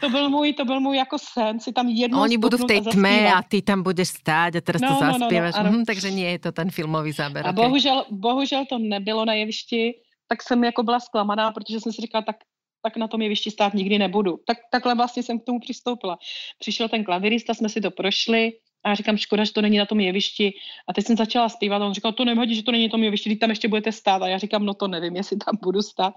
To, 0.00 0.10
byl 0.10 0.30
můj, 0.30 0.52
to 0.52 0.64
byl 0.64 0.80
můj 0.80 0.96
jako 0.96 1.16
sen, 1.18 1.60
si 1.60 1.72
tam 1.72 1.88
jednou 1.88 2.22
Oni 2.22 2.38
budou 2.38 2.58
v 2.58 2.64
té 2.64 2.80
tme 2.80 3.34
a 3.34 3.42
ty 3.42 3.62
tam 3.62 3.82
budeš 3.82 4.08
stát 4.08 4.54
a 4.54 4.60
teraz 4.60 4.82
no, 4.82 4.88
to 4.88 4.94
zaspíváš. 4.94 5.54
No, 5.58 5.62
no, 5.62 5.70
no, 5.70 5.78
hm, 5.78 5.84
takže 5.84 6.10
nie 6.10 6.30
je 6.30 6.38
to 6.38 6.52
ten 6.52 6.70
filmový 6.70 7.12
záber. 7.12 7.46
A 7.46 7.50
okay. 7.50 7.66
bohužel, 7.66 8.04
bohužel 8.10 8.62
to 8.70 8.78
nebylo 8.78 9.24
na 9.24 9.34
jevišti 9.34 9.94
tak 10.28 10.42
jsem 10.42 10.64
jako 10.64 10.82
byla 10.82 11.00
zklamaná, 11.00 11.52
protože 11.52 11.80
jsem 11.80 11.92
si 11.92 12.02
říkala, 12.02 12.22
tak 12.22 12.36
tak 12.82 12.96
na 12.96 13.08
tom 13.08 13.22
jevišti 13.22 13.50
stát 13.50 13.74
nikdy 13.74 13.98
nebudu. 13.98 14.38
Tak, 14.46 14.58
takhle 14.70 14.94
vlastně 14.94 15.22
jsem 15.22 15.38
k 15.38 15.44
tomu 15.44 15.60
přistoupila. 15.60 16.18
Přišel 16.58 16.88
ten 16.88 17.04
klavirista, 17.04 17.54
jsme 17.54 17.68
si 17.68 17.80
to 17.80 17.90
prošli 17.90 18.52
a 18.84 18.88
já 18.88 18.94
říkám, 18.94 19.16
škoda, 19.16 19.44
že 19.44 19.52
to 19.52 19.62
není 19.62 19.78
na 19.78 19.86
tom 19.86 20.00
jevišti. 20.00 20.52
A 20.88 20.92
teď 20.92 21.06
jsem 21.06 21.16
začala 21.16 21.48
zpívat 21.48 21.82
a 21.82 21.86
on 21.86 21.94
říkal, 21.94 22.12
to 22.12 22.24
nevadí, 22.24 22.54
že 22.54 22.62
to 22.62 22.72
není 22.72 22.84
na 22.84 22.90
tom 22.90 23.02
jevišti, 23.02 23.36
tam 23.36 23.50
ještě 23.50 23.68
budete 23.68 23.92
stát. 23.92 24.22
A 24.22 24.28
já 24.28 24.38
říkám, 24.38 24.64
no 24.64 24.74
to 24.74 24.88
nevím, 24.88 25.16
jestli 25.16 25.36
tam 25.36 25.58
budu 25.62 25.82
stát. 25.82 26.14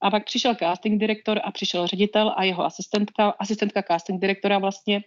A 0.00 0.10
pak 0.10 0.24
přišel 0.24 0.54
casting 0.54 1.00
direktor 1.00 1.40
a 1.44 1.50
přišel 1.50 1.86
ředitel 1.86 2.34
a 2.36 2.44
jeho 2.44 2.64
asistentka, 2.64 3.34
asistentka 3.38 3.82
casting 3.82 4.20
direktora 4.20 4.58
vlastně. 4.58 5.00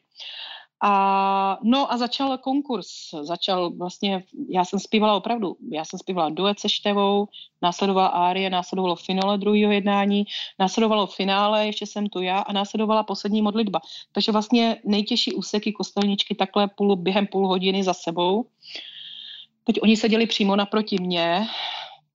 A, 0.84 1.60
no 1.64 1.94
a 1.94 1.98
začal 1.98 2.38
konkurs. 2.38 2.88
Začal 3.22 3.70
vlastně, 3.70 4.24
já 4.50 4.66
jsem 4.66 4.80
zpívala 4.80 5.16
opravdu, 5.16 5.56
já 5.72 5.86
jsem 5.86 6.00
zpívala 6.00 6.30
duet 6.30 6.60
se 6.60 6.70
Števou, 6.70 7.28
následovala 7.62 8.08
árie, 8.08 8.50
následovalo 8.50 8.96
finále 8.96 9.38
druhého 9.38 9.72
jednání, 9.72 10.26
následovalo 10.60 11.08
finále, 11.08 11.66
ještě 11.66 11.86
jsem 11.86 12.08
tu 12.08 12.22
já 12.22 12.40
a 12.40 12.54
následovala 12.54 13.04
poslední 13.04 13.42
modlitba. 13.42 13.80
Takže 14.12 14.32
vlastně 14.32 14.78
nejtěžší 14.86 15.34
úseky 15.34 15.72
kostelničky 15.72 16.36
takhle 16.36 16.68
půl, 16.68 16.96
během 16.96 17.28
půl 17.28 17.48
hodiny 17.48 17.84
za 17.84 17.94
sebou. 17.94 18.46
Teď 19.64 19.82
oni 19.82 19.98
seděli 19.98 20.28
přímo 20.28 20.56
naproti 20.56 20.98
mě, 21.02 21.48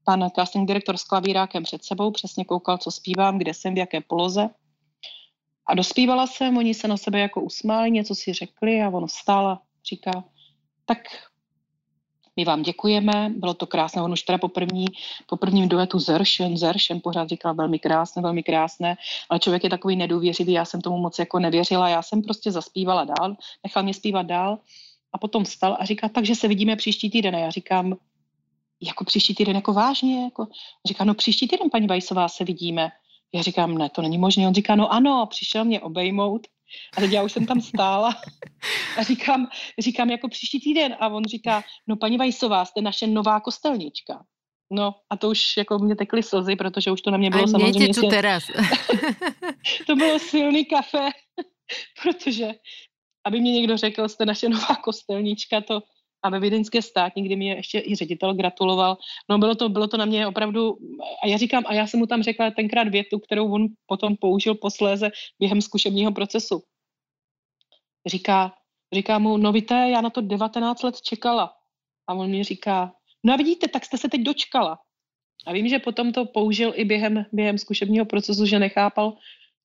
pan 0.04 0.30
casting 0.36 0.68
direktor 0.68 0.96
s 0.96 1.04
klavírákem 1.04 1.62
před 1.62 1.84
sebou, 1.84 2.10
přesně 2.10 2.44
koukal, 2.44 2.78
co 2.78 2.90
zpívám, 2.90 3.38
kde 3.38 3.54
jsem, 3.54 3.74
v 3.74 3.78
jaké 3.78 4.00
poloze. 4.00 4.48
A 5.70 5.74
dospívala 5.74 6.26
jsem, 6.26 6.56
oni 6.56 6.74
se 6.74 6.88
na 6.88 6.96
sebe 6.96 7.20
jako 7.20 7.40
usmáli, 7.40 7.90
něco 7.90 8.14
si 8.14 8.32
řekli 8.32 8.82
a 8.82 8.88
on 8.88 9.06
vstál 9.06 9.48
a 9.48 9.62
říká, 9.84 10.24
tak 10.84 10.98
my 12.36 12.44
vám 12.44 12.62
děkujeme, 12.62 13.32
bylo 13.36 13.54
to 13.54 13.66
krásné, 13.66 14.02
on 14.02 14.12
už 14.12 14.22
teda 14.22 14.38
po, 14.38 14.48
první, 14.48 14.84
po 15.26 15.36
prvním 15.36 15.68
duetu 15.68 15.98
zeršen, 15.98 16.56
zeršen, 16.56 17.00
pořád 17.04 17.28
říkal 17.28 17.54
velmi 17.54 17.78
krásné, 17.78 18.22
velmi 18.22 18.42
krásné, 18.42 18.96
ale 19.28 19.40
člověk 19.40 19.64
je 19.64 19.70
takový 19.70 19.96
nedůvěřivý, 19.96 20.52
já 20.52 20.64
jsem 20.64 20.80
tomu 20.80 20.98
moc 20.98 21.18
jako 21.18 21.38
nevěřila, 21.38 21.88
já 21.88 22.02
jsem 22.02 22.22
prostě 22.22 22.52
zaspívala 22.52 23.04
dál, 23.04 23.36
nechal 23.64 23.82
mě 23.82 23.94
zpívat 23.94 24.26
dál 24.26 24.58
a 25.12 25.18
potom 25.18 25.44
vstal 25.44 25.76
a 25.80 25.84
říká, 25.84 26.08
takže 26.08 26.34
se 26.34 26.48
vidíme 26.48 26.76
příští 26.76 27.10
týden. 27.10 27.36
A 27.36 27.38
já 27.38 27.50
říkám, 27.50 27.96
jako 28.80 29.04
příští 29.04 29.34
týden, 29.34 29.56
jako 29.56 29.72
vážně, 29.72 30.24
jako, 30.24 30.46
říká, 30.86 31.04
no 31.04 31.14
příští 31.14 31.48
týden, 31.48 31.70
paní 31.70 31.86
Bajsová, 31.86 32.28
se 32.28 32.44
vidíme. 32.44 32.90
Já 33.34 33.42
říkám, 33.42 33.78
ne, 33.78 33.90
to 33.90 34.02
není 34.02 34.18
možné. 34.18 34.48
On 34.48 34.54
říká, 34.54 34.74
no 34.74 34.92
ano, 34.92 35.26
přišel 35.30 35.64
mě 35.64 35.80
obejmout 35.80 36.46
A 36.96 37.00
teď 37.00 37.12
já 37.12 37.22
už 37.22 37.32
jsem 37.32 37.46
tam 37.46 37.60
stála 37.60 38.14
a 38.98 39.02
říkám, 39.02 39.48
říkám 39.78 40.10
jako 40.10 40.28
příští 40.28 40.60
týden 40.60 40.96
a 41.00 41.08
on 41.08 41.24
říká, 41.24 41.62
no 41.86 41.96
paní 41.96 42.18
Vajsová, 42.18 42.64
jste 42.64 42.80
naše 42.80 43.06
nová 43.06 43.40
kostelnička. 43.40 44.24
No 44.72 44.94
a 45.10 45.16
to 45.16 45.28
už 45.28 45.56
jako 45.56 45.78
mě 45.78 45.96
tekly 45.96 46.22
slzy, 46.22 46.56
protože 46.56 46.90
už 46.90 47.02
to 47.02 47.10
na 47.10 47.18
mě 47.18 47.30
bylo 47.30 47.44
a 47.44 47.46
samozřejmě... 47.46 47.94
tu 47.94 48.08
teraz. 48.08 48.44
to 49.86 49.96
bylo 49.96 50.18
silný 50.18 50.64
kafe, 50.64 51.08
protože 52.02 52.52
aby 53.24 53.40
mě 53.40 53.52
někdo 53.52 53.76
řekl, 53.76 54.08
jste 54.08 54.26
naše 54.26 54.48
nová 54.48 54.76
kostelnička, 54.84 55.60
to 55.60 55.80
a 56.22 56.30
ve 56.30 56.40
Vídeňské 56.40 56.82
státní, 56.82 57.22
kdy 57.22 57.36
mě 57.36 57.52
ještě 57.52 57.82
i 57.86 57.94
ředitel 57.94 58.34
gratuloval. 58.34 58.98
No 59.28 59.38
bylo 59.38 59.54
to, 59.54 59.68
bylo 59.68 59.88
to 59.88 59.96
na 59.96 60.04
mě 60.04 60.26
opravdu, 60.26 60.76
a 61.24 61.26
já 61.26 61.36
říkám, 61.36 61.64
a 61.66 61.74
já 61.74 61.86
jsem 61.86 62.00
mu 62.00 62.06
tam 62.06 62.22
řekla 62.22 62.50
tenkrát 62.50 62.88
větu, 62.88 63.18
kterou 63.18 63.52
on 63.52 63.66
potom 63.86 64.16
použil 64.16 64.54
posléze 64.54 65.10
během 65.38 65.62
zkušebního 65.62 66.12
procesu. 66.12 66.62
Říká, 68.06 68.52
říká 68.94 69.18
mu, 69.18 69.36
no 69.36 69.52
víte, 69.52 69.74
já 69.74 70.00
na 70.00 70.10
to 70.10 70.20
19 70.20 70.82
let 70.82 71.00
čekala. 71.00 71.52
A 72.06 72.14
on 72.14 72.30
mi 72.30 72.44
říká, 72.44 72.92
no 73.24 73.34
a 73.34 73.36
vidíte, 73.36 73.68
tak 73.68 73.84
jste 73.84 73.98
se 73.98 74.08
teď 74.08 74.20
dočkala. 74.20 74.78
A 75.46 75.52
vím, 75.52 75.68
že 75.68 75.78
potom 75.78 76.12
to 76.12 76.26
použil 76.26 76.72
i 76.76 76.84
během, 76.84 77.24
během 77.32 77.58
zkušebního 77.58 78.04
procesu, 78.04 78.46
že 78.46 78.58
nechápal, 78.58 79.16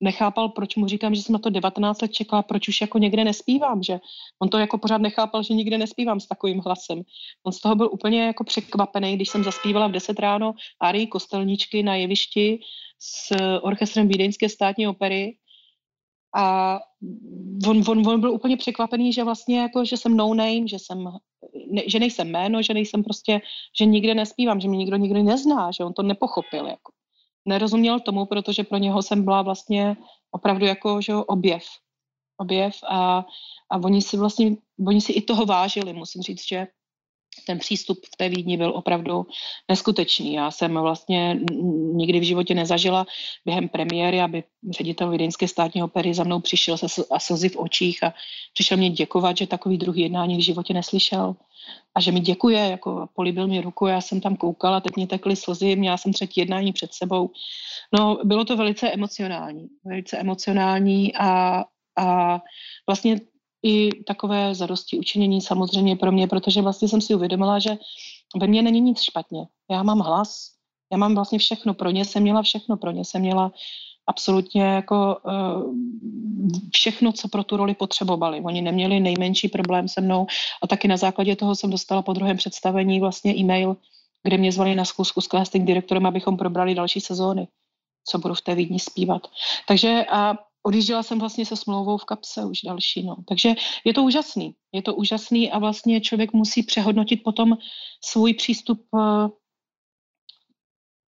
nechápal, 0.02 0.50
proč 0.50 0.76
mu 0.76 0.88
říkám, 0.88 1.16
že 1.16 1.22
jsem 1.22 1.34
na 1.34 1.40
to 1.40 1.50
19 1.50 2.02
let 2.02 2.12
čekala, 2.12 2.44
proč 2.44 2.68
už 2.68 2.82
jako 2.82 2.98
někde 2.98 3.24
nespívám, 3.24 3.84
že 3.84 4.00
on 4.42 4.50
to 4.50 4.58
jako 4.58 4.78
pořád 4.78 5.02
nechápal, 5.02 5.44
že 5.44 5.54
nikde 5.54 5.78
nespívám 5.78 6.20
s 6.20 6.28
takovým 6.28 6.62
hlasem. 6.66 7.02
On 7.46 7.52
z 7.52 7.60
toho 7.60 7.76
byl 7.76 7.90
úplně 7.94 8.26
jako 8.26 8.44
překvapený, 8.44 9.16
když 9.16 9.30
jsem 9.30 9.44
zaspívala 9.44 9.88
v 9.88 9.92
10 9.92 10.20
ráno 10.20 10.54
Árii 10.82 11.08
kostelníčky 11.08 11.84
na 11.84 11.96
jevišti 11.96 12.60
s 13.00 13.36
orchestrem 13.62 14.08
Vídeňské 14.08 14.50
státní 14.50 14.88
opery 14.88 15.38
a 16.36 16.80
on, 17.68 17.84
on, 17.88 18.08
on 18.08 18.20
byl 18.20 18.32
úplně 18.32 18.58
překvapený, 18.58 19.14
že 19.14 19.24
vlastně 19.24 19.60
jako, 19.60 19.86
že 19.86 19.98
jsem 19.98 20.18
no 20.18 20.34
name, 20.34 20.68
že 20.68 20.80
jsem, 20.80 21.10
ne, 21.72 21.82
že 21.88 22.00
nejsem 22.00 22.32
jméno, 22.32 22.62
že 22.62 22.74
nejsem 22.74 23.04
prostě, 23.04 23.42
že 23.80 23.86
nikde 23.86 24.16
nespívám, 24.16 24.60
že 24.60 24.68
mě 24.68 24.78
nikdo 24.78 24.98
nikdy 24.98 25.24
nezná, 25.24 25.72
že 25.72 25.84
on 25.84 25.94
to 25.94 26.04
nepochopil. 26.04 26.68
Jako 26.68 26.92
nerozuměl 27.46 28.00
tomu, 28.00 28.26
protože 28.26 28.64
pro 28.64 28.78
něho 28.78 29.02
jsem 29.02 29.24
byla 29.24 29.42
vlastně 29.42 29.98
opravdu 30.32 30.66
jako 30.66 31.02
že 31.02 31.16
objev. 31.16 31.64
Objev 32.38 32.76
a, 32.90 33.26
a 33.70 33.78
oni 33.78 34.02
si 34.02 34.18
vlastně, 34.18 34.56
oni 34.88 35.02
si 35.02 35.12
i 35.12 35.22
toho 35.22 35.46
vážili, 35.46 35.94
musím 35.94 36.22
říct, 36.22 36.48
že 36.48 36.68
ten 37.48 37.60
přístup 37.60 37.98
v 38.14 38.18
té 38.18 38.30
Vídni 38.30 38.58
byl 38.58 38.72
opravdu 38.76 39.26
neskutečný. 39.70 40.34
Já 40.34 40.52
jsem 40.52 40.74
vlastně 40.74 41.40
nikdy 41.94 42.20
v 42.20 42.24
životě 42.24 42.56
nezažila 42.56 43.06
během 43.46 43.70
premiéry, 43.70 44.22
aby 44.22 44.44
ředitel 44.70 45.12
Vídeňské 45.12 45.48
státní 45.48 45.84
opery 45.84 46.14
za 46.14 46.24
mnou 46.24 46.40
přišel 46.40 46.78
se 46.78 47.04
a 47.12 47.20
slzy 47.20 47.50
v 47.50 47.58
očích 47.58 48.04
a 48.04 48.14
přišel 48.54 48.78
mě 48.78 48.90
děkovat, 48.90 49.38
že 49.38 49.48
takový 49.48 49.78
druhý 49.78 50.02
jednání 50.02 50.38
v 50.38 50.44
životě 50.44 50.74
neslyšel 50.74 51.36
a 51.96 52.02
že 52.02 52.12
mi 52.12 52.20
děkuje, 52.20 52.60
jako 52.60 53.08
políbil 53.16 53.48
mi 53.48 53.62
ruku, 53.62 53.88
já 53.88 54.02
jsem 54.02 54.22
tam 54.22 54.36
koukala, 54.36 54.82
teď 54.82 54.96
mě 54.96 55.08
tekly 55.08 55.36
slzy, 55.36 55.76
měla 55.76 55.98
jsem 55.98 56.14
třetí 56.14 56.40
jednání 56.40 56.74
před 56.74 56.94
sebou. 56.94 57.30
No, 57.94 58.18
bylo 58.24 58.46
to 58.46 58.58
velice 58.58 58.92
emocionální, 58.92 59.68
velice 59.86 60.18
emocionální 60.18 61.16
a, 61.16 61.64
a 61.98 62.40
vlastně 62.88 63.20
i 63.66 64.04
takové 64.04 64.56
zadosti 64.56 65.00
učinění 65.00 65.42
samozřejmě 65.42 65.96
pro 65.96 66.12
mě, 66.12 66.28
protože 66.28 66.62
vlastně 66.62 66.88
jsem 66.88 67.02
si 67.02 67.16
uvědomila, 67.16 67.60
že 67.60 67.78
ve 68.38 68.48
mně 68.48 68.62
není 68.62 68.82
nic 68.82 69.02
špatně. 69.02 69.48
Já 69.72 69.84
mám 69.84 70.00
hlas, 70.00 70.52
já 70.92 70.98
mám 70.98 71.16
vlastně 71.16 71.40
všechno, 71.40 71.74
pro 71.74 71.90
ně 71.90 72.06
jsem 72.06 72.24
měla 72.24 72.42
všechno, 72.42 72.78
pro 72.78 72.92
ně 72.92 73.06
jsem 73.06 73.22
měla 73.22 73.52
absolutně 74.08 74.64
jako 74.64 75.18
uh, 75.26 75.74
všechno, 76.74 77.12
co 77.12 77.28
pro 77.28 77.44
tu 77.44 77.58
roli 77.58 77.74
potřebovali. 77.74 78.42
Oni 78.42 78.62
neměli 78.62 79.00
nejmenší 79.00 79.48
problém 79.48 79.88
se 79.88 80.02
mnou 80.02 80.28
a 80.64 80.68
taky 80.68 80.88
na 80.88 80.98
základě 80.98 81.36
toho 81.36 81.56
jsem 81.56 81.70
dostala 81.70 82.02
po 82.02 82.14
druhém 82.14 82.38
představení 82.38 83.00
vlastně 83.00 83.36
e-mail, 83.38 83.78
kde 84.24 84.38
mě 84.38 84.52
zvali 84.52 84.76
na 84.76 84.86
schůzku 84.86 85.22
s 85.22 85.28
casting 85.28 85.66
direktorem, 85.66 86.06
abychom 86.06 86.38
probrali 86.38 86.76
další 86.76 87.02
sezóny, 87.02 87.48
co 88.08 88.18
budu 88.18 88.34
v 88.34 88.42
té 88.42 88.56
Vídni 88.56 88.80
zpívat. 88.80 89.28
Takže 89.68 90.06
a 90.12 90.38
odjížděla 90.66 91.04
jsem 91.04 91.20
vlastně 91.20 91.46
se 91.46 91.56
smlouvou 91.56 91.98
v 91.98 92.06
kapse 92.06 92.46
už 92.46 92.62
další. 92.62 93.04
No. 93.04 93.16
Takže 93.28 93.54
je 93.86 93.94
to 93.94 94.04
úžasný. 94.04 94.56
Je 94.74 94.82
to 94.82 94.96
úžasný 94.96 95.52
a 95.52 95.60
vlastně 95.60 96.02
člověk 96.02 96.34
musí 96.34 96.64
přehodnotit 96.64 97.24
potom 97.24 97.58
svůj 98.04 98.34
přístup 98.34 98.82
uh, 98.92 99.28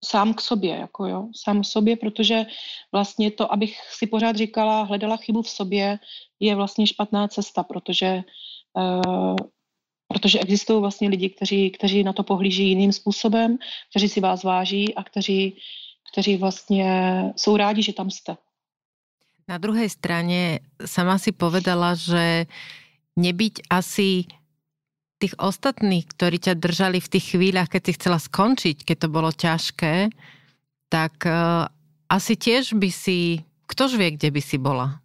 sám 0.05 0.33
k 0.33 0.41
sobě, 0.41 0.75
jako 0.75 1.05
jo, 1.05 1.27
sám 1.43 1.61
k 1.61 1.65
sobě, 1.65 1.95
protože 1.97 2.45
vlastně 2.91 3.31
to, 3.31 3.53
abych 3.53 3.79
si 3.89 4.07
pořád 4.07 4.35
říkala, 4.35 4.83
hledala 4.83 5.17
chybu 5.17 5.41
v 5.41 5.49
sobě, 5.49 5.99
je 6.39 6.55
vlastně 6.55 6.87
špatná 6.87 7.27
cesta, 7.27 7.63
protože 7.63 8.23
uh, 8.77 9.35
protože 10.07 10.39
existují 10.39 10.81
vlastně 10.81 11.09
lidi, 11.09 11.29
kteří, 11.29 11.71
kteří 11.71 12.03
na 12.03 12.13
to 12.13 12.23
pohlíží 12.23 12.69
jiným 12.69 12.93
způsobem, 12.93 13.57
kteří 13.89 14.09
si 14.09 14.21
vás 14.21 14.43
váží 14.43 14.95
a 14.95 15.03
kteří, 15.03 15.57
kteří 16.13 16.37
vlastně 16.37 17.23
jsou 17.35 17.57
rádi, 17.57 17.83
že 17.83 17.93
tam 17.93 18.09
jste. 18.09 18.37
Na 19.47 19.57
druhej 19.63 19.87
strane 19.87 20.59
sama 20.83 21.15
si 21.15 21.31
povedala, 21.31 21.95
že 21.95 22.51
nebyť 23.15 23.71
asi 23.71 24.27
tých 25.17 25.33
ostatných, 25.39 26.05
ktorí 26.05 26.37
ťa 26.37 26.59
držali 26.59 26.99
v 26.99 27.11
tých 27.17 27.25
chvíľach, 27.33 27.71
keď 27.71 27.81
si 27.89 27.95
chcela 27.97 28.19
skončiť, 28.21 28.83
keď 28.83 28.97
to 29.01 29.09
bolo 29.09 29.31
ťažké, 29.33 30.13
tak 30.91 31.15
uh, 31.25 31.65
asi 32.11 32.37
tiež 32.37 32.77
by 32.77 32.89
si, 32.91 33.41
ktož 33.65 33.97
vie, 33.97 34.13
kde 34.13 34.29
by 34.29 34.41
si 34.43 34.59
bola? 34.61 35.01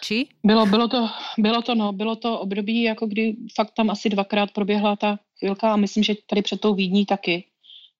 Či? 0.00 0.30
Bylo, 0.44 0.66
bylo, 0.66 0.88
to, 0.88 1.10
bylo, 1.38 1.62
to, 1.62 1.74
no, 1.74 1.92
bylo 1.92 2.16
to 2.16 2.40
období, 2.40 2.82
jako 2.82 3.06
kdy 3.06 3.36
fakt 3.54 3.74
tam 3.74 3.90
asi 3.90 4.08
dvakrát 4.08 4.50
proběhla 4.50 4.96
ta 4.96 5.18
chvilka 5.38 5.72
a 5.72 5.76
myslím, 5.76 6.04
že 6.04 6.14
tady 6.26 6.42
před 6.42 6.60
tou 6.60 6.74
Vídní 6.74 7.06
taky. 7.06 7.44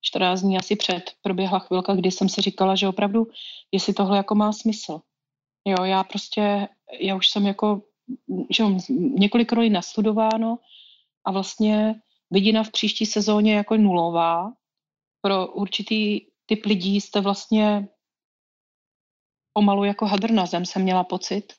14 0.07 0.41
dní 0.41 0.57
asi 0.57 0.75
před 0.75 1.11
proběhla 1.21 1.59
chvilka, 1.59 1.95
kdy 1.95 2.11
jsem 2.11 2.29
si 2.29 2.41
říkala, 2.41 2.75
že 2.75 2.87
opravdu, 2.87 3.27
jestli 3.71 3.93
tohle 3.93 4.17
jako 4.17 4.35
má 4.35 4.53
smysl. 4.53 5.01
Jo, 5.67 5.83
já 5.83 6.03
prostě, 6.03 6.67
já 6.99 7.15
už 7.15 7.29
jsem 7.29 7.45
jako 7.47 7.81
že 8.55 8.63
mám 8.63 8.79
několik 8.89 9.51
rolí 9.51 9.69
nastudováno 9.69 10.57
a 11.25 11.31
vlastně 11.31 12.01
vidina 12.31 12.63
v 12.63 12.71
příští 12.71 13.05
sezóně 13.05 13.55
jako 13.55 13.77
nulová. 13.77 14.53
Pro 15.21 15.47
určitý 15.47 16.21
typ 16.45 16.65
lidí 16.65 17.01
jste 17.01 17.21
vlastně 17.21 17.87
pomalu 19.53 19.83
jako 19.83 20.05
hadr 20.05 20.31
na 20.31 20.45
zem, 20.45 20.65
jsem 20.65 20.81
měla 20.81 21.03
pocit. 21.03 21.53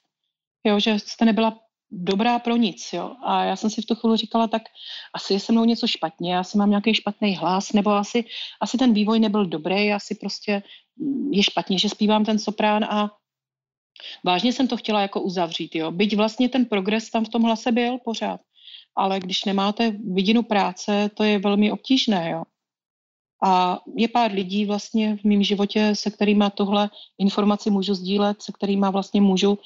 Jo, 0.66 0.80
že 0.80 0.98
jste 0.98 1.24
nebyla 1.24 1.60
dobrá 1.90 2.38
pro 2.38 2.56
nic, 2.56 2.90
jo. 2.92 3.16
A 3.24 3.44
já 3.44 3.56
jsem 3.56 3.70
si 3.70 3.82
v 3.82 3.86
tu 3.86 3.94
chvíli 3.94 4.16
říkala, 4.16 4.46
tak 4.46 4.62
asi 5.14 5.32
je 5.32 5.40
se 5.40 5.52
mnou 5.52 5.64
něco 5.64 5.86
špatně, 5.86 6.38
asi 6.38 6.58
mám 6.58 6.70
nějaký 6.70 6.94
špatný 6.94 7.36
hlas, 7.36 7.72
nebo 7.72 7.90
asi, 7.90 8.24
asi 8.60 8.78
ten 8.78 8.92
vývoj 8.94 9.20
nebyl 9.20 9.46
dobrý, 9.46 9.92
asi 9.92 10.14
prostě 10.14 10.62
je 11.30 11.42
špatně, 11.42 11.78
že 11.78 11.88
zpívám 11.88 12.24
ten 12.24 12.38
soprán 12.38 12.84
a 12.84 13.10
Vážně 14.24 14.52
jsem 14.52 14.68
to 14.68 14.76
chtěla 14.76 15.00
jako 15.00 15.20
uzavřít, 15.20 15.74
jo. 15.74 15.90
Byť 15.90 16.16
vlastně 16.16 16.48
ten 16.48 16.66
progres 16.66 17.10
tam 17.10 17.24
v 17.24 17.28
tom 17.28 17.42
hlase 17.42 17.72
byl 17.72 17.98
pořád. 17.98 18.40
Ale 18.96 19.20
když 19.20 19.44
nemáte 19.44 19.90
vidinu 19.90 20.42
práce, 20.42 21.10
to 21.14 21.24
je 21.24 21.38
velmi 21.38 21.72
obtížné, 21.72 22.30
jo. 22.30 22.42
A 23.44 23.78
je 23.96 24.08
pár 24.08 24.32
lidí 24.32 24.64
vlastně 24.64 25.16
v 25.16 25.24
mém 25.24 25.42
životě, 25.42 25.94
se 25.94 26.10
kterými 26.10 26.44
tohle 26.54 26.90
informaci 27.18 27.70
můžu 27.70 27.94
sdílet, 27.94 28.42
se 28.42 28.52
kterými 28.52 28.86
vlastně 28.90 29.20
můžu, 29.20 29.58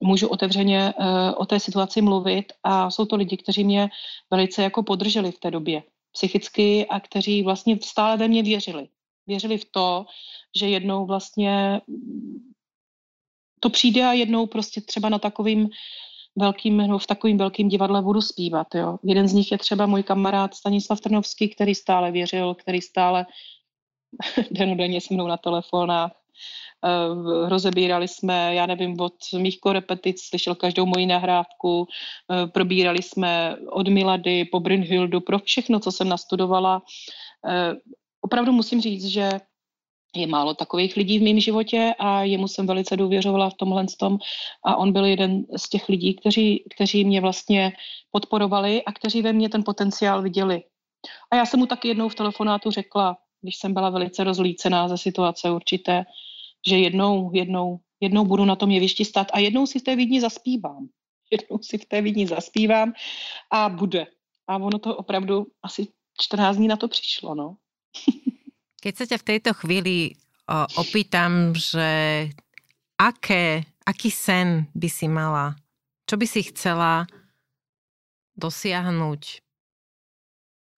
můžu 0.00 0.28
otevřeně 0.28 0.94
uh, 0.98 1.06
o 1.36 1.46
té 1.46 1.60
situaci 1.60 2.02
mluvit 2.02 2.52
a 2.62 2.90
jsou 2.90 3.04
to 3.04 3.16
lidi, 3.16 3.36
kteří 3.36 3.64
mě 3.64 3.88
velice 4.30 4.62
jako 4.62 4.82
podrželi 4.82 5.32
v 5.32 5.38
té 5.38 5.50
době 5.50 5.82
psychicky 6.12 6.86
a 6.86 7.00
kteří 7.00 7.42
vlastně 7.42 7.78
stále 7.84 8.16
ve 8.16 8.28
mě 8.28 8.42
věřili. 8.42 8.88
Věřili 9.26 9.58
v 9.58 9.64
to, 9.70 10.06
že 10.56 10.68
jednou 10.68 11.06
vlastně 11.06 11.80
to 13.60 13.70
přijde 13.70 14.04
a 14.04 14.12
jednou 14.12 14.46
prostě 14.46 14.80
třeba 14.80 15.08
na 15.08 15.18
takovým 15.18 15.68
velkým, 16.36 16.76
no 16.76 16.98
v 16.98 17.06
takovým 17.06 17.38
velkým 17.38 17.68
divadle 17.68 18.02
budu 18.02 18.22
zpívat. 18.22 18.74
Jo. 18.74 18.98
Jeden 19.04 19.28
z 19.28 19.32
nich 19.32 19.52
je 19.52 19.58
třeba 19.58 19.86
můj 19.86 20.02
kamarád 20.02 20.54
Stanislav 20.54 21.00
Trnovský, 21.00 21.48
který 21.48 21.74
stále 21.74 22.12
věřil, 22.12 22.54
který 22.54 22.80
stále 22.80 23.26
denodenně 24.50 25.00
se 25.00 25.14
mnou 25.14 25.26
na 25.26 25.36
telefonách. 25.36 26.10
Uh, 26.12 26.27
rozebírali 27.48 28.08
jsme, 28.08 28.54
já 28.54 28.66
nevím, 28.66 29.00
od 29.00 29.14
mých 29.38 29.60
korepetic, 29.60 30.22
slyšel 30.22 30.54
každou 30.54 30.86
moji 30.86 31.06
nahrávku, 31.06 31.78
uh, 31.80 31.86
probírali 32.50 33.02
jsme 33.02 33.56
od 33.70 33.88
Milady 33.88 34.44
po 34.44 34.60
Brynhildu, 34.60 35.20
pro 35.20 35.38
všechno, 35.38 35.80
co 35.80 35.92
jsem 35.92 36.08
nastudovala. 36.08 36.82
Uh, 37.42 37.76
opravdu 38.20 38.52
musím 38.52 38.80
říct, 38.80 39.06
že 39.06 39.30
je 40.16 40.26
málo 40.26 40.54
takových 40.54 40.96
lidí 40.96 41.18
v 41.18 41.22
mém 41.22 41.40
životě 41.40 41.94
a 41.98 42.22
jemu 42.22 42.48
jsem 42.48 42.66
velice 42.66 42.96
důvěřovala 42.96 43.50
v 43.50 43.54
tomhle 43.54 43.86
tom 43.98 44.18
a 44.64 44.76
on 44.76 44.92
byl 44.92 45.04
jeden 45.04 45.44
z 45.56 45.68
těch 45.68 45.88
lidí, 45.88 46.14
kteří, 46.14 46.64
kteří 46.74 47.04
mě 47.04 47.20
vlastně 47.20 47.72
podporovali 48.10 48.84
a 48.84 48.92
kteří 48.92 49.22
ve 49.22 49.32
mně 49.32 49.48
ten 49.48 49.64
potenciál 49.64 50.22
viděli. 50.22 50.62
A 51.30 51.36
já 51.36 51.46
jsem 51.46 51.60
mu 51.60 51.66
taky 51.66 51.88
jednou 51.88 52.08
v 52.08 52.14
telefonátu 52.14 52.70
řekla, 52.70 53.16
když 53.42 53.56
jsem 53.56 53.74
byla 53.74 53.90
velice 53.90 54.24
rozlícená 54.24 54.88
ze 54.88 54.98
situace 54.98 55.50
určité, 55.50 56.04
že 56.66 56.78
jednou, 56.78 57.30
jednou 57.34 57.80
jednou 58.00 58.24
budu 58.24 58.44
na 58.44 58.56
tom 58.56 58.70
jevišti 58.70 59.04
stát 59.04 59.26
a 59.32 59.38
jednou 59.38 59.66
si 59.66 59.78
v 59.78 59.82
té 59.82 59.96
Vídni 59.96 60.20
zaspívám. 60.20 60.88
Jednou 61.30 61.58
si 61.62 61.78
v 61.78 61.84
té 61.84 62.02
Vídni 62.02 62.26
zaspívám 62.26 62.92
a 63.50 63.68
bude. 63.68 64.06
A 64.48 64.56
ono 64.56 64.78
to 64.78 64.96
opravdu 64.96 65.46
asi 65.62 65.88
14 66.20 66.56
dní 66.56 66.68
na 66.68 66.76
to 66.76 66.88
přišlo, 66.88 67.34
no. 67.34 67.56
Keď 68.82 68.94
sa 68.96 69.04
ťa 69.10 69.18
v 69.18 69.28
tejto 69.34 69.50
chvíli 69.58 70.14
o, 70.46 70.64
opýtam, 70.80 71.50
že 71.50 72.30
aké, 72.94 73.66
aký 73.82 74.06
sen 74.06 74.70
by 74.70 74.88
si 74.88 75.10
mala, 75.10 75.58
čo 76.06 76.14
by 76.14 76.26
si 76.30 76.46
chcela 76.46 77.10
dosiahnuť, 78.38 79.42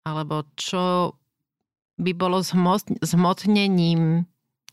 alebo 0.07 0.47
čo 0.55 1.11
by 1.99 2.11
bolo 2.15 2.39
zhmotnením 3.03 4.23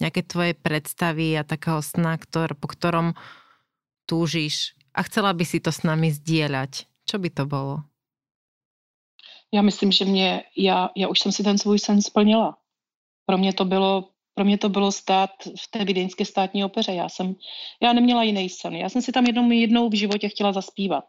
nejaké 0.01 0.23
tvoje 0.23 0.55
predstavy 0.55 1.37
a 1.39 1.47
takého 1.47 1.83
sna, 1.83 2.17
ktor, 2.21 2.55
po 2.57 2.69
ktorom 2.69 3.15
túžiš 4.07 4.77
a 4.95 5.03
chcela 5.05 5.33
by 5.37 5.45
si 5.45 5.59
to 5.61 5.73
s 5.73 5.85
nami 5.85 6.13
zdieľať. 6.13 6.89
Čo 7.07 7.17
by 7.19 7.29
to 7.31 7.45
bolo? 7.47 7.85
Já 9.55 9.63
myslím, 9.63 9.93
že 9.93 10.05
mě, 10.05 10.45
já, 10.57 10.91
já 10.97 11.09
už 11.09 11.19
jsem 11.21 11.33
si 11.33 11.43
ten 11.43 11.59
svůj 11.59 11.79
sen 11.79 12.03
splnila. 12.03 12.59
Pro 13.27 13.39
mě 13.39 13.53
to 13.53 13.65
bylo, 13.65 14.09
pro 14.35 14.45
mě 14.45 14.59
to 14.59 14.69
bylo 14.69 14.93
stát 14.93 15.31
v 15.45 15.71
té 15.71 15.85
vídeňské 15.85 16.25
státní 16.25 16.65
opeře. 16.65 16.93
Já 16.93 17.09
jsem, 17.09 17.35
já 17.83 17.93
neměla 17.93 18.23
jiný 18.23 18.49
sen. 18.49 18.75
Já 18.75 18.89
jsem 18.89 19.03
si 19.03 19.13
tam 19.13 19.25
jednou, 19.27 19.51
jednou 19.51 19.89
v 19.89 19.99
životě 19.99 20.29
chtěla 20.29 20.53
zaspívat. 20.53 21.05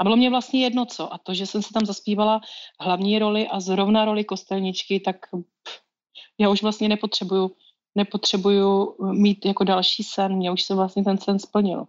A 0.00 0.04
bylo 0.04 0.16
mě 0.16 0.30
vlastně 0.30 0.64
jedno 0.64 0.86
co. 0.86 1.14
A 1.14 1.18
to, 1.18 1.34
že 1.34 1.46
jsem 1.46 1.62
si 1.62 1.72
tam 1.72 1.86
zaspívala 1.86 2.40
hlavní 2.80 3.18
roli 3.18 3.48
a 3.48 3.60
zrovna 3.60 4.04
roli 4.04 4.24
kostelničky, 4.24 5.00
tak 5.00 5.16
pff, 5.30 5.80
já 6.38 6.48
už 6.48 6.62
vlastně 6.62 6.88
nepotřebuju, 6.88 7.50
nepotřebuju 7.94 8.96
mít 9.12 9.46
jako 9.46 9.64
další 9.64 10.02
sen. 10.02 10.36
Mě 10.36 10.50
už 10.50 10.62
se 10.62 10.74
vlastně 10.74 11.04
ten 11.04 11.18
sen 11.18 11.38
splnil. 11.38 11.84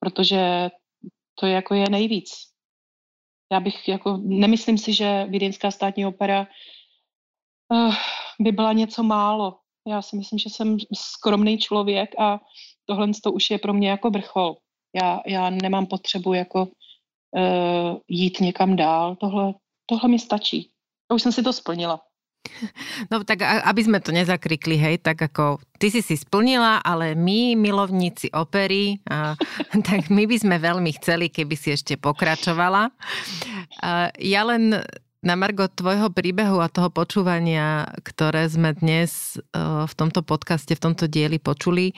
Protože 0.00 0.70
to 1.34 1.46
jako 1.46 1.74
je 1.74 1.90
nejvíc. 1.90 2.30
Já 3.52 3.60
bych 3.60 3.88
jako, 3.88 4.16
nemyslím 4.22 4.78
si, 4.78 4.92
že 4.92 5.26
Vídeňská 5.28 5.70
státní 5.70 6.06
opera 6.06 6.46
uh, 7.72 7.94
by 8.40 8.52
byla 8.52 8.72
něco 8.72 9.02
málo. 9.02 9.58
Já 9.88 10.02
si 10.02 10.16
myslím, 10.16 10.38
že 10.38 10.50
jsem 10.50 10.76
skromný 10.94 11.58
člověk 11.58 12.20
a 12.20 12.40
tohle 12.86 13.08
to 13.22 13.32
už 13.32 13.50
je 13.50 13.58
pro 13.58 13.72
mě 13.72 13.90
jako 13.90 14.10
vrchol. 14.10 14.56
Já, 15.02 15.20
já 15.26 15.50
nemám 15.50 15.86
potřebu 15.86 16.34
jako 16.34 16.62
uh, 16.62 17.98
jít 18.08 18.40
někam 18.40 18.76
dál. 18.76 19.16
Tohle, 19.16 19.54
tohle 19.86 20.08
mi 20.08 20.18
stačí. 20.18 20.70
A 21.10 21.14
už 21.14 21.22
jsem 21.22 21.32
si 21.32 21.42
to 21.42 21.52
splnila. 21.52 22.05
No 23.12 23.22
tak 23.22 23.44
aby 23.44 23.80
sme 23.84 23.98
to 24.00 24.10
nezakrikli, 24.10 24.80
hej, 24.80 25.04
tak 25.04 25.20
ako 25.20 25.60
ty 25.76 25.92
si 25.92 26.00
si 26.00 26.16
splnila, 26.16 26.80
ale 26.80 27.12
my, 27.12 27.54
milovníci 27.54 28.32
opery, 28.32 28.98
a, 29.06 29.36
tak 29.88 30.08
my 30.08 30.24
by 30.24 30.36
sme 30.36 30.56
veľmi 30.56 30.90
chceli, 30.96 31.28
keby 31.28 31.54
si 31.54 31.76
ešte 31.76 32.00
pokračovala. 32.00 32.90
A, 33.82 34.10
ja 34.16 34.42
len 34.48 34.80
na 35.26 35.34
Margo 35.34 35.66
tvojho 35.66 36.08
príbehu 36.14 36.62
a 36.62 36.70
toho 36.70 36.86
počúvania, 36.88 37.90
ktoré 38.06 38.46
sme 38.46 38.78
dnes 38.78 39.34
v 39.50 39.92
tomto 39.98 40.22
podcaste, 40.22 40.70
v 40.78 40.82
tomto 40.86 41.10
dieli 41.10 41.42
počuli, 41.42 41.90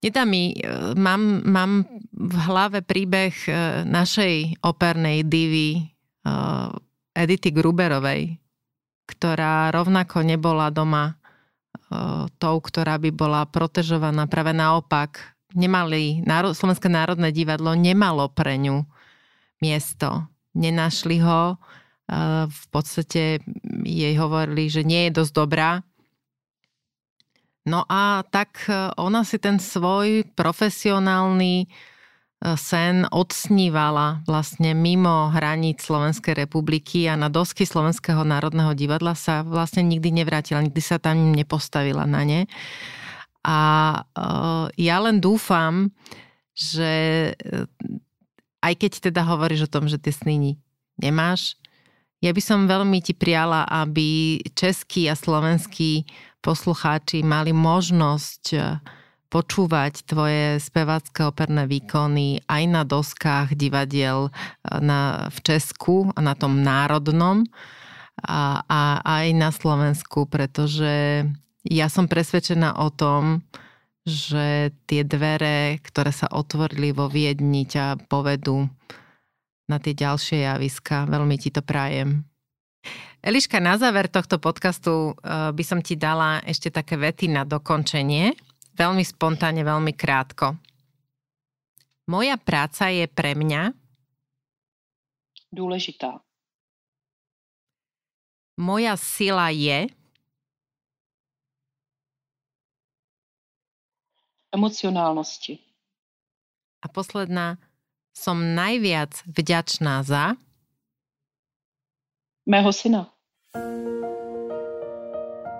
Nedá 0.00 0.24
mi, 0.24 0.56
e, 0.56 0.64
mám, 0.96 1.44
mám 1.44 1.84
v 2.16 2.34
hlave 2.48 2.80
príbeh 2.80 3.36
e, 3.44 3.52
našej 3.84 4.64
opernej 4.64 5.28
divy 5.28 5.76
e, 5.76 5.82
Edity 7.12 7.52
Gruberovej, 7.52 8.39
ktorá 9.10 9.74
rovnako 9.74 10.22
nebola 10.22 10.70
doma 10.70 11.18
tou, 12.38 12.56
ktorá 12.62 13.02
by 13.02 13.10
bola 13.10 13.42
protežovaná. 13.50 14.30
Práve 14.30 14.54
naopak, 14.54 15.34
nemali, 15.58 16.22
Slovenské 16.54 16.86
národné 16.86 17.34
divadlo 17.34 17.74
nemalo 17.74 18.30
pre 18.30 18.54
ňu 18.62 18.86
miesto. 19.58 20.30
Nenašli 20.54 21.18
ho, 21.18 21.58
v 22.46 22.64
podstate 22.70 23.42
jej 23.82 24.14
hovorili, 24.14 24.70
že 24.70 24.86
nie 24.86 25.10
je 25.10 25.18
dosť 25.18 25.32
dobrá, 25.34 25.82
No 27.68 27.84
a 27.88 28.24
tak 28.24 28.64
e, 28.66 28.88
ona 28.96 29.20
si 29.20 29.36
ten 29.36 29.60
svoj 29.60 30.24
profesionálny 30.32 31.54
e, 31.64 31.66
sen 32.40 33.04
odsnívala 33.12 34.24
vlastne 34.24 34.72
mimo 34.72 35.28
hraníc 35.28 35.84
Slovenskej 35.84 36.32
republiky 36.32 37.04
a 37.04 37.16
na 37.16 37.28
dosky 37.28 37.68
Slovenského 37.68 38.24
národného 38.24 38.72
divadla 38.72 39.12
sa 39.12 39.44
vlastne 39.44 39.84
nikdy 39.84 40.08
nevrátila, 40.08 40.64
nikdy 40.64 40.80
sa 40.80 40.96
tam 40.96 41.36
nepostavila 41.36 42.08
na 42.08 42.24
ne. 42.24 42.40
A 43.44 43.58
e, 43.92 44.00
ja 44.80 44.96
len 45.04 45.20
dúfam, 45.20 45.92
že 46.56 47.32
aj 48.60 48.74
keď 48.76 49.12
teda 49.12 49.24
hovoríš 49.24 49.68
o 49.68 49.72
tom, 49.72 49.88
že 49.88 50.00
tie 50.00 50.12
sny 50.12 50.60
nemáš, 51.00 51.60
ja 52.20 52.36
by 52.36 52.42
som 52.44 52.68
veľmi 52.68 53.00
ti 53.00 53.16
priala, 53.16 53.64
aby 53.64 54.40
český 54.52 55.08
a 55.08 55.16
slovenský 55.16 56.04
poslucháči 56.44 57.24
mali 57.24 57.56
možnosť 57.56 58.44
eh, 58.52 58.76
počúvať 59.30 60.04
tvoje 60.04 60.58
spevácké 60.58 61.22
operné 61.22 61.70
výkony 61.70 62.42
aj 62.50 62.62
na 62.66 62.82
doskách 62.82 63.54
divadiel 63.54 64.28
eh, 64.28 64.82
na, 64.82 65.30
v 65.30 65.38
Česku 65.46 66.10
a 66.12 66.18
na 66.18 66.34
tom 66.34 66.60
národnom 66.60 67.46
a, 68.20 68.60
a 68.66 69.00
aj 69.00 69.26
na 69.32 69.48
Slovensku, 69.54 70.28
pretože 70.28 71.24
ja 71.64 71.86
som 71.88 72.10
presvedčená 72.10 72.76
o 72.76 72.92
tom, 72.92 73.46
že 74.04 74.74
tie 74.84 75.06
dvere, 75.06 75.80
ktoré 75.80 76.12
sa 76.12 76.28
otvorili 76.28 76.92
vo 76.92 77.08
Viedni, 77.08 77.64
ťa 77.64 78.10
povedú 78.10 78.68
na 79.70 79.78
tie 79.78 79.94
ďalšie 79.94 80.44
javiska. 80.44 81.06
Veľmi 81.06 81.38
ti 81.38 81.54
to 81.54 81.62
prajem. 81.62 82.26
Eliška, 83.20 83.60
na 83.60 83.76
záver 83.76 84.08
tohto 84.08 84.40
podcastu 84.40 85.14
eh, 85.20 85.52
by 85.52 85.64
som 85.64 85.78
ti 85.84 85.94
dala 85.94 86.40
ešte 86.42 86.72
také 86.72 86.96
vety 86.96 87.30
na 87.30 87.44
dokončenie. 87.44 88.49
Veľmi 88.80 89.04
spontánne, 89.04 89.60
veľmi 89.60 89.92
krátko. 89.92 90.56
Moja 92.08 92.40
práca 92.40 92.88
je 92.88 93.04
pre 93.04 93.36
mňa 93.36 93.76
dôležitá. 95.52 96.24
Moja 98.56 98.96
sila 98.96 99.52
je 99.52 99.92
emocionálnosti. 104.48 105.60
A 106.80 106.88
posledná, 106.88 107.60
som 108.16 108.56
najviac 108.56 109.12
vďačná 109.28 110.00
za? 110.08 110.40
Mého 112.48 112.72
syna. 112.72 113.12